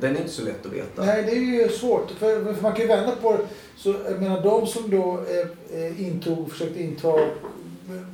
Den 0.00 0.16
är 0.16 0.20
inte 0.20 0.32
så 0.32 0.44
lätt 0.44 0.66
att 0.66 0.72
veta. 0.72 1.04
Nej, 1.04 1.22
det 1.22 1.30
är 1.30 1.62
ju 1.62 1.68
svårt. 1.68 2.10
För, 2.10 2.54
för 2.54 2.62
man 2.62 2.72
kan 2.72 2.80
ju 2.80 2.86
vända 2.86 3.16
på 3.16 3.32
det. 3.32 3.38
Så, 3.76 3.94
jag 4.08 4.22
menar, 4.22 4.42
de 4.42 4.66
som 4.66 4.90
då 4.90 5.20
eh, 5.30 5.80
eh, 5.80 6.06
intog, 6.06 6.50
försökte 6.50 6.82
inta 6.82 7.12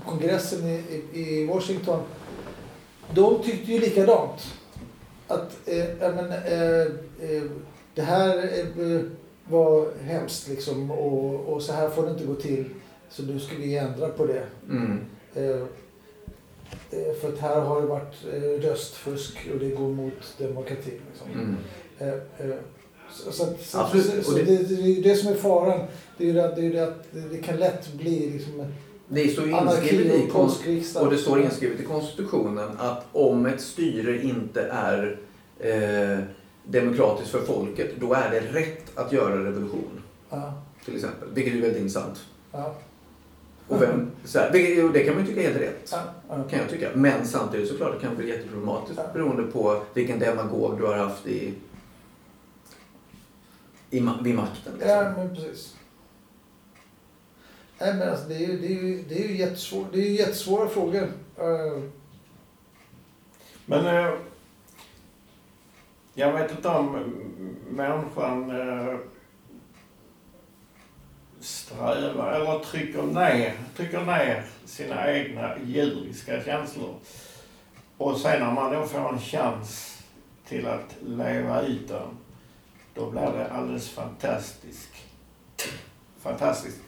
kongressen 0.06 0.66
i, 0.66 1.00
i, 1.12 1.20
i 1.20 1.46
Washington. 1.46 2.00
De 3.14 3.42
tyckte 3.42 3.72
ju 3.72 3.78
likadant. 3.78 4.54
Att 5.26 5.68
eh, 5.68 5.84
men, 6.00 6.32
eh, 6.32 6.80
eh, 7.30 7.42
det 7.94 8.02
här 8.02 8.36
eh, 8.36 9.00
var 9.44 9.86
hemskt 10.02 10.48
liksom 10.48 10.90
och, 10.90 11.52
och 11.52 11.62
så 11.62 11.72
här 11.72 11.90
får 11.90 12.02
det 12.02 12.10
inte 12.10 12.24
gå 12.24 12.34
till. 12.34 12.64
Så 13.12 13.22
nu 13.22 13.40
ska 13.40 13.56
vi 13.56 13.76
ändra 13.78 14.08
på 14.08 14.26
det. 14.26 14.42
Mm. 14.70 15.00
Eh, 15.34 15.62
Eh, 16.90 17.14
För 17.20 17.28
att 17.32 17.38
här 17.38 17.60
har 17.60 17.80
det 17.80 17.86
varit 17.86 18.14
eh, 18.32 18.40
röstfusk 18.68 19.48
och 19.54 19.58
det 19.60 19.68
går 19.68 19.88
mot 19.88 20.12
demokratin. 20.38 21.00
Liksom. 21.10 21.40
Mm. 21.40 21.56
Eh, 21.98 22.08
eh, 22.50 22.56
Så, 23.12 23.32
så, 23.32 23.46
så, 23.60 23.78
Absolut, 23.78 24.26
så, 24.26 24.32
det- 24.32 24.42
det, 24.42 24.56
det, 24.56 24.74
är 24.74 24.86
ju 24.86 25.02
det 25.02 25.16
som 25.16 25.32
är 25.32 25.34
faran. 25.36 25.86
Det 26.18 26.30
är 26.30 26.34
det, 26.34 26.52
det, 26.56 26.66
är 26.66 26.72
det 26.72 26.80
att 26.88 27.04
det, 27.10 27.20
det 27.20 27.36
kan 27.38 27.56
lätt 27.56 27.92
bli 27.92 28.30
liksom 28.30 28.64
Det 29.08 29.28
står 29.28 29.48
inskrivet 29.50 30.06
i 30.14 30.26
och 30.28 30.32
kon- 30.32 30.46
påskriksdag. 30.46 31.02
och 31.04 31.10
det 31.10 31.18
står 31.18 31.40
inskrivet 31.42 31.80
i 31.80 31.84
konstitutionen 31.84 32.68
att 32.78 33.04
om 33.12 33.46
ett 33.46 33.60
styre 33.60 34.22
inte 34.22 34.62
är 34.62 35.18
eh, 35.58 36.18
demokratiskt 36.64 37.30
för 37.30 37.40
folket, 37.40 37.90
då 38.00 38.14
är 38.14 38.30
det 38.30 38.40
rätt 38.60 38.98
att 38.98 39.12
göra 39.12 39.44
revolution. 39.44 40.02
Ja, 40.30 40.62
Till 40.84 40.94
exempel. 40.94 41.28
Vilket 41.34 41.54
är 41.54 41.60
väldigt 41.60 41.78
intressant. 41.80 42.20
ja, 42.52 42.74
Och 43.68 43.82
vem, 43.82 44.10
så 44.24 44.38
här, 44.38 44.56
jo, 44.56 44.88
det 44.88 45.04
kan 45.04 45.14
man 45.14 45.24
ju 45.24 45.28
tycka 45.28 45.42
är 45.48 45.52
helt 45.52 45.62
rätt. 45.62 45.88
ja, 45.92 46.02
ja. 46.28 46.42
Kan 46.50 46.58
jag 46.58 46.68
tycka. 46.70 46.88
Men 46.94 47.26
samtidigt 47.26 47.68
såklart 47.68 47.92
det 48.00 48.06
kan 48.06 48.16
bli 48.16 48.28
jätteproblematiskt 48.28 49.00
Ja. 49.06 49.12
beroende 49.14 49.42
på 49.52 49.82
vilken 49.94 50.18
demagog 50.18 50.78
du 50.78 50.84
har 50.86 50.96
haft 50.96 51.26
i, 51.26 51.54
i, 53.90 54.00
vid 54.22 54.34
makten. 54.34 54.72
Liksom. 54.72 54.88
Ja, 54.90 55.12
men 55.16 55.34
precis. 55.34 55.76
Nej, 57.78 57.94
men 57.94 58.08
alltså, 58.08 58.28
det, 58.28 58.34
är 58.34 58.38
ju, 58.48 58.58
det, 58.58 58.66
är 58.66 58.82
ju, 58.82 59.02
det, 59.08 59.24
är 59.24 59.28
ju 59.28 59.36
jättesvår, 59.36 59.86
det 59.92 59.98
är 59.98 60.02
ju 60.04 60.16
jättesvåra 60.16 60.68
frågor. 60.68 61.02
Eh, 61.38 61.82
Men 63.66 63.86
eh, 63.86 64.10
jag 66.14 66.32
vet 66.32 66.50
inte 66.50 66.68
om 66.68 66.98
människan 67.70 68.50
eh, 68.50 68.96
strävar 71.42 72.32
eller 72.32 72.58
trycker 72.58 73.02
ner, 73.02 73.52
trycker 73.76 74.00
ner 74.00 74.44
sina 74.64 75.12
egna 75.12 75.58
djuriska 75.64 76.44
känslor. 76.44 76.94
Och 77.96 78.16
sen 78.16 78.40
när 78.40 78.52
man 78.52 78.72
då 78.72 78.86
får 78.86 79.12
en 79.12 79.20
chans 79.20 79.98
till 80.48 80.66
att 80.66 80.96
leva 81.06 81.62
ut 81.62 81.88
den, 81.88 82.08
då 82.94 83.10
blir 83.10 83.20
det 83.20 83.50
alldeles 83.50 83.90
fantastiskt. 83.90 84.90
Fantastiskt. 86.20 86.80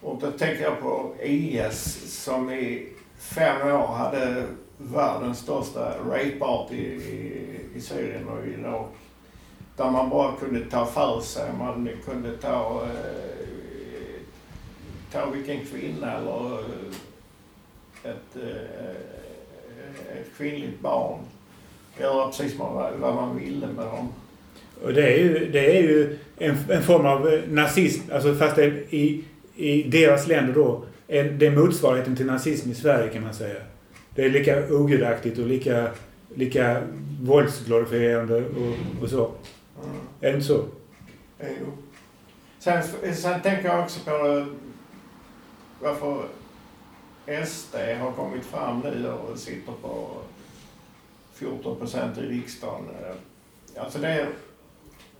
Och 0.00 0.18
då 0.20 0.30
tänker 0.30 0.62
jag 0.62 0.80
på 0.80 1.14
IS 1.22 2.14
som 2.24 2.50
i 2.50 2.88
fem 3.18 3.68
år 3.68 3.86
hade 3.86 4.46
världens 4.76 5.38
största 5.38 5.98
rape-party 5.98 6.76
i, 6.76 7.60
i 7.74 7.80
Syrien 7.80 8.28
och 8.28 8.46
Irak. 8.46 8.88
Där 9.76 9.90
man 9.90 10.10
bara 10.10 10.36
kunde 10.36 10.70
ta 10.70 10.86
för 10.86 11.20
sig. 11.20 11.52
Man 11.58 11.88
kunde 12.04 12.36
ta, 12.36 12.82
eh, 12.84 13.29
ta 15.12 15.30
vilken 15.30 15.60
kvinna 15.64 16.12
eller 16.12 16.58
eh, 16.58 18.10
ett, 18.10 18.36
eh, 18.36 20.20
ett 20.20 20.26
kvinnligt 20.36 20.80
barn. 20.80 21.20
Göra 22.00 22.26
precis 22.26 22.58
vad, 22.58 23.00
man 23.00 23.38
ville 23.38 23.66
med 23.66 23.86
dem. 23.86 24.12
Och 24.84 24.92
det 24.92 25.12
är 25.12 25.18
ju, 25.18 25.50
det 25.52 25.76
är 25.76 25.82
ju 25.82 26.18
en, 26.38 26.56
en 26.68 26.82
form 26.82 27.06
av 27.06 27.28
eh, 27.28 27.40
nazism, 27.48 28.12
alltså 28.12 28.34
fast 28.34 28.56
det 28.56 28.66
i, 28.90 29.24
i 29.56 29.82
deras 29.82 30.26
länder 30.26 30.54
då. 30.54 30.84
är 31.08 31.24
Det 31.24 31.46
är 31.46 31.50
motsvarigheten 31.50 32.16
till 32.16 32.26
nazism 32.26 32.70
i 32.70 32.74
Sverige 32.74 33.12
kan 33.12 33.22
man 33.22 33.34
säga. 33.34 33.60
Det 34.14 34.24
är 34.24 34.30
lika 34.30 34.66
ogudaktigt 34.70 35.38
och 35.38 35.46
lika, 35.46 35.90
lika 36.34 36.82
våldsglorifierande 37.22 38.36
och, 38.36 39.02
och 39.02 39.10
så. 39.10 39.24
Mm. 39.24 39.96
Är 40.20 40.28
det 40.28 40.34
inte 40.34 40.46
så? 40.46 40.64
Jo. 41.40 41.72
Sen, 42.58 42.82
sen 43.14 43.40
tänker 43.40 43.68
jag 43.68 43.80
också 43.80 44.00
på 44.04 44.10
eh, 44.10 44.46
varför 45.80 46.28
SD 47.46 47.74
har 48.00 48.12
kommit 48.12 48.44
fram 48.44 48.80
nu 48.80 49.08
och 49.08 49.38
sitter 49.38 49.72
på 49.72 50.16
14 51.32 51.78
procent 51.78 52.18
i 52.18 52.20
riksdagen. 52.20 52.84
Alltså 53.76 53.98
det, 53.98 54.28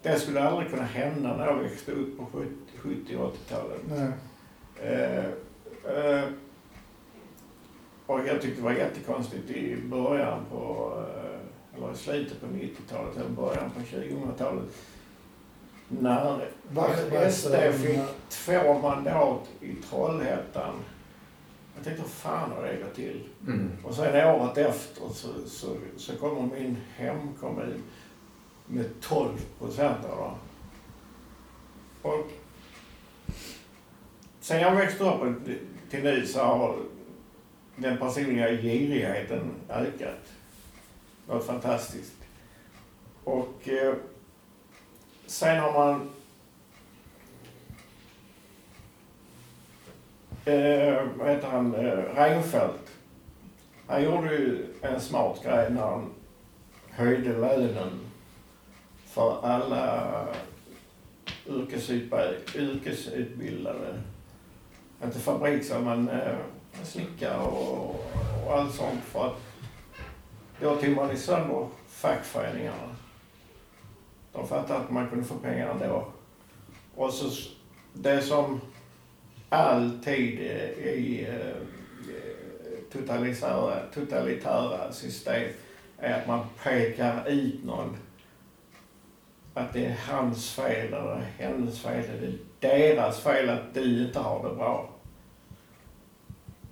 det 0.03 0.21
skulle 0.21 0.43
aldrig 0.43 0.71
kunna 0.71 0.83
hända 0.83 1.37
när 1.37 1.47
jag 1.47 1.57
växte 1.57 1.93
upp 1.93 2.19
på 2.19 2.27
70 2.27 2.51
70 2.83 3.17
och 3.17 3.35
80-talet. 3.35 3.81
nej. 3.89 4.13
Eh, 4.83 5.25
eh, 5.97 6.25
och 8.07 8.21
jag 8.27 8.43
tyckte 8.43 8.61
det 8.61 8.65
var 8.65 8.73
jättekonstigt 8.73 9.51
i 9.51 9.77
början 9.77 10.45
på, 10.51 10.93
eh, 10.99 11.77
eller 11.77 11.93
i 11.93 11.97
slutet 11.97 12.41
på 12.41 12.47
90-talet, 12.47 13.17
eller 13.17 13.29
början 13.29 13.71
på 13.71 13.81
2000-talet. 13.81 14.65
När 15.99 16.49
SD 17.31 17.55
fick 17.83 18.01
två 18.29 18.79
mandat 18.79 19.49
i 19.61 19.75
Trollhättan. 19.75 20.75
Jag 21.75 21.85
tänkte, 21.85 22.03
hur 22.03 22.09
fan 22.09 22.53
har 22.53 22.63
det 22.63 22.83
gått 22.83 22.95
till? 22.95 23.29
Mm. 23.47 23.71
Och 23.85 23.95
sen 23.95 24.27
året 24.27 24.59
efter 24.59 25.09
så, 25.09 25.29
så, 25.47 25.77
så 25.97 26.17
kommer 26.17 26.43
min 26.43 26.77
hemkommun 26.97 27.83
med 28.67 28.87
12 29.01 29.29
procent 29.59 30.05
av 30.05 30.17
dem. 30.19 30.35
Och 32.03 32.31
sen 34.41 34.61
jag 34.61 34.77
växte 34.77 35.05
upp 35.05 35.49
till 35.91 36.03
nu 36.03 36.27
så 36.27 36.41
har 36.41 36.77
den 37.77 37.99
personliga 37.99 38.51
girigheten 38.51 39.51
ökat. 39.69 40.33
Något 41.29 41.47
fantastiskt. 41.47 42.17
Och 43.25 43.69
eh, 43.69 43.95
sen 45.31 45.59
har 45.59 45.73
man 45.73 46.11
eh, 50.45 51.03
vad 51.19 51.29
heter 51.29 51.49
han, 51.49 51.75
eh, 51.75 52.15
Reinfeldt. 52.15 52.91
Han 53.87 54.05
gjorde 54.05 54.35
ju 54.35 54.67
en 54.83 55.01
smart 55.01 55.43
grej 55.45 55.71
när 55.71 55.83
han 55.83 56.11
höjde 56.91 57.39
lönen 57.39 58.01
för 59.07 59.47
alla 59.47 60.27
yrkesutbildade. 62.55 64.01
Inte 65.05 65.19
fabriksare 65.19 65.81
men 65.81 66.09
eh, 66.09 66.37
snickare 66.83 67.39
och, 67.39 68.05
och 68.47 68.55
allt 68.59 68.75
sånt 68.75 69.05
för 69.05 69.27
att 69.27 69.41
då 70.61 70.77
tog 70.77 70.97
man 70.97 71.17
sönder 71.17 71.69
fackföreningarna. 71.89 73.00
De 74.33 74.49
fattade 74.49 74.81
att 74.81 74.91
man 74.91 75.09
kunde 75.09 75.25
få 75.25 75.35
pengar 75.35 75.71
ändå. 75.71 76.07
Och 76.95 77.13
så 77.13 77.51
det 77.93 78.23
som 78.23 78.61
alltid 79.49 80.41
eh, 80.41 80.85
i 80.85 81.27
eh, 81.29 81.57
totalitära, 82.93 83.81
totalitära 83.95 84.93
system 84.93 85.43
är 85.99 86.21
att 86.21 86.27
man 86.27 86.47
pekar 86.65 87.29
ut 87.29 87.65
någon. 87.65 87.97
Att 89.55 89.73
det 89.73 89.85
är 89.85 89.97
hans 90.09 90.51
fel 90.51 90.87
eller 90.87 91.27
hennes 91.39 91.81
fel. 91.81 92.05
Det 92.61 92.91
är 92.91 92.97
deras 92.97 93.21
fel 93.21 93.49
att 93.49 93.75
du 93.75 94.07
inte 94.07 94.19
har 94.19 94.49
det 94.49 94.55
bra. 94.55 94.91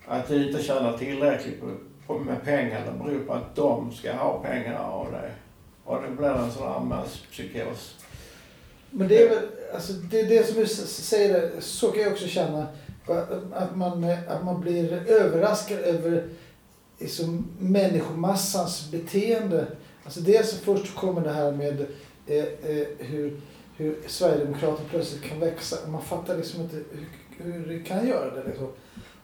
Att 0.07 0.29
du 0.29 0.49
inte 0.49 0.63
tjänar 0.63 0.99
tillräckligt 0.99 1.61
på, 1.61 1.67
på, 2.07 2.19
med 2.19 2.45
pengar 2.45 2.87
det 2.87 3.05
beror 3.05 3.25
på 3.25 3.33
att 3.33 3.55
de 3.55 3.93
ska 3.93 4.13
ha 4.13 4.43
pengar 4.43 4.79
av 4.79 5.13
dig. 5.13 5.31
Och 5.89 6.03
det 6.03 6.17
blir 6.17 6.29
en 6.29 6.53
sån 6.53 6.93
här 6.93 7.05
psykos. 7.31 7.95
Men 8.91 9.09
det 9.09 9.23
är 9.23 9.29
väl, 9.29 9.49
alltså 9.75 9.93
det, 9.93 10.21
är 10.21 10.29
det 10.29 10.47
som 10.47 10.57
du 10.57 10.67
säger, 10.67 11.61
så 11.61 11.91
kan 11.91 12.03
jag 12.03 12.13
också 12.13 12.27
känna. 12.27 12.67
Att 13.53 13.77
man, 13.77 14.05
att 14.29 14.45
man 14.45 14.61
blir 14.61 14.93
överraskad 14.93 15.79
över 15.79 16.29
liksom, 16.99 17.47
människomassans 17.59 18.91
beteende. 18.91 19.67
Alltså 20.05 20.21
dels 20.21 20.53
först 20.53 20.95
kommer 20.95 21.21
det 21.21 21.33
här 21.33 21.53
med 21.53 21.87
eh, 22.27 22.45
eh, 22.45 22.87
hur, 22.99 23.41
hur 23.77 23.99
Sverigedemokraterna 24.07 24.89
plötsligt 24.91 25.23
kan 25.23 25.41
växa. 25.41 25.77
Man 25.89 26.03
fattar 26.03 26.37
liksom 26.37 26.61
inte 26.61 26.77
hur, 27.39 27.53
hur 27.53 27.67
det 27.67 27.79
kan 27.79 28.09
göra 28.09 28.35
det. 28.35 28.49
Liksom. 28.49 28.69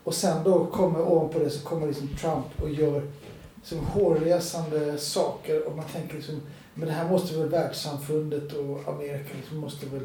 Och 0.04 0.14
sen 0.14 0.44
då 0.44 0.66
kommer 0.66 1.00
ovanpå 1.00 1.38
det 1.38 1.50
så 1.50 1.64
kommer 1.64 1.86
liksom 1.86 2.08
Trump 2.08 2.62
och 2.62 2.70
gör 2.70 3.02
liksom 3.64 3.86
hårresande 3.86 4.98
saker. 4.98 5.66
Och 5.68 5.76
man 5.76 5.84
tänker 5.92 6.14
liksom, 6.14 6.40
men 6.74 6.88
det 6.88 6.94
här 6.94 7.08
måste 7.08 7.38
väl 7.38 7.48
världssamfundet 7.48 8.52
och 8.52 8.88
Amerika 8.88 9.28
liksom 9.36 9.58
måste 9.58 9.86
väl 9.86 10.02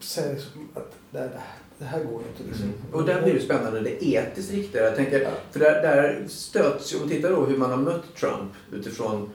säga 0.00 0.32
liksom 0.32 0.68
att 0.74 0.92
det, 1.10 1.18
här- 1.18 1.30
det 1.78 1.84
här 1.84 2.04
går 2.04 2.22
inte. 2.30 2.42
Liksom. 2.48 2.64
Mm. 2.64 2.74
Och 2.92 3.04
där 3.04 3.22
blir 3.22 3.34
det 3.34 3.40
spännande, 3.40 3.80
det 3.80 4.04
etiskt 4.04 4.52
riktiga. 4.52 4.82
Jag 4.82 4.96
tänker, 4.96 5.28
för 5.50 5.60
där, 5.60 5.82
där 5.82 6.24
stöts, 6.28 6.94
om 6.94 7.08
vi 7.08 7.16
tittar 7.16 7.30
då 7.30 7.44
hur 7.44 7.56
man 7.58 7.70
har 7.70 7.76
mött 7.76 8.14
Trump 8.20 8.52
utifrån 8.72 9.30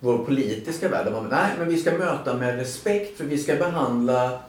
vår 0.00 0.18
politiska 0.24 0.88
värld. 0.88 1.04
där 1.06 1.12
Man, 1.12 1.28
nej, 1.30 1.50
men 1.58 1.68
vi 1.68 1.76
ska 1.76 1.92
möta 1.98 2.34
med 2.34 2.56
respekt 2.56 3.18
för 3.18 3.24
vi 3.24 3.38
ska 3.38 3.56
behandla 3.56 4.40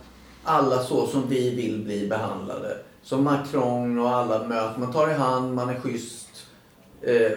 alla 0.44 0.84
så 0.84 1.08
som 1.08 1.30
vi 1.30 1.56
vill 1.56 1.84
bli 1.84 2.08
behandlade. 2.08 2.78
Som 3.04 3.24
Macron 3.24 4.00
och 4.00 4.10
alla 4.10 4.48
möter. 4.48 4.80
Man 4.80 4.94
tar 4.94 5.10
i 5.10 5.14
hand, 5.14 5.54
man 5.56 5.70
är 5.70 5.80
schysst. 5.80 6.28
Eh, 7.02 7.32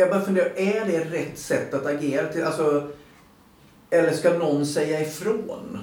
jag 0.00 0.10
bara 0.10 0.24
funderar, 0.24 0.52
är 0.56 0.84
det 0.84 1.04
rätt 1.04 1.38
sätt 1.38 1.74
att 1.74 1.86
agera? 1.86 2.28
Till, 2.28 2.44
alltså, 2.44 2.88
eller 3.90 4.12
ska 4.12 4.38
någon 4.38 4.66
säga 4.66 5.00
ifrån? 5.00 5.78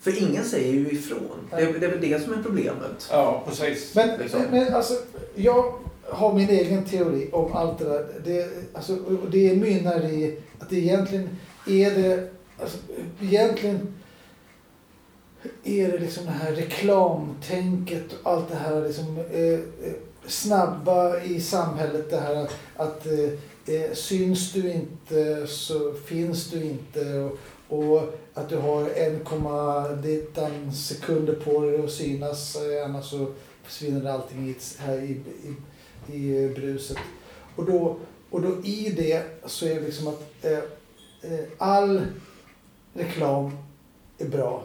För 0.00 0.22
ingen 0.22 0.44
säger 0.44 0.72
ju 0.72 0.90
ifrån. 0.90 1.38
Det, 1.50 1.56
är- 1.56 1.72
det 1.78 1.86
är 1.86 1.90
väl 1.90 2.00
det 2.10 2.22
som 2.24 2.32
är 2.32 2.42
problemet. 2.42 3.08
Ja, 3.10 3.42
precis. 3.48 3.94
Men, 3.94 4.18
Liksom. 4.18 4.42
men, 4.50 4.74
alltså, 4.74 4.94
jag, 5.34 5.74
har 6.08 6.32
min 6.34 6.48
egen 6.48 6.84
teori 6.84 7.28
om 7.32 7.52
allt 7.52 7.78
det 7.78 7.84
där. 7.84 8.06
Det, 8.24 8.48
alltså, 8.72 8.96
och 8.96 9.30
det 9.30 9.54
mynnar 9.56 10.04
i 10.04 10.38
att 10.58 10.70
det 10.70 10.76
egentligen 10.76 11.28
är 11.66 11.90
det, 11.90 12.30
alltså, 12.60 12.78
egentligen 13.22 13.94
är 15.64 15.88
det 15.92 15.98
liksom 15.98 16.24
det 16.24 16.30
här 16.30 16.52
reklamtänket 16.52 18.04
och 18.22 18.30
allt 18.32 18.48
det 18.50 18.56
här 18.56 18.80
liksom, 18.86 19.18
eh, 19.32 19.42
eh, 19.52 19.92
snabba 20.26 21.22
i 21.22 21.40
samhället. 21.40 22.10
Det 22.10 22.16
här 22.16 22.34
att, 22.34 22.54
att 22.76 23.06
eh, 23.06 23.74
eh, 23.74 23.92
syns 23.92 24.52
du 24.52 24.72
inte 24.72 25.46
så 25.46 25.92
finns 25.92 26.50
du 26.50 26.64
inte. 26.64 27.18
Och, 27.18 27.38
och 27.68 28.14
att 28.34 28.48
du 28.48 28.56
har 28.56 28.84
1,19 28.84 30.72
sekunder 30.72 31.34
på 31.34 31.60
dig 31.60 31.84
att 31.84 31.90
synas, 31.90 32.56
eh, 32.56 32.84
annars 32.84 33.10
så 33.10 33.26
försvinner 33.62 34.10
allting 34.10 34.48
i, 34.48 34.56
här 34.78 34.98
i, 34.98 35.20
i, 35.42 36.16
i 36.16 36.44
eh, 36.44 36.50
bruset. 36.50 36.98
Och 37.56 37.64
då, 37.64 37.96
och 38.30 38.42
då 38.42 38.64
i 38.64 38.94
det 38.96 39.22
så 39.46 39.66
är 39.66 39.74
det 39.74 39.80
liksom 39.80 40.08
att 40.08 40.44
eh, 40.44 40.58
eh 41.32 41.44
all 41.58 42.02
reklam 42.92 43.50
är 44.18 44.28
bra. 44.28 44.62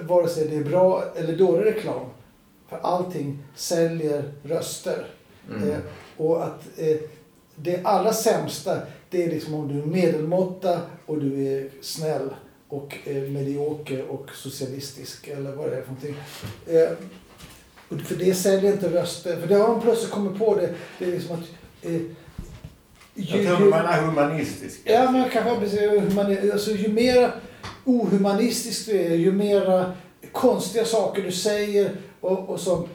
Vare 0.00 0.28
sig 0.28 0.48
det 0.48 0.56
är 0.56 0.64
bra 0.64 1.04
eller 1.16 1.36
dålig 1.36 1.66
reklam. 1.66 2.06
För 2.74 2.88
allting 2.88 3.38
säljer 3.54 4.32
röster. 4.42 5.06
Mm. 5.50 5.70
Eh, 5.70 5.78
och 6.16 6.44
att 6.44 6.62
eh, 6.76 6.96
det 7.56 7.80
allra 7.84 8.12
sämsta 8.12 8.80
det 9.10 9.24
är 9.24 9.30
liksom 9.30 9.54
om 9.54 9.68
du 9.68 9.82
är 9.82 9.86
medelmåtta 9.86 10.80
och 11.06 11.18
du 11.18 11.46
är 11.46 11.68
snäll 11.80 12.30
och 12.68 12.98
eh, 13.04 13.22
medioker 13.22 14.04
och 14.08 14.30
socialistisk 14.34 15.28
eller 15.28 15.52
vad 15.52 15.70
det 15.70 15.76
är 15.76 15.82
för 15.82 15.88
någonting. 15.88 16.14
Eh, 16.66 16.88
för 18.06 18.14
det 18.14 18.34
säljer 18.34 18.72
inte 18.72 18.88
röster. 18.88 19.40
För 19.40 19.46
det 19.46 19.54
har 19.54 19.68
de 19.68 19.80
plötsligt 19.80 20.10
kommit 20.10 20.38
på 20.38 20.56
det. 20.56 20.74
Det 20.98 21.04
är 21.04 21.10
liksom 21.10 21.34
att 21.34 21.44
eh, 21.82 21.92
ju, 21.92 22.12
jag 23.14 23.46
tror 23.46 23.64
du 23.64 23.70
menar 23.70 24.02
humanistisk. 24.02 24.80
Ja, 24.84 25.10
men 25.10 25.30
kanske 25.30 25.60
precis. 25.60 26.52
Alltså, 26.52 26.70
ju 26.70 26.88
mer 26.88 27.30
ohumanistisk 27.84 28.86
du 28.86 29.00
är, 29.00 29.14
ju 29.14 29.32
mera 29.32 29.92
konstiga 30.32 30.84
saker 30.84 31.22
du 31.22 31.32
säger 31.32 31.96
och, 32.24 32.48
och 32.48 32.60
så. 32.60 32.88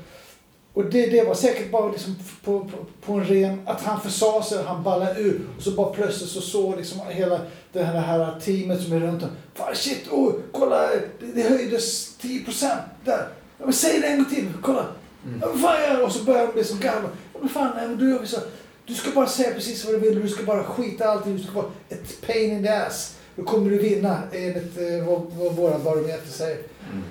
Och 0.74 0.86
det, 0.86 1.06
det 1.06 1.24
var 1.24 1.34
säkert 1.34 1.72
bara 1.72 1.92
liksom 1.92 2.16
på, 2.44 2.60
på, 2.60 2.78
på 3.06 3.14
en 3.14 3.26
ren, 3.26 3.62
att 3.66 3.82
han 3.82 4.02
försa 4.02 4.44
sig, 4.44 4.64
han 4.64 4.84
ballade 4.84 5.22
ur. 5.22 5.42
Och 5.58 5.64
så 5.64 5.72
bara 5.72 5.90
plötsligt 5.94 6.30
så 6.30 6.42
såg 6.42 6.78
liksom 6.78 7.00
hela 7.10 7.42
det 7.72 7.84
här, 7.84 7.94
det 7.94 8.00
här 8.00 8.40
teamet 8.40 8.82
som 8.82 8.94
är 8.94 9.00
runt 9.00 9.24
om. 9.24 9.30
Fan 9.54 9.76
shit, 9.76 10.08
oh, 10.12 10.34
kolla, 10.52 10.88
det, 11.20 11.26
det 11.34 11.50
höjdes 11.50 12.16
10 12.18 12.46
procent 12.46 12.82
där. 13.06 13.28
Ja, 13.58 13.66
men 13.66 13.74
säg 13.74 14.00
det 14.00 14.08
en 14.08 14.18
gång 14.18 14.34
till, 14.34 14.48
kolla. 14.64 14.86
Mm. 15.26 15.40
Ja, 15.42 15.48
fan 15.58 15.82
gör 15.82 16.04
Och 16.04 16.12
så 16.12 16.24
börjar 16.24 16.48
de 16.48 16.58
liksom 16.58 16.80
garva. 16.80 17.10
Ja, 17.34 17.40
men 17.40 17.50
fan, 17.50 17.72
nej, 17.76 17.88
men 17.88 18.10
gör 18.10 18.20
vi 18.20 18.28
så. 18.28 18.40
Du 18.86 18.94
ska 18.94 19.12
bara 19.12 19.28
säga 19.28 19.54
precis 19.54 19.86
vad 19.86 19.94
du 19.94 20.00
vill, 20.00 20.22
du 20.22 20.30
ska 20.30 20.44
bara 20.44 20.64
skita 20.64 21.10
allting, 21.10 21.38
du 21.38 21.44
ska 21.44 21.52
vara 21.52 21.72
ett 21.90 22.22
pain 22.28 22.52
in 22.52 22.64
the 22.64 22.70
ass. 22.70 23.16
Då 23.36 23.44
kommer 23.44 23.70
du 23.70 23.78
vinna 23.78 24.24
enligt 24.32 24.78
eh, 24.78 25.08
vad, 25.08 25.22
vad 25.22 25.56
våra 25.56 25.80
barometer 25.80 26.32
säger. 26.32 26.58
Mm. 26.58 27.04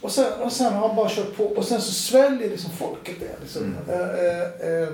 Och, 0.00 0.10
sen, 0.10 0.32
och 0.42 0.52
sen 0.52 0.72
har 0.72 0.88
han 0.88 0.96
bara 0.96 1.08
kört 1.08 1.36
på 1.36 1.44
och 1.44 1.64
sen 1.64 1.80
så 1.80 1.92
sväljer 1.92 2.50
liksom 2.50 2.70
folket 2.70 3.16
det. 3.20 3.40
Liksom. 3.40 3.62
Mm. 3.62 3.76
Eh, 3.88 4.00
eh, 4.00 4.82
eh. 4.82 4.88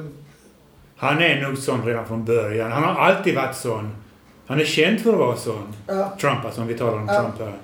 Han 0.96 1.22
är 1.22 1.42
nog 1.42 1.58
sån 1.58 1.86
redan 1.86 2.06
från 2.06 2.24
början. 2.24 2.72
Han 2.72 2.82
har 2.82 2.94
alltid 2.94 3.34
varit 3.34 3.56
sån. 3.56 3.96
Han 4.46 4.60
är 4.60 4.64
känd 4.64 5.00
för 5.00 5.12
att 5.12 5.18
vara 5.18 5.36
sån. 5.36 5.74
Ja. 5.86 6.12
Trump, 6.20 6.44
alltså 6.44 6.60
om 6.60 6.66
vi 6.66 6.74
talar 6.74 6.98
om 6.98 7.08
ja. 7.08 7.20
Trump 7.20 7.38
här. 7.38 7.58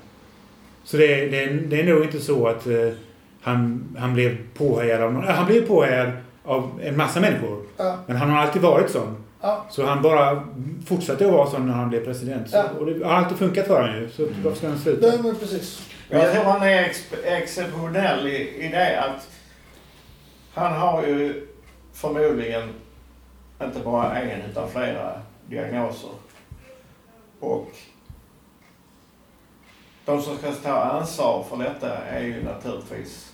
Så 0.84 0.96
det, 0.96 1.26
det, 1.26 1.46
det 1.46 1.80
är 1.80 1.84
nog 1.84 2.04
inte 2.04 2.20
så 2.20 2.48
att 2.48 2.66
uh, 2.66 2.92
han, 3.40 3.88
han 3.98 4.14
blev 4.14 4.36
påhejad 4.54 5.02
av 5.02 5.12
någon. 5.12 5.24
Han 5.24 5.46
blev 5.46 5.66
påhejad 5.66 6.10
av 6.44 6.80
en 6.82 6.96
massa 6.96 7.20
människor. 7.20 7.62
Ja. 7.76 7.98
Men 8.06 8.16
han 8.16 8.30
har 8.30 8.38
alltid 8.38 8.62
varit 8.62 8.90
sån. 8.90 9.16
Ja. 9.40 9.66
Så 9.70 9.86
han 9.86 10.02
bara 10.02 10.42
fortsatte 10.86 11.26
att 11.26 11.32
vara 11.32 11.50
sån 11.50 11.66
när 11.66 11.74
han 11.74 11.88
blev 11.88 12.04
president. 12.04 12.50
Så. 12.50 12.62
Och 12.78 12.86
det 12.86 13.04
har 13.04 13.14
alltid 13.14 13.38
funkat 13.38 13.66
för 13.66 13.80
honom 13.80 13.96
ju. 13.96 14.10
Så 14.10 14.22
mm. 14.22 14.34
varför 14.44 14.58
ska 14.58 14.68
han 14.68 14.78
sluta? 14.78 15.06
Nej, 15.06 15.18
men 15.22 15.36
precis. 15.36 15.80
Jag 16.12 16.32
tror 16.32 16.44
han 16.44 16.62
är 16.62 16.82
ex 16.82 17.12
exceptionell 17.24 18.26
i, 18.26 18.64
i 18.64 18.68
det 18.68 19.00
att 19.04 19.28
han 20.54 20.72
har 20.72 21.06
ju 21.06 21.46
förmodligen 21.92 22.74
inte 23.62 23.80
bara 23.80 24.20
en 24.20 24.50
utan 24.50 24.70
flera 24.70 25.22
diagnoser. 25.46 26.10
Och 27.40 27.70
de 30.04 30.22
som 30.22 30.36
ska 30.36 30.52
ta 30.52 30.80
ansvar 30.80 31.44
för 31.48 31.56
detta 31.56 31.96
är 31.96 32.20
ju 32.20 32.44
naturligtvis 32.44 33.32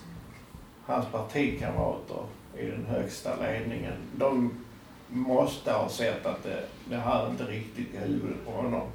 hans 0.85 1.05
partikamrater 1.05 2.23
i 2.57 2.65
den 2.65 2.85
högsta 2.85 3.35
ledningen. 3.41 3.93
De 4.15 4.65
måste 5.07 5.71
ha 5.71 5.89
sett 5.89 6.25
att 6.25 6.43
det, 6.43 6.63
det 6.85 6.97
här 6.97 7.29
inte 7.29 7.43
riktigt 7.43 7.93
i 7.93 7.97
huvudet 7.97 8.45
på 8.45 8.51
honom. 8.51 8.87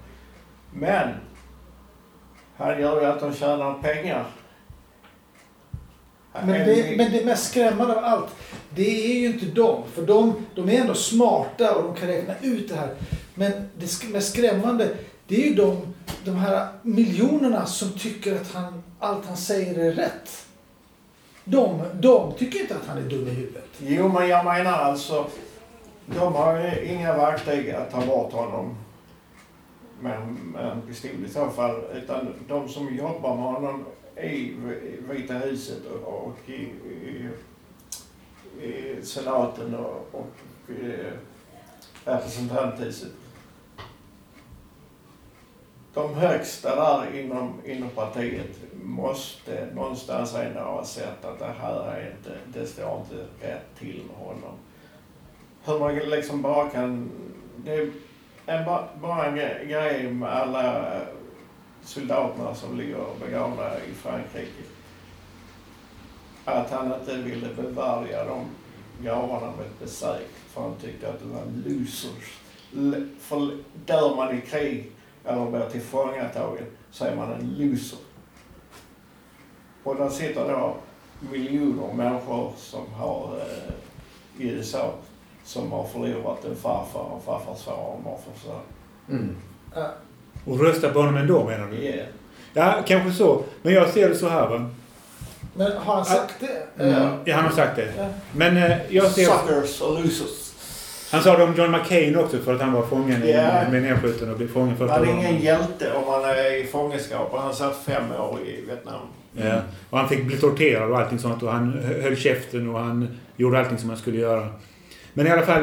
Men 0.72 1.08
han 2.62 2.80
gör 2.80 3.00
ju 3.00 3.06
att 3.06 3.20
de 3.20 3.34
tjänar 3.34 3.74
pengar. 3.82 4.24
Men 6.32 6.66
det, 6.66 6.96
men 6.96 7.12
det 7.12 7.24
mest 7.24 7.50
skrämmande 7.50 7.96
av 7.96 8.04
allt, 8.04 8.34
det 8.70 9.12
är 9.12 9.18
ju 9.18 9.26
inte 9.26 9.46
de. 9.46 9.82
För 9.94 10.02
de, 10.02 10.46
de 10.54 10.68
är 10.68 10.80
ändå 10.80 10.94
smarta 10.94 11.74
och 11.74 11.82
de 11.82 11.94
kan 11.94 12.08
räkna 12.08 12.34
ut 12.40 12.68
det 12.68 12.74
här. 12.74 12.94
Men 13.34 13.52
det 13.78 14.08
mest 14.08 14.32
skrämmande, 14.32 14.88
det 15.26 15.42
är 15.42 15.48
ju 15.48 15.54
de, 15.54 15.94
de 16.24 16.36
här 16.36 16.68
miljonerna 16.82 17.66
som 17.66 17.92
tycker 17.92 18.40
att 18.40 18.52
han, 18.52 18.82
allt 18.98 19.26
han 19.26 19.36
säger 19.36 19.78
är 19.78 19.92
rätt. 19.92 20.46
De, 21.44 21.82
de 21.94 22.32
tycker 22.32 22.60
inte 22.60 22.74
att 22.74 22.86
han 22.86 22.98
är 22.98 23.02
dum 23.02 23.28
i 23.28 23.30
huvudet. 23.30 23.68
Jo, 23.78 24.08
men 24.08 24.28
jag 24.28 24.44
menar 24.44 24.72
alltså, 24.72 25.26
de 26.06 26.34
har 26.34 26.60
ju 26.60 26.84
inga 26.84 27.16
verktyg 27.16 27.70
att 27.70 27.90
ta 27.92 28.06
bort 28.06 28.32
honom 28.32 28.76
med, 30.02 30.36
med 30.52 30.64
en 30.64 30.82
pistol 30.82 31.24
i 31.26 31.28
så 31.28 31.50
fall. 31.50 31.80
Utan 31.94 32.34
de 32.48 32.68
som 32.68 32.94
jobbar 32.94 33.36
med 33.36 33.44
honom 33.44 33.84
i 34.16 34.54
Vita 35.10 35.34
huset 35.34 35.86
och, 36.04 36.36
i, 36.46 36.52
i, 36.52 37.28
i 38.66 39.02
senaten 39.02 39.74
och, 39.74 40.08
och 40.12 40.70
i 40.70 40.94
representanthuset. 42.04 43.12
De 45.94 46.14
högsta 46.14 46.76
där 46.76 47.20
inom, 47.20 47.60
inom 47.64 47.88
partiet 47.88 48.58
måste 48.82 49.68
någonstans 49.74 50.34
ändå 50.34 50.60
ha 50.60 50.84
sett 50.84 51.24
att 51.24 51.38
det 51.38 51.54
här 51.60 51.74
är 51.74 52.16
inte, 52.16 52.58
det 52.58 52.66
står 52.66 53.00
inte 53.00 53.46
rätt 53.46 53.78
till 53.78 54.02
med 54.06 54.26
honom. 54.26 54.54
Hur 55.64 55.78
man 55.78 55.94
liksom 55.94 56.42
bara 56.42 56.70
kan... 56.70 57.10
Det, 57.56 57.90
en, 58.46 58.64
bara 59.00 59.26
en 59.26 59.34
grej 59.68 60.12
med 60.12 60.28
alla 60.28 60.96
eh, 60.96 61.02
soldaterna 61.82 62.54
som 62.54 62.78
ligger 62.78 63.04
begravda 63.20 63.84
i 63.84 63.94
Frankrike. 63.94 64.62
Att 66.44 66.70
han 66.70 66.94
inte 67.00 67.16
ville 67.16 67.48
bevärja 67.54 68.24
de 68.24 68.46
gravarna 69.02 69.46
med 69.56 69.66
ett 69.66 69.78
besök 69.80 70.28
för 70.48 70.62
han 70.62 70.76
tyckte 70.76 71.08
att 71.08 71.20
det 71.20 71.26
var 71.26 71.42
losers. 71.66 72.38
För 73.18 73.58
dör 73.86 74.16
man 74.16 74.38
i 74.38 74.40
krig 74.40 74.92
eller 75.24 75.50
blir 75.50 75.68
tillfångatagen 75.70 76.66
så 76.90 77.04
är 77.04 77.16
man 77.16 77.32
en 77.32 77.54
loser. 77.58 77.98
Och 79.82 79.96
där 79.96 80.08
sitter 80.08 80.48
då 80.48 80.76
miljoner 81.30 81.92
människor 81.94 82.52
som 82.56 82.92
har 82.92 83.36
eh, 83.36 83.74
i 84.44 84.48
USA 84.48 84.94
som 85.44 85.72
har 85.72 85.86
förlorat 85.86 86.44
en 86.44 86.56
farfar 86.56 87.00
och 87.00 87.22
farfars 87.24 87.64
far 87.64 87.94
och 87.96 88.00
morfars 88.04 88.42
far. 88.46 88.60
Mm. 89.08 89.36
Ja. 89.74 89.90
Och 90.44 90.60
rösta 90.60 90.90
på 90.90 90.98
honom 90.98 91.16
ändå 91.16 91.44
menar 91.44 91.66
du? 91.66 91.76
Yeah. 91.76 92.06
Ja, 92.52 92.74
kanske 92.86 93.12
så. 93.12 93.42
Men 93.62 93.74
jag 93.74 93.88
ser 93.88 94.08
det 94.08 94.14
så 94.14 94.28
här 94.28 94.48
va. 94.48 94.70
Men 95.54 95.72
har 95.72 95.94
han 95.94 96.04
sagt 96.04 96.34
det? 96.40 96.84
Mm. 96.84 97.18
Ja, 97.24 97.34
han 97.34 97.44
har 97.44 97.52
sagt 97.52 97.76
det. 97.76 97.92
Ja. 97.98 98.06
Men 98.32 98.56
eh, 98.56 98.76
jag 98.88 99.10
ser... 99.10 99.24
Suckers 99.24 99.80
och 99.80 100.02
losers. 100.02 100.52
Han 101.12 101.22
sa 101.22 101.36
det 101.36 101.44
om 101.44 101.54
John 101.54 101.70
McCain 101.70 102.16
också 102.16 102.38
för 102.38 102.54
att 102.54 102.60
han 102.60 102.72
var 102.72 102.82
fången 102.82 103.22
yeah. 103.22 103.68
i, 103.68 103.70
med 103.70 103.82
nedskjuten 103.82 104.30
och 104.30 104.36
blev 104.36 104.52
fången 104.52 104.76
första 104.76 104.98
gången. 104.98 105.14
Han 105.14 105.24
är 105.24 105.28
ingen 105.28 105.42
hjälte 105.42 105.92
om 105.92 106.04
han 106.06 106.24
är 106.24 106.64
i 106.64 106.66
fångenskap 106.66 107.32
och 107.32 107.40
han 107.40 107.54
satt 107.54 107.76
fem 107.76 108.12
år 108.12 108.38
i 108.46 108.64
Vietnam. 108.66 109.00
Ja, 109.32 109.60
och 109.90 109.98
han 109.98 110.08
fick 110.08 110.24
bli 110.24 110.36
torterad 110.36 110.90
och 110.90 110.98
allting 110.98 111.18
sånt 111.18 111.42
och 111.42 111.52
han 111.52 111.78
höll 112.02 112.16
käften 112.16 112.68
och 112.68 112.80
han 112.80 113.18
gjorde 113.36 113.58
allting 113.58 113.78
som 113.78 113.88
han 113.88 113.98
skulle 113.98 114.18
göra. 114.18 114.48
Men 115.14 115.26
i 115.26 115.30
alla 115.30 115.46
fall, 115.46 115.62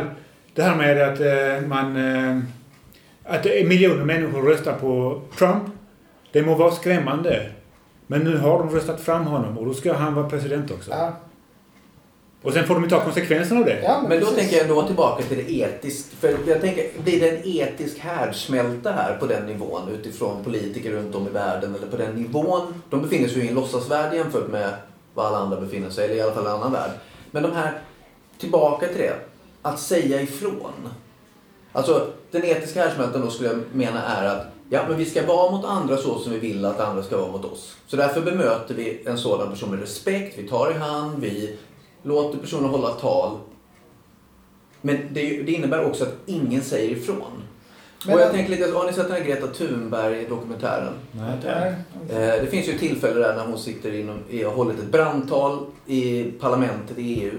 det 0.55 0.63
här 0.63 0.75
med 0.75 1.09
att 1.09 1.19
eh, 1.19 1.67
man... 1.67 1.95
Eh, 1.95 2.39
att 3.23 3.45
miljoner 3.45 4.05
människor 4.05 4.41
röstar 4.41 4.73
på 4.73 5.21
Trump. 5.37 5.63
Det 6.31 6.41
må 6.41 6.55
vara 6.55 6.71
skrämmande. 6.71 7.49
Men 8.07 8.21
nu 8.21 8.37
har 8.37 8.59
de 8.59 8.69
röstat 8.69 9.01
fram 9.01 9.25
honom 9.25 9.57
och 9.57 9.65
då 9.65 9.73
ska 9.73 9.93
han 9.93 10.13
vara 10.15 10.29
president 10.29 10.71
också. 10.71 10.91
Ja. 10.91 11.13
Och 12.41 12.53
sen 12.53 12.67
får 12.67 12.73
de 12.73 12.83
ju 12.83 12.89
ta 12.89 13.03
konsekvenserna 13.03 13.59
av 13.59 13.65
det. 13.65 13.81
Ja, 13.83 13.97
men, 14.01 14.09
men 14.09 14.19
då 14.19 14.25
tänker 14.25 14.55
jag 14.55 14.63
ändå 14.63 14.87
tillbaka 14.87 15.23
till 15.23 15.37
det 15.37 15.51
etiska. 15.51 16.15
För 16.19 16.37
jag 16.47 16.61
tänker, 16.61 16.85
blir 17.03 17.19
det 17.19 17.29
en 17.29 17.41
etisk 17.43 17.99
härdsmälta 17.99 18.91
här 18.91 19.17
på 19.17 19.25
den 19.25 19.45
nivån 19.45 19.89
utifrån 19.89 20.43
politiker 20.43 20.91
runt 20.91 21.15
om 21.15 21.27
i 21.27 21.29
världen? 21.29 21.75
Eller 21.75 21.87
på 21.87 21.97
den 21.97 22.15
nivån? 22.15 22.81
De 22.89 23.01
befinner 23.01 23.27
sig 23.27 23.37
ju 23.37 23.45
i 23.45 23.47
en 23.47 23.55
låtsasvärld 23.55 24.13
jämfört 24.13 24.47
med 24.47 24.73
vad 25.13 25.25
alla 25.25 25.37
andra 25.37 25.61
befinner 25.61 25.89
sig 25.89 26.05
eller 26.05 26.15
i 26.15 26.21
alla 26.21 26.33
fall 26.33 26.45
en 26.45 26.51
annan 26.51 26.71
värld. 26.71 26.91
Men 27.31 27.43
de 27.43 27.51
här 27.51 27.81
tillbaka 28.39 28.87
till 28.87 28.97
det. 28.97 29.15
Att 29.61 29.79
säga 29.79 30.21
ifrån. 30.21 30.89
Alltså 31.71 32.07
den 32.31 32.43
etiska 32.45 32.81
härdsmältan 32.83 33.21
då 33.21 33.29
skulle 33.29 33.49
jag 33.49 33.59
mena 33.73 34.03
är 34.03 34.25
att 34.25 34.45
ja, 34.69 34.81
men 34.89 34.97
vi 34.97 35.05
ska 35.05 35.25
vara 35.25 35.51
mot 35.51 35.65
andra 35.65 35.97
så 35.97 36.19
som 36.19 36.31
vi 36.31 36.39
vill 36.39 36.65
att 36.65 36.79
andra 36.79 37.03
ska 37.03 37.17
vara 37.17 37.31
mot 37.31 37.45
oss. 37.45 37.75
Så 37.87 37.95
därför 37.95 38.21
bemöter 38.21 38.75
vi 38.75 39.01
en 39.05 39.17
sådan 39.17 39.49
person 39.49 39.69
med 39.69 39.79
respekt. 39.79 40.37
Vi 40.39 40.47
tar 40.47 40.71
i 40.71 40.73
hand, 40.73 41.21
vi 41.21 41.57
låter 42.03 42.39
personen 42.39 42.69
hålla 42.69 42.89
tal. 42.89 43.37
Men 44.81 44.97
det, 45.11 45.41
det 45.43 45.51
innebär 45.51 45.85
också 45.85 46.03
att 46.03 46.15
ingen 46.25 46.61
säger 46.61 46.89
ifrån. 46.91 47.17
Men- 48.05 48.15
och 48.15 48.21
jag 48.21 48.31
tänker 48.31 48.51
lite, 48.51 48.71
har 48.71 48.85
ni 48.87 48.93
sett 48.93 49.07
den 49.07 49.15
här 49.17 49.23
Greta 49.23 49.47
Thunberg-dokumentären? 49.47 50.93
Nej. 51.11 51.31
Nej. 51.43 51.73
Eh, 52.09 52.41
Det 52.41 52.47
finns 52.51 52.67
ju 52.67 52.77
tillfälle 52.77 53.19
där 53.19 53.35
när 53.35 53.45
hon 53.45 53.59
sitter 53.59 53.93
inom, 53.93 54.19
har 54.45 54.51
hållit 54.51 54.79
ett 54.79 54.91
brandtal 54.91 55.65
i 55.85 56.23
parlamentet 56.23 56.97
i 56.97 57.01
EU. 57.23 57.33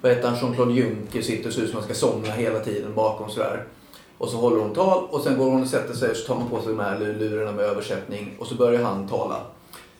Vad 0.00 0.12
heter 0.12 0.28
han? 0.28 0.38
Jean-Claude 0.38 0.72
Juncker 0.72 1.22
sitter 1.22 1.48
och 1.48 1.54
ser 1.54 1.62
ut 1.62 1.70
som 1.70 1.76
man 1.76 1.84
ska 1.84 1.94
somna 1.94 2.28
hela 2.28 2.60
tiden 2.60 2.94
bakom 2.94 3.30
sådär. 3.30 3.64
Och 4.18 4.28
så 4.28 4.36
håller 4.36 4.60
hon 4.60 4.74
tal 4.74 5.04
och 5.10 5.20
sen 5.20 5.38
går 5.38 5.50
hon 5.50 5.62
och 5.62 5.68
sätter 5.68 5.94
sig 5.94 6.10
och 6.10 6.16
så 6.16 6.26
tar 6.26 6.40
man 6.40 6.48
på 6.48 6.62
sig 6.62 6.68
de 6.68 6.78
här 6.78 6.98
lurarna 6.98 7.52
med 7.52 7.64
översättning 7.64 8.36
och 8.38 8.46
så 8.46 8.54
börjar 8.54 8.82
han 8.82 9.08
tala. 9.08 9.40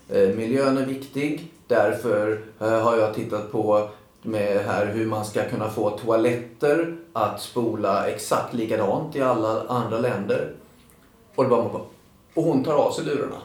Eh, 0.09 0.29
Miljön 0.29 0.79
är 0.79 0.87
viktig, 0.87 1.53
därför 1.67 2.41
eh, 2.61 2.81
har 2.81 2.97
jag 2.97 3.15
tittat 3.15 3.53
på 3.53 3.89
med 4.23 4.65
här 4.65 4.87
hur 4.87 5.07
man 5.07 5.25
ska 5.25 5.49
kunna 5.49 5.71
få 5.71 5.91
toaletter 5.91 6.97
att 7.13 7.41
spola 7.41 8.07
exakt 8.07 8.55
likadant 8.55 9.17
i 9.17 9.21
alla 9.21 9.67
andra 9.69 9.99
länder. 9.99 10.53
Och 11.35 11.45
det 11.45 11.51
bara, 11.51 11.63
och 12.35 12.45
hon 12.45 12.65
tar 12.65 12.75
av 12.75 12.93
sig 12.93 13.05
lurarna. 13.05 13.43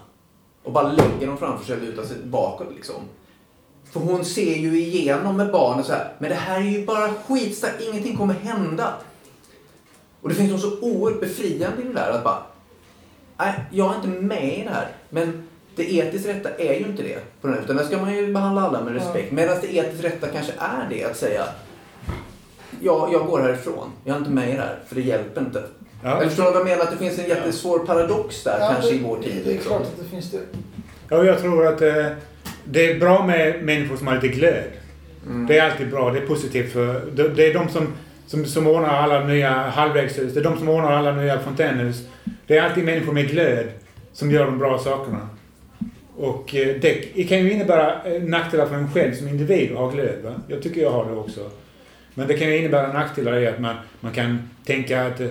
Och 0.64 0.72
bara 0.72 0.92
lägger 0.92 1.28
dem 1.28 1.38
framför 1.38 1.66
sig 1.66 1.76
och 1.76 1.82
lutar 1.82 2.04
sig 2.04 2.18
bakåt 2.24 2.68
liksom. 2.76 2.96
För 3.94 4.00
hon 4.00 4.26
ser 4.26 4.56
ju 4.56 4.80
igenom 4.80 5.38
med 5.38 5.52
barnen 5.52 5.84
så 5.84 5.92
här. 5.94 6.12
Men 6.20 6.30
det 6.30 6.36
här 6.36 6.58
är 6.60 6.64
ju 6.64 6.86
bara 6.86 7.10
skitsnack. 7.14 7.72
Ingenting 7.80 8.18
kommer 8.18 8.34
hända. 8.34 8.94
Och 10.22 10.30
det 10.30 10.36
finns 10.36 10.52
något 10.52 10.62
så 10.62 10.80
oerhört 10.82 11.20
befriande 11.22 11.82
i 11.82 11.86
det 11.88 11.94
där 11.94 12.12
att 12.12 12.24
bara. 12.24 12.44
Nej, 13.38 13.54
jag 13.72 13.92
är 13.92 13.96
inte 13.96 14.08
med 14.08 14.60
i 14.60 14.64
det 14.64 14.70
här. 14.70 14.88
Men 15.10 15.48
det 15.76 15.94
etiskt 15.94 16.28
rätta 16.28 16.50
är 16.58 16.74
ju 16.74 16.86
inte 16.86 17.04
det. 17.04 17.20
På 17.42 17.48
den 17.48 17.56
här, 17.58 17.64
utan 17.64 17.76
där 17.76 17.84
ska 17.84 17.98
man 17.98 18.14
ju 18.16 18.34
behandla 18.34 18.62
alla 18.62 18.82
med 18.84 18.94
respekt. 18.94 19.32
Medan 19.32 19.58
det 19.62 19.76
etiskt 19.76 20.04
rätta 20.04 20.28
kanske 20.28 20.54
är 20.58 20.88
det 20.90 21.04
att 21.04 21.18
säga. 21.18 21.44
Ja, 22.82 23.10
jag 23.12 23.26
går 23.28 23.40
härifrån. 23.40 23.92
Jag 24.04 24.14
är 24.16 24.18
inte 24.20 24.32
med 24.32 24.50
i 24.50 24.54
det 24.54 24.62
här. 24.62 24.80
För 24.88 24.96
det 24.96 25.02
hjälper 25.02 25.42
inte. 25.42 25.64
Ja. 26.04 26.18
Eller 26.18 26.28
förstår 26.30 26.44
du 26.44 26.52
vad 26.52 26.60
jag 26.60 26.66
menar? 26.66 26.84
Att 26.84 26.92
det 26.92 26.98
finns 26.98 27.20
en 27.20 27.30
jättesvår 27.30 27.80
paradox 27.80 28.44
där 28.44 28.58
Ja, 28.60 28.70
kanske 28.74 28.92
det- 28.92 28.96
i 28.98 29.04
vår 29.04 29.18
tid. 29.18 29.42
Det 29.46 29.50
är 29.50 29.54
liksom. 29.54 29.70
klart 29.70 29.82
att 29.82 29.98
det 29.98 30.10
finns 30.10 30.32
det. 30.32 30.40
Ja, 31.10 31.24
jag 31.24 31.40
tror 31.40 31.68
att 31.68 31.82
eh, 31.82 32.06
det 32.66 32.92
är 32.92 33.00
bra 33.00 33.26
med 33.26 33.64
människor 33.64 33.96
som 33.96 34.08
har 34.08 34.16
lite 34.16 34.28
glöd. 34.28 34.72
Mm. 35.28 35.48
Det 35.48 35.58
är 35.58 35.72
alltid 35.72 35.90
bra. 35.90 36.12
Det 36.12 36.20
är 36.20 36.28
positivt 36.28 36.72
för... 36.72 37.02
Det, 37.12 37.30
det 37.30 37.48
är 37.48 37.54
de 37.54 37.70
som, 37.70 37.88
som, 38.28 38.46
som 38.46 38.68
ordnar 38.68 38.90
alla 38.90 39.26
nya 39.26 39.52
halvvägshus. 39.52 40.34
Det 40.34 40.40
är 40.40 40.44
de 40.44 40.58
som 40.58 40.70
ordnar 40.70 40.92
alla 40.92 41.16
nya 41.16 41.40
fontänhus. 41.40 42.08
Det 42.48 42.58
är 42.58 42.64
alltid 42.64 42.84
människor 42.84 43.14
med 43.14 43.30
glöd 43.30 43.66
som 44.14 44.32
gör 44.32 44.46
de 44.46 44.60
bra 44.60 44.80
sakerna. 44.80 45.30
Och 46.18 46.56
eh, 46.56 46.76
det 46.82 47.24
kan 47.24 47.40
ju 47.40 47.52
innebära 47.52 48.04
eh, 48.04 48.24
nackdelar 48.24 48.66
för 48.66 48.76
en 48.76 48.92
själv 48.92 49.14
som 49.14 49.28
individ 49.28 49.72
att 49.72 49.78
ha 49.78 49.90
glöd. 49.90 50.24
Va? 50.24 50.34
Jag 50.48 50.62
tycker 50.62 50.82
jag 50.82 50.92
har 50.92 51.06
det 51.06 51.16
också. 51.16 51.50
Men 52.14 52.28
det 52.28 52.34
kan 52.34 52.48
ju 52.48 52.58
innebära 52.58 52.94
nackdelar 52.94 53.40
i 53.40 53.48
att 53.48 53.60
man, 53.60 53.76
man 54.00 54.12
kan 54.12 54.50
tänka 54.66 55.06
att 55.06 55.20
eh, 55.20 55.28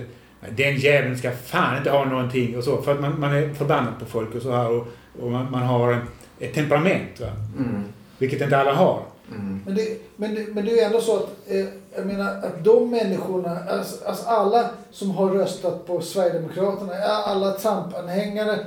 den 0.49 0.77
jäveln 0.77 1.17
ska 1.17 1.31
fan 1.31 1.77
inte 1.77 1.89
ha 1.89 2.05
någonting 2.05 2.57
och 2.57 2.63
så. 2.63 2.81
För 2.81 2.91
att 2.91 3.01
man, 3.01 3.19
man 3.19 3.33
är 3.33 3.53
förbannad 3.53 3.93
på 3.99 4.05
folk 4.05 4.35
och 4.35 4.41
så 4.41 4.51
här. 4.51 4.69
Och, 4.69 4.87
och 5.19 5.31
man, 5.31 5.51
man 5.51 5.61
har 5.61 6.01
ett 6.43 6.53
temperament. 6.53 7.19
Va? 7.19 7.27
Mm. 7.57 7.83
Vilket 8.17 8.41
inte 8.41 8.57
alla 8.57 8.73
har. 8.73 9.01
Mm. 9.31 9.61
Men 9.65 9.75
det, 9.75 9.97
men, 10.15 10.35
det, 10.35 10.47
men 10.53 10.65
det 10.65 10.71
är 10.71 10.75
ju 10.75 10.81
ändå 10.81 11.01
så 11.01 11.17
att, 11.17 11.29
eh, 11.47 11.65
jag 11.95 12.05
menar, 12.05 12.29
att 12.29 12.63
de 12.63 12.89
människorna, 12.91 13.59
alltså, 13.69 14.05
alltså 14.05 14.27
alla 14.27 14.69
som 14.91 15.11
har 15.11 15.29
röstat 15.29 15.87
på 15.87 16.01
Sverigedemokraterna, 16.01 16.93
alla 17.25 17.51
Trump-anhängare, 17.51 18.59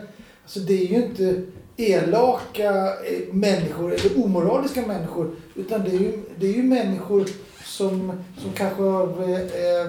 alltså 0.42 0.60
det 0.60 0.74
är 0.74 0.86
ju 0.86 0.96
inte 0.96 1.42
elaka 1.76 2.86
eh, 2.86 3.34
människor 3.34 3.94
eller 3.94 4.24
omoraliska 4.24 4.86
människor, 4.86 5.30
utan 5.54 5.84
det 5.84 5.90
är 5.90 6.00
ju, 6.00 6.22
det 6.36 6.46
är 6.46 6.52
ju 6.52 6.62
människor 6.62 7.26
som, 7.64 8.24
som 8.38 8.52
kanske 8.52 8.82
har, 8.82 9.22
eh, 9.22 9.40
eh, 9.40 9.88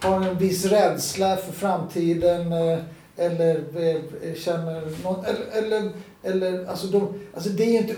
har 0.00 0.20
en 0.20 0.38
viss 0.38 0.64
rädsla 0.64 1.36
för 1.36 1.52
framtiden 1.52 2.52
eh, 2.52 2.78
eller 3.16 3.54
eh, 3.56 4.34
känner 4.34 5.02
någon, 5.04 5.24
eller, 5.24 5.46
eller, 5.52 5.90
eller 6.22 6.66
alltså, 6.66 6.86
de, 6.86 7.08
alltså 7.34 7.50
det 7.50 7.64
är 7.64 7.70
ju 7.70 7.78
inte 7.78 7.96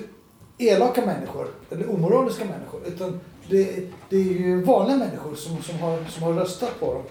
elaka 0.59 1.07
människor 1.07 1.49
eller 1.71 1.91
omoraliska 1.91 2.45
människor. 2.45 2.81
Utan 2.87 3.21
det, 3.49 3.89
det 4.09 4.17
är 4.17 4.23
ju 4.23 4.63
vanliga 4.63 4.97
människor 4.97 5.35
som, 5.35 5.63
som, 5.63 5.79
har, 5.79 6.05
som 6.05 6.23
har 6.23 6.33
röstat 6.33 6.81
på 6.81 6.95
dem. 6.95 7.03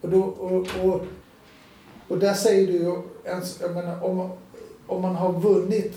Och, 0.00 0.08
då, 0.08 0.20
och, 0.22 0.66
och, 0.84 1.00
och 2.08 2.18
där 2.18 2.34
säger 2.34 2.66
du 2.66 2.72
ju, 2.72 3.02
ens, 3.24 3.60
jag 3.60 3.74
menar, 3.74 4.04
om, 4.04 4.30
om 4.86 5.02
man 5.02 5.16
har 5.16 5.32
vunnit, 5.32 5.96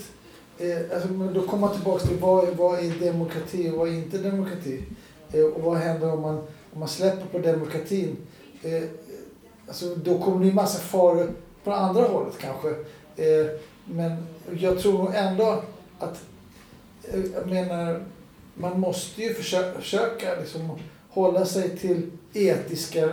eh, 0.58 0.78
alltså, 0.94 1.08
då 1.08 1.42
kommer 1.42 1.68
man 1.68 1.76
tillbaka 1.76 2.08
till 2.08 2.18
vad, 2.18 2.48
vad 2.48 2.80
är 2.80 3.06
demokrati 3.06 3.70
och 3.70 3.78
vad 3.78 3.88
är 3.88 3.94
inte 3.94 4.18
demokrati? 4.18 4.84
Eh, 5.32 5.44
och 5.44 5.62
vad 5.62 5.78
händer 5.78 6.14
om 6.14 6.22
man, 6.22 6.36
om 6.74 6.80
man 6.80 6.88
släpper 6.88 7.26
på 7.26 7.48
demokratin? 7.48 8.18
Eh, 8.64 8.84
alltså, 9.68 9.96
då 9.96 10.20
kommer 10.20 10.40
det 10.40 10.46
ju 10.46 10.54
massa 10.54 10.80
faror 10.80 11.30
på 11.64 11.72
andra 11.72 12.04
hållet 12.04 12.38
kanske. 12.38 12.70
Eh, 13.16 13.48
men 13.86 14.28
jag 14.60 14.80
tror 14.80 15.16
ändå 15.16 15.64
att 16.00 16.22
jag 17.34 17.48
menar, 17.48 18.04
man 18.54 18.80
måste 18.80 19.22
ju 19.22 19.34
försöka, 19.34 19.80
försöka 19.80 20.36
liksom 20.40 20.80
hålla 21.10 21.46
sig 21.46 21.78
till 21.78 22.02
etiska... 22.34 23.10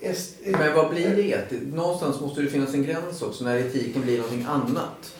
est- 0.00 0.34
Men 0.58 0.74
vad 0.74 0.90
blir 0.90 1.16
det 1.16 1.22
etiskt? 1.22 1.62
Någonstans 1.74 2.20
måste 2.20 2.42
det 2.42 2.48
finnas 2.48 2.74
en 2.74 2.82
gräns 2.84 3.22
också 3.22 3.44
när 3.44 3.56
etiken 3.56 4.02
blir 4.02 4.16
någonting 4.16 4.46
annat. 4.48 5.14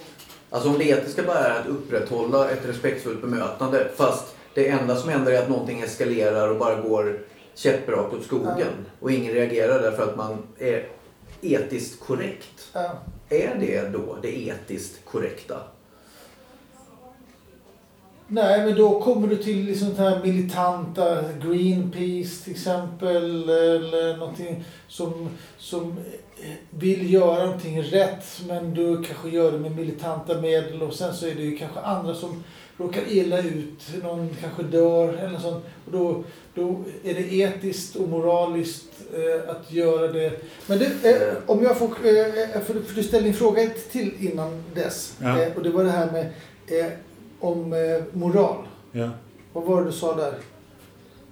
Alltså 0.50 0.68
om 0.68 0.78
det 0.78 0.84
etiska 0.84 1.22
bara 1.22 1.38
är 1.38 1.60
att 1.60 1.66
upprätthålla 1.66 2.50
ett 2.50 2.64
respektfullt 2.68 3.20
bemötande 3.20 3.88
fast 3.96 4.34
det 4.54 4.68
enda 4.68 4.96
som 4.96 5.08
händer 5.10 5.32
är 5.32 5.42
att 5.42 5.48
någonting 5.48 5.80
eskalerar 5.80 6.48
och 6.48 6.58
bara 6.58 6.80
går 6.80 7.20
käpprakt 7.54 8.14
åt 8.14 8.24
skogen 8.24 8.54
Ja. 8.58 8.64
och 9.00 9.10
ingen 9.12 9.32
reagerar 9.34 9.82
därför 9.82 10.02
att 10.02 10.16
man 10.16 10.38
är 10.58 10.86
etiskt 11.40 12.00
korrekt. 12.00 12.68
Ja. 12.72 12.90
Är 13.42 13.54
det 13.60 13.92
då 13.92 14.16
det 14.22 14.46
etiskt 14.48 15.04
korrekta? 15.04 15.60
Nej, 18.26 18.64
men 18.64 18.76
då 18.76 19.00
kommer 19.00 19.28
du 19.28 19.36
till 19.36 19.64
liksom 19.64 19.96
här 19.96 20.22
militanta, 20.22 21.22
Greenpeace 21.42 22.44
till 22.44 22.52
exempel, 22.52 23.48
eller 23.48 24.16
någonting 24.16 24.64
som, 24.88 25.28
som 25.58 25.98
eh, 26.42 26.50
vill 26.70 27.12
göra 27.12 27.44
någonting 27.44 27.82
rätt, 27.82 28.26
men 28.48 28.74
du 28.74 29.02
kanske 29.02 29.28
gör 29.28 29.52
det 29.52 29.58
med 29.58 29.76
militanta 29.76 30.40
medel 30.40 30.82
och 30.82 30.94
sen 30.94 31.14
så 31.14 31.26
är 31.26 31.34
det 31.34 31.42
ju 31.42 31.56
kanske 31.56 31.80
andra 31.80 32.14
som 32.14 32.44
råkar 32.76 33.02
illa 33.08 33.38
ut, 33.38 34.02
någon 34.02 34.28
kanske 34.40 34.62
dör 34.62 35.12
eller 35.12 35.38
sånt. 35.38 35.64
Och 35.86 35.92
då, 35.92 36.24
då 36.54 36.80
är 37.04 37.14
det 37.14 37.34
etiskt 37.34 37.96
och 37.96 38.08
moraliskt 38.08 38.88
eh, 39.14 39.50
att 39.50 39.72
göra 39.72 40.12
det. 40.12 40.32
Men 40.66 40.78
det, 40.78 40.84
eh, 40.86 41.34
om 41.46 41.62
jag 41.62 41.78
får, 41.78 41.84
eh, 41.86 42.60
för, 42.60 42.74
för 42.82 42.94
du 42.94 43.02
ställde 43.02 43.28
en 43.28 43.34
fråga 43.34 43.70
till 43.90 44.10
innan 44.20 44.62
dess, 44.74 45.16
Ja. 45.22 45.40
eh, 45.42 45.48
och 45.56 45.62
det 45.62 45.70
var 45.70 45.84
det 45.84 45.90
här 45.90 46.10
med 46.12 46.26
eh, 46.80 46.86
om 47.40 47.72
eh, 47.72 47.78
moral. 48.12 48.56
Ja. 48.92 49.10
Vad 49.52 49.64
var 49.64 49.80
det 49.80 49.86
du 49.86 49.92
sa 49.92 50.16
där? 50.16 50.32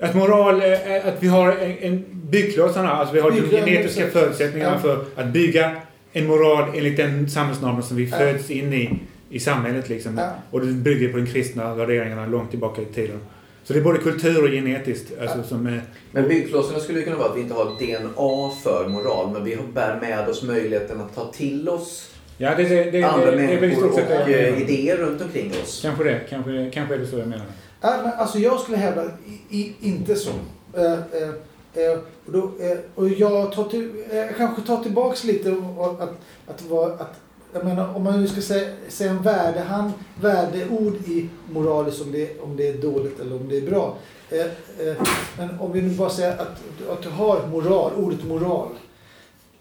Att 0.01 0.15
moral, 0.15 0.63
att 1.05 1.23
vi 1.23 1.29
har 1.29 1.53
en, 1.53 1.79
en 1.79 2.05
byggklossarna, 2.31 2.91
alltså 2.93 3.15
vi 3.15 3.21
har 3.21 3.31
de 3.31 3.41
genetiska 3.41 4.07
förutsättningarna 4.11 4.73
Ja. 4.75 4.81
för 4.81 5.05
att 5.17 5.27
bygga 5.33 5.77
en 6.13 6.27
moral 6.27 6.69
enligt 6.75 6.97
den 6.97 7.31
samhällsnormen 7.31 7.83
som 7.83 7.97
vi 7.97 8.07
föds 8.07 8.51
in 8.51 8.73
i, 8.73 8.99
i 9.33 9.41
samhället 9.41 9.89
liksom. 9.89 10.19
Ja. 10.19 10.31
Och 10.51 10.61
det 10.61 10.73
bygger 10.73 11.13
på 11.13 11.19
de 11.19 11.27
kristna 11.27 11.75
värderingarna 11.75 12.27
långt 12.27 12.51
tillbaka 12.51 12.83
i 12.83 12.85
tiden. 12.85 13.21
Så 13.65 13.73
det 13.73 13.79
är 13.79 13.83
både 13.85 13.99
kultur 13.99 14.45
och 14.45 14.51
genetiskt. 14.51 15.13
Alltså, 15.21 15.39
Ja. 15.39 15.45
som 15.45 15.67
är, 15.67 15.83
Men 16.13 16.29
byggklosserna 16.29 16.81
skulle 16.81 16.99
ju 16.99 17.05
kunna 17.05 17.17
vara 17.17 17.29
att 17.31 17.37
vi 17.37 17.41
inte 17.41 17.55
har 17.55 17.65
DNA 17.65 18.55
för 18.63 18.89
moral 18.89 19.33
men 19.33 19.45
vi 19.45 19.59
bär 19.75 20.01
med 20.01 20.29
oss 20.29 20.43
möjligheten 20.43 21.01
att 21.01 21.15
ta 21.15 21.33
till 21.33 21.69
oss 21.69 22.11
ja, 22.39 22.55
det, 22.55 22.63
det, 22.63 22.91
det, 22.91 23.03
andra 23.03 23.33
människor 23.33 23.93
och 23.93 24.01
jag 24.11 24.31
eh, 24.31 24.63
idéer 24.63 24.97
runt 24.97 25.23
omkring 25.23 25.53
oss. 25.63 25.81
Kanske 25.83 26.05
det. 26.05 26.21
Kanske, 26.31 26.71
kanske 26.75 26.95
är 26.95 26.99
det 26.99 27.07
så 27.07 27.19
jag 27.19 27.29
menar. 27.29 27.47
Ja, 27.81 28.01
men 28.03 28.13
alltså 28.13 28.39
jag 28.39 28.61
skulle 28.61 28.77
hävda 28.77 29.05
i, 29.49 29.59
i, 29.59 29.75
inte 29.81 30.15
så. 30.17 30.31
Eh, 30.77 30.93
eh, 30.93 31.29
eh, 31.75 31.99
och, 32.27 32.33
då, 32.33 32.39
eh, 32.39 32.79
och 32.95 33.09
jag 33.09 33.53
tar 33.53 33.65
till, 33.65 33.91
eh, 34.11 34.25
kanske 34.37 34.63
tar 34.63 34.83
tillbaks 34.83 35.25
lite 35.25 35.51
och, 35.51 36.03
att, 36.03 36.11
att, 36.47 36.63
vara, 36.69 36.93
att 36.93 37.21
jag 37.53 37.65
menar, 37.65 37.95
om 37.95 38.03
man 38.03 38.21
nu 38.21 38.29
ska 38.29 38.41
säga, 38.41 38.75
säga 38.89 39.11
en 39.11 39.23
värdehand, 39.23 39.93
värdeord 40.21 40.95
i 40.95 41.29
moraliskt, 41.51 42.01
om 42.01 42.13
det, 42.13 42.41
om 42.41 42.57
det 42.57 42.69
är 42.69 42.79
dåligt 42.79 43.21
eller 43.21 43.37
om 43.37 43.49
det 43.49 43.57
är 43.57 43.71
bra. 43.71 43.99
Eh, 44.31 44.41
eh, 44.87 44.97
men 45.39 45.61
om 45.61 45.73
vi 45.73 45.83
nu 45.83 45.95
bara 45.95 46.11
säger 46.11 46.33
att, 46.33 46.89
att 46.91 47.03
du 47.03 47.09
har 47.09 47.47
moral, 47.47 47.93
ordet 47.97 48.25
moral. 48.25 48.69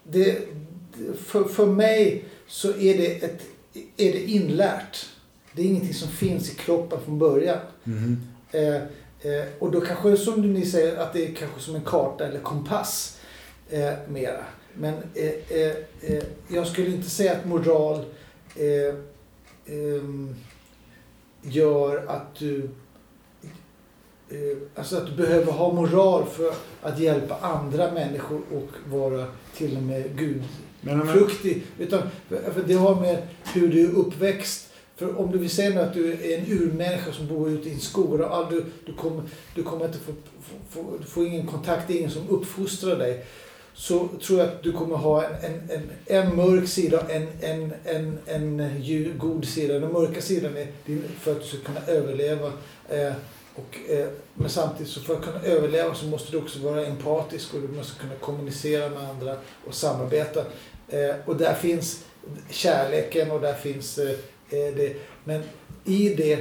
Det, 0.04 0.38
för, 1.26 1.44
för 1.44 1.66
mig 1.66 2.26
så 2.48 2.68
är 2.68 2.98
det, 2.98 3.24
ett, 3.24 3.42
är 3.98 4.12
det 4.12 4.24
inlärt. 4.24 5.06
Det 5.54 5.62
är 5.62 5.66
ingenting 5.66 5.94
som 5.94 6.08
finns 6.08 6.52
i 6.52 6.56
kroppen 6.56 7.00
från 7.06 7.20
början. 7.20 7.58
Eh, 8.52 8.82
Eh, 9.24 9.46
och 9.60 9.72
då 9.72 9.82
kanske 9.82 10.18
som 10.18 10.54
ni 10.54 10.66
säger 10.66 10.98
att 10.98 11.14
det 11.14 11.28
är 11.28 11.34
kanske 11.34 11.60
som 11.60 11.76
en 11.76 11.82
karta 11.82 12.28
eller 12.28 12.40
kompass 12.40 13.18
eh, 13.72 13.94
mera. 14.10 14.46
Men 14.74 14.94
eh, 15.16 15.58
eh, 15.58 15.76
eh, 16.02 16.24
jag 16.48 16.68
skulle 16.68 16.88
inte 16.88 17.10
säga 17.10 17.32
att 17.32 17.46
moral 17.46 18.06
eh, 18.56 18.96
ehm, 19.66 20.36
gör 21.42 22.06
att 22.08 22.36
du 22.36 22.70
eh, 24.30 24.58
Alltså 24.76 24.98
att 24.98 25.06
du 25.08 25.12
behöver 25.12 25.52
ha 25.52 25.74
moral 25.74 26.26
för 26.26 26.54
att 26.82 27.00
hjälpa 27.00 27.36
andra 27.36 27.92
människor 27.92 28.42
och 28.52 28.98
vara 29.00 29.26
till 29.56 29.78
och 29.78 29.84
med 29.84 30.18
Gud 30.18 30.44
Men 30.82 31.02
om 31.02 31.08
jag, 31.08 31.18
fruktig. 31.18 31.64
Utan, 31.80 32.02
för 32.30 32.64
det 32.68 32.74
har 32.74 33.02
med 33.02 33.28
hur 33.54 33.68
du 33.68 33.86
är 33.86 33.96
uppväxt. 33.96 34.68
För 34.96 35.20
om 35.20 35.32
du 35.32 35.38
vill 35.38 35.50
säga 35.50 35.82
att 35.82 35.94
du 35.94 36.14
är 36.14 36.38
en 36.38 36.52
urmänniska 36.52 37.12
som 37.12 37.28
bor 37.28 37.50
ute 37.50 37.70
i 37.70 37.74
en 37.74 37.80
skog 37.80 38.20
du, 38.50 38.66
du, 38.86 38.94
kommer, 38.94 39.24
du 39.56 39.64
kommer 39.64 39.86
inte 39.86 39.98
få, 39.98 40.12
få, 40.42 40.56
få, 40.70 41.04
får 41.08 41.26
ingen 41.26 41.48
kontakt, 41.48 41.90
ingen 41.90 42.12
som 42.12 42.30
uppfostrar 42.30 42.96
dig. 42.96 43.26
Så 43.74 44.08
tror 44.26 44.40
jag 44.40 44.48
att 44.48 44.64
du 44.64 44.72
kommer 44.72 44.96
ha 44.96 45.24
en, 45.24 45.34
en, 45.42 45.70
en, 45.70 45.90
en 46.06 46.36
mörk 46.36 46.68
sida 46.68 47.00
och 47.00 47.12
en, 47.12 47.28
en, 47.42 47.74
en, 47.86 48.20
en 48.26 48.82
ljud, 48.82 49.18
god 49.18 49.46
sida. 49.46 49.80
Den 49.80 49.94
mörka 49.94 50.22
sidan 50.22 50.58
är 50.58 50.68
din, 50.86 51.04
för 51.20 51.32
att 51.32 51.42
du 51.42 51.48
ska 51.48 51.58
kunna 51.58 51.82
överleva. 51.88 52.52
Eh, 52.90 53.14
och, 53.56 53.92
eh, 53.92 54.08
men 54.34 54.50
samtidigt 54.50 54.92
så 54.92 55.00
för 55.00 55.14
att 55.14 55.24
kunna 55.24 55.42
överleva 55.42 55.94
så 55.94 56.06
måste 56.06 56.32
du 56.32 56.38
också 56.38 56.60
vara 56.60 56.86
empatisk 56.86 57.54
och 57.54 57.62
du 57.62 57.68
måste 57.68 58.00
kunna 58.00 58.16
kommunicera 58.16 58.90
med 58.90 59.10
andra 59.10 59.36
och 59.68 59.74
samarbeta. 59.74 60.40
Eh, 60.90 61.16
och 61.26 61.36
där 61.36 61.54
finns 61.54 62.04
kärleken 62.50 63.32
och 63.32 63.42
där 63.42 63.54
finns 63.54 63.98
eh, 63.98 64.10
eh 64.10 64.76
det. 64.76 64.96
Men 65.24 65.44
i 65.86 66.16
det 66.16 66.34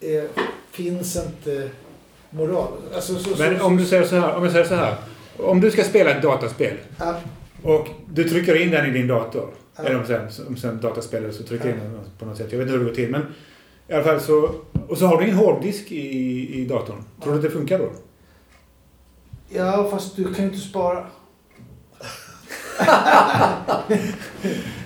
eh, 0.00 0.24
finns 0.70 1.16
inte 1.16 1.70
moral. 2.30 2.72
Alltså, 2.94 3.18
så, 3.18 3.30
men 3.38 3.58
så, 3.58 3.64
om 3.64 3.76
du 3.76 3.84
säger 3.84 4.04
så 4.04 4.16
här, 4.16 4.34
om 4.34 4.42
jag 4.42 4.52
säger 4.52 4.66
så 4.66 4.74
här. 4.74 4.96
Om 5.38 5.60
du 5.60 5.70
ska 5.70 5.84
spela 5.84 6.10
ett 6.10 6.22
dataspel 6.22 6.74
Ja, 6.98 7.14
och 7.62 7.88
du 8.12 8.24
trycker 8.24 8.62
in 8.62 8.70
den 8.70 8.86
i 8.86 8.90
din 8.90 9.06
dator. 9.08 9.48
Ja. 9.76 9.82
Eller 9.84 9.98
om 10.00 10.06
sen, 10.06 10.28
om 10.48 10.56
sen 10.56 10.80
dataspelare 10.80 11.32
så 11.32 11.42
trycker 11.42 11.68
Ja. 11.68 11.74
in 11.74 11.80
den 11.80 12.00
på 12.18 12.24
något 12.24 12.36
sätt. 12.36 12.46
Jag 12.52 12.58
vet 12.58 12.66
inte 12.68 12.72
hur 12.78 12.84
det 12.84 12.90
går 12.90 12.94
till. 12.94 13.10
Men 13.10 13.22
i 13.88 13.92
alla 13.92 14.04
fall 14.04 14.20
så... 14.20 14.54
Och 14.88 14.98
så 14.98 15.06
har 15.06 15.18
du 15.18 15.24
ingen 15.24 15.36
hårddisk 15.36 15.92
i, 15.92 16.60
i 16.60 16.64
datorn. 16.64 17.04
Tror 17.22 17.32
du 17.32 17.38
att 17.38 17.44
det 17.44 17.50
funkar 17.50 17.78
då? 17.78 17.90
ja, 19.48 19.88
fast 19.90 20.16
du 20.16 20.24
kan 20.24 20.44
ju 20.44 20.50
inte 20.50 20.58
spara. 20.58 21.06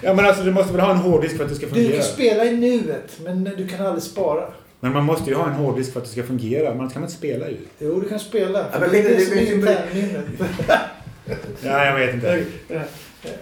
Ja 0.02 0.14
men 0.14 0.24
alltså 0.26 0.42
du 0.42 0.50
måste 0.52 0.72
väl 0.72 0.80
ha 0.80 0.90
en 0.90 0.96
hårddisk 0.96 1.36
för 1.36 1.44
att 1.44 1.50
det 1.50 1.56
ska 1.56 1.66
Du 1.66 1.72
fungera? 1.72 1.92
kan 1.92 2.02
spela 2.02 2.44
i 2.44 2.56
nuet, 2.56 3.20
men 3.24 3.44
du 3.44 3.68
kan 3.68 3.86
aldrig 3.86 4.02
spara. 4.02 4.44
Men 4.80 4.92
man 4.92 5.04
måste 5.04 5.30
ju 5.30 5.36
ha 5.36 5.46
en 5.46 5.52
hårddisk 5.52 5.92
för 5.92 6.00
att 6.00 6.06
det 6.06 6.12
ska 6.12 6.22
fungera. 6.22 6.74
Man 6.74 6.90
kan 6.90 7.02
inte 7.02 7.14
spela 7.14 7.48
ju. 7.48 7.56
Jo, 7.78 8.00
du 8.00 8.08
kan 8.08 8.18
spela. 8.20 8.58
Ja, 8.72 8.78
men 8.80 8.90
det 8.90 8.98
är 8.98 9.02
det- 9.02 9.08
det 9.08 9.14
det 9.14 9.20
som 9.26 9.38
ju- 9.38 9.54
internminnet. 9.54 10.24
Ja, 11.62 11.84
jag 11.84 11.94
vet 11.98 12.14
inte. 12.14 12.44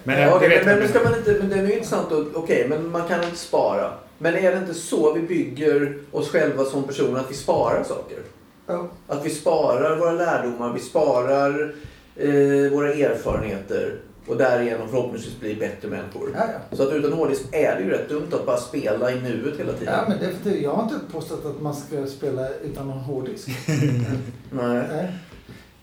Men, 0.03 0.19
Ja, 0.19 0.25
jag, 0.27 0.35
okej, 0.35 0.49
det 0.49 0.55
vet 0.55 0.65
men, 0.65 0.69
jag 0.73 0.79
men, 0.79 0.87
inte. 0.87 0.99
ska 0.99 1.09
man 1.09 1.17
inte, 1.19 1.35
men 1.39 1.49
det 1.49 1.55
är 1.55 1.67
ju 1.67 1.73
intressant 1.73 2.11
att, 2.11 2.25
okej, 2.35 2.65
men 2.69 2.89
man 2.91 3.07
kan 3.07 3.23
inte 3.23 3.37
spara. 3.37 3.91
Men 4.17 4.35
är 4.35 4.51
det 4.51 4.57
inte 4.57 4.73
så 4.73 5.13
vi 5.13 5.21
bygger 5.21 5.97
oss 6.11 6.29
själva 6.31 6.63
som 6.65 6.83
personer, 6.83 7.19
att 7.19 7.31
vi 7.31 7.35
sparar 7.35 7.83
saker? 7.83 8.17
Ja. 8.67 8.87
Att 9.07 9.25
vi 9.25 9.29
sparar 9.29 9.95
våra 9.99 10.11
lärdomar, 10.11 10.73
vi 10.73 10.79
sparar 10.79 11.73
eh, 12.15 12.71
våra 12.71 12.93
erfarenheter 12.93 13.95
och 14.29 14.37
därigenom 14.37 14.89
förhoppningsvis 14.89 15.39
blir 15.39 15.55
bättre 15.59 15.87
människor. 15.87 16.31
Ja, 16.35 16.43
ja. 16.69 16.77
Så 16.77 16.83
att 16.83 16.93
utan 16.93 17.13
hårddisk 17.13 17.41
är 17.51 17.75
det 17.75 17.81
ju 17.83 17.89
rätt 17.89 18.09
dumt 18.09 18.27
att 18.31 18.45
bara 18.45 18.57
spela 18.57 19.11
i 19.11 19.21
nuet 19.21 19.59
hela 19.59 19.73
tiden. 19.73 19.93
Ja, 19.93 20.05
men 20.09 20.19
det 20.19 20.31
det. 20.43 20.59
Jag 20.59 20.73
har 20.73 20.83
inte 20.83 20.95
påstått 21.11 21.45
att 21.45 21.61
man 21.61 21.75
ska 21.75 22.07
spela 22.07 22.49
utan 22.49 22.87
någon 22.87 22.97
hårddisk. 22.99 23.47
Nej. 24.51 24.83
Nej. 24.91 25.11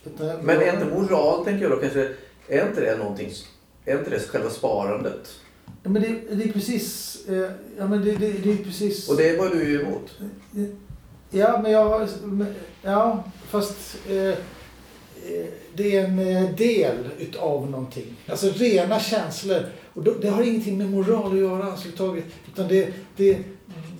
Utan- 0.04 0.36
Men 0.42 0.60
är 0.60 0.72
inte 0.72 0.94
moral, 0.94 1.44
tänker 1.44 1.62
jag 1.62 1.70
då 1.70 1.76
kanske, 1.76 2.08
är 2.48 2.68
inte 2.68 2.80
det 2.80 2.96
någonting, 2.98 3.30
är 3.84 3.98
inte 3.98 4.10
det 4.10 4.18
själva 4.18 4.50
sparandet? 4.50 5.28
Ja, 5.82 5.90
men 5.90 6.02
det, 6.02 6.08
det 6.36 6.44
är 6.44 6.52
precis... 6.52 7.16
eh, 7.28 7.50
Ja, 7.78 7.86
men 7.88 8.04
det, 8.04 8.12
det, 8.12 8.32
det 8.32 8.52
är 8.52 8.56
precis... 8.64 9.08
Och 9.08 9.16
det 9.16 9.36
var 9.38 9.48
du 9.48 9.64
ju 9.64 9.80
emot. 9.82 10.10
Ja, 11.30 11.60
men 11.62 11.72
jag... 11.72 12.08
Ja, 12.82 13.24
fast... 13.48 13.96
Eh, 14.10 14.34
det 15.74 15.96
är 15.96 16.04
en 16.04 16.18
eh, 16.18 16.50
del 16.56 16.96
utav 17.18 17.70
någonting. 17.70 18.16
Alltså 18.26 18.50
rena 18.54 19.00
känslor. 19.00 19.62
Och 19.94 20.02
det 20.20 20.28
har 20.28 20.42
ingenting 20.42 20.78
med 20.78 20.90
moral 20.90 21.32
att 21.32 21.38
göra 21.38 21.66
överhuvudtaget. 21.66 22.24
Utan 22.52 22.68
det, 22.68 22.88
det, 23.16 23.38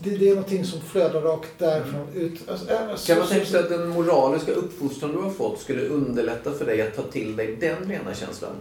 det, 0.02 0.10
det 0.16 0.28
är 0.28 0.34
någonting 0.34 0.64
som 0.64 0.80
flödar 0.80 1.20
rakt 1.20 1.58
därifrån 1.58 2.06
ut. 2.14 2.50
Alltså, 2.50 2.70
äh, 2.70 2.90
alltså, 2.90 3.06
Kan 3.06 3.18
man 3.18 3.28
tänka 3.28 3.46
sig 3.46 3.60
att 3.60 3.68
den 3.68 3.88
moraliska 3.88 4.52
uppfostran 4.52 5.12
du 5.12 5.18
har 5.18 5.30
fått 5.30 5.60
skulle 5.60 5.88
underlätta 5.88 6.52
för 6.52 6.64
dig 6.64 6.82
att 6.82 6.96
ta 6.96 7.02
till 7.02 7.36
dig 7.36 7.56
den 7.60 7.88
rena 7.88 8.14
känslan? 8.14 8.52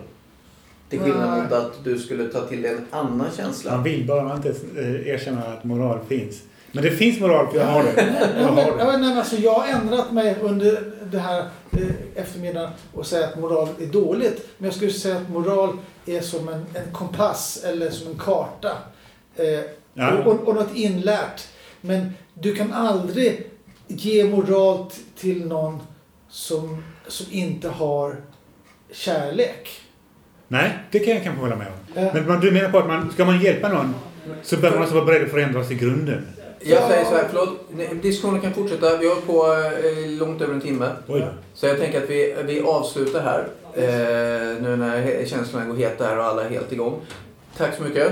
Till 0.90 1.00
skillnad 1.00 1.44
mot 1.44 1.52
att 1.52 1.84
du 1.84 2.00
skulle 2.00 2.28
ta 2.28 2.42
till 2.42 2.62
dig 2.62 2.72
en 2.72 2.86
annan 2.92 3.18
Man 3.18 3.32
känsla. 3.38 3.82
vill 3.82 4.08
bara 4.08 4.36
inte 4.36 4.50
eh, 4.50 5.08
erkänna 5.08 5.44
att 5.44 5.64
moral 5.64 6.00
finns. 6.08 6.42
Men 6.76 6.84
det 6.84 6.92
finns 6.92 7.20
moral 7.20 7.48
för 7.52 7.58
jag 7.60 7.66
har 7.66 7.84
det. 7.84 8.16
Jag 8.38 8.48
har 8.48 8.56
det. 8.56 8.62
ja, 8.80 8.86
nej, 8.92 8.98
men 9.00 9.18
alltså, 9.18 9.36
jag 9.36 9.54
har 9.54 9.68
ändrat 9.68 10.12
mig 10.12 10.36
under 10.42 10.92
det 11.12 11.20
här 11.20 11.40
eh, 11.72 11.80
eftermiddagen 12.16 12.70
och 12.94 13.06
säger 13.06 13.28
att 13.28 13.40
moral 13.40 13.68
är 13.82 13.86
dåligt. 13.86 14.48
Men 14.58 14.66
jag 14.66 14.74
skulle 14.76 14.92
säga 14.92 15.18
att 15.18 15.30
moral 15.30 15.78
är 16.06 16.22
som 16.22 16.48
en, 16.50 16.66
en 16.74 16.92
kompass 16.94 17.64
eller 17.64 17.90
som 17.90 18.12
en 18.12 18.18
karta. 18.20 18.72
Eh, 19.36 19.46
Ja. 19.98 20.18
och, 20.18 20.28
och, 20.34 20.48
och 20.48 20.56
något 20.56 20.76
inlärt. 20.76 21.48
Men 21.82 22.14
du 22.34 22.56
kan 22.56 22.74
aldrig 22.74 23.48
ge 23.88 24.24
moral 24.26 24.86
till 25.18 25.46
någon 25.48 25.80
som, 26.30 26.84
som 27.08 27.26
inte 27.32 27.70
har 27.70 28.16
kärlek. 28.92 29.70
Nej, 30.48 30.72
det 30.92 31.00
kan 31.00 31.14
jag 31.14 31.24
kanske 31.24 31.42
hålla 31.42 31.56
med 31.56 31.68
om. 31.68 32.04
Eh, 32.04 32.14
Men 32.28 32.40
du 32.40 32.52
menar 32.52 32.70
på 32.70 32.78
att 32.80 32.88
man, 32.88 33.12
ska 33.12 33.26
man 33.26 33.40
hjälpa 33.42 33.70
någon 33.70 33.96
så 34.44 34.56
behöver 34.56 34.78
man 34.78 34.82
alltså 34.82 34.96
vara 34.96 35.06
beredd 35.06 35.24
att 35.24 35.32
förändras 35.32 35.72
i 35.72 35.76
grunden? 35.76 36.28
Jag 36.68 36.90
säger 36.90 37.06
så 37.06 37.16
här, 37.16 37.28
förlåt. 37.30 38.02
Diskussionen 38.02 38.42
kan 38.42 38.54
fortsätta. 38.54 38.98
Vi 38.98 39.08
har 39.08 39.14
hållit 39.14 39.28
på 39.28 39.54
eh, 39.54 40.10
långt 40.10 40.42
över 40.42 40.54
en 40.54 40.62
timme. 40.62 40.90
Oj. 41.08 41.28
Så 41.54 41.66
jag 41.66 41.80
tänker 41.80 42.04
att 42.04 42.10
vi, 42.10 42.36
vi 42.46 42.62
avslutar 42.62 43.22
här. 43.22 43.48
Eh, 43.74 44.62
nu 44.64 44.76
när 44.76 45.26
känslorna 45.26 45.66
går 45.66 45.76
heta 45.76 46.06
här 46.06 46.18
och 46.18 46.26
alla 46.26 46.44
är 46.46 46.50
helt 46.50 46.72
igång. 46.72 47.02
Tack 47.58 47.76
så 47.78 47.84
mycket. 47.84 48.12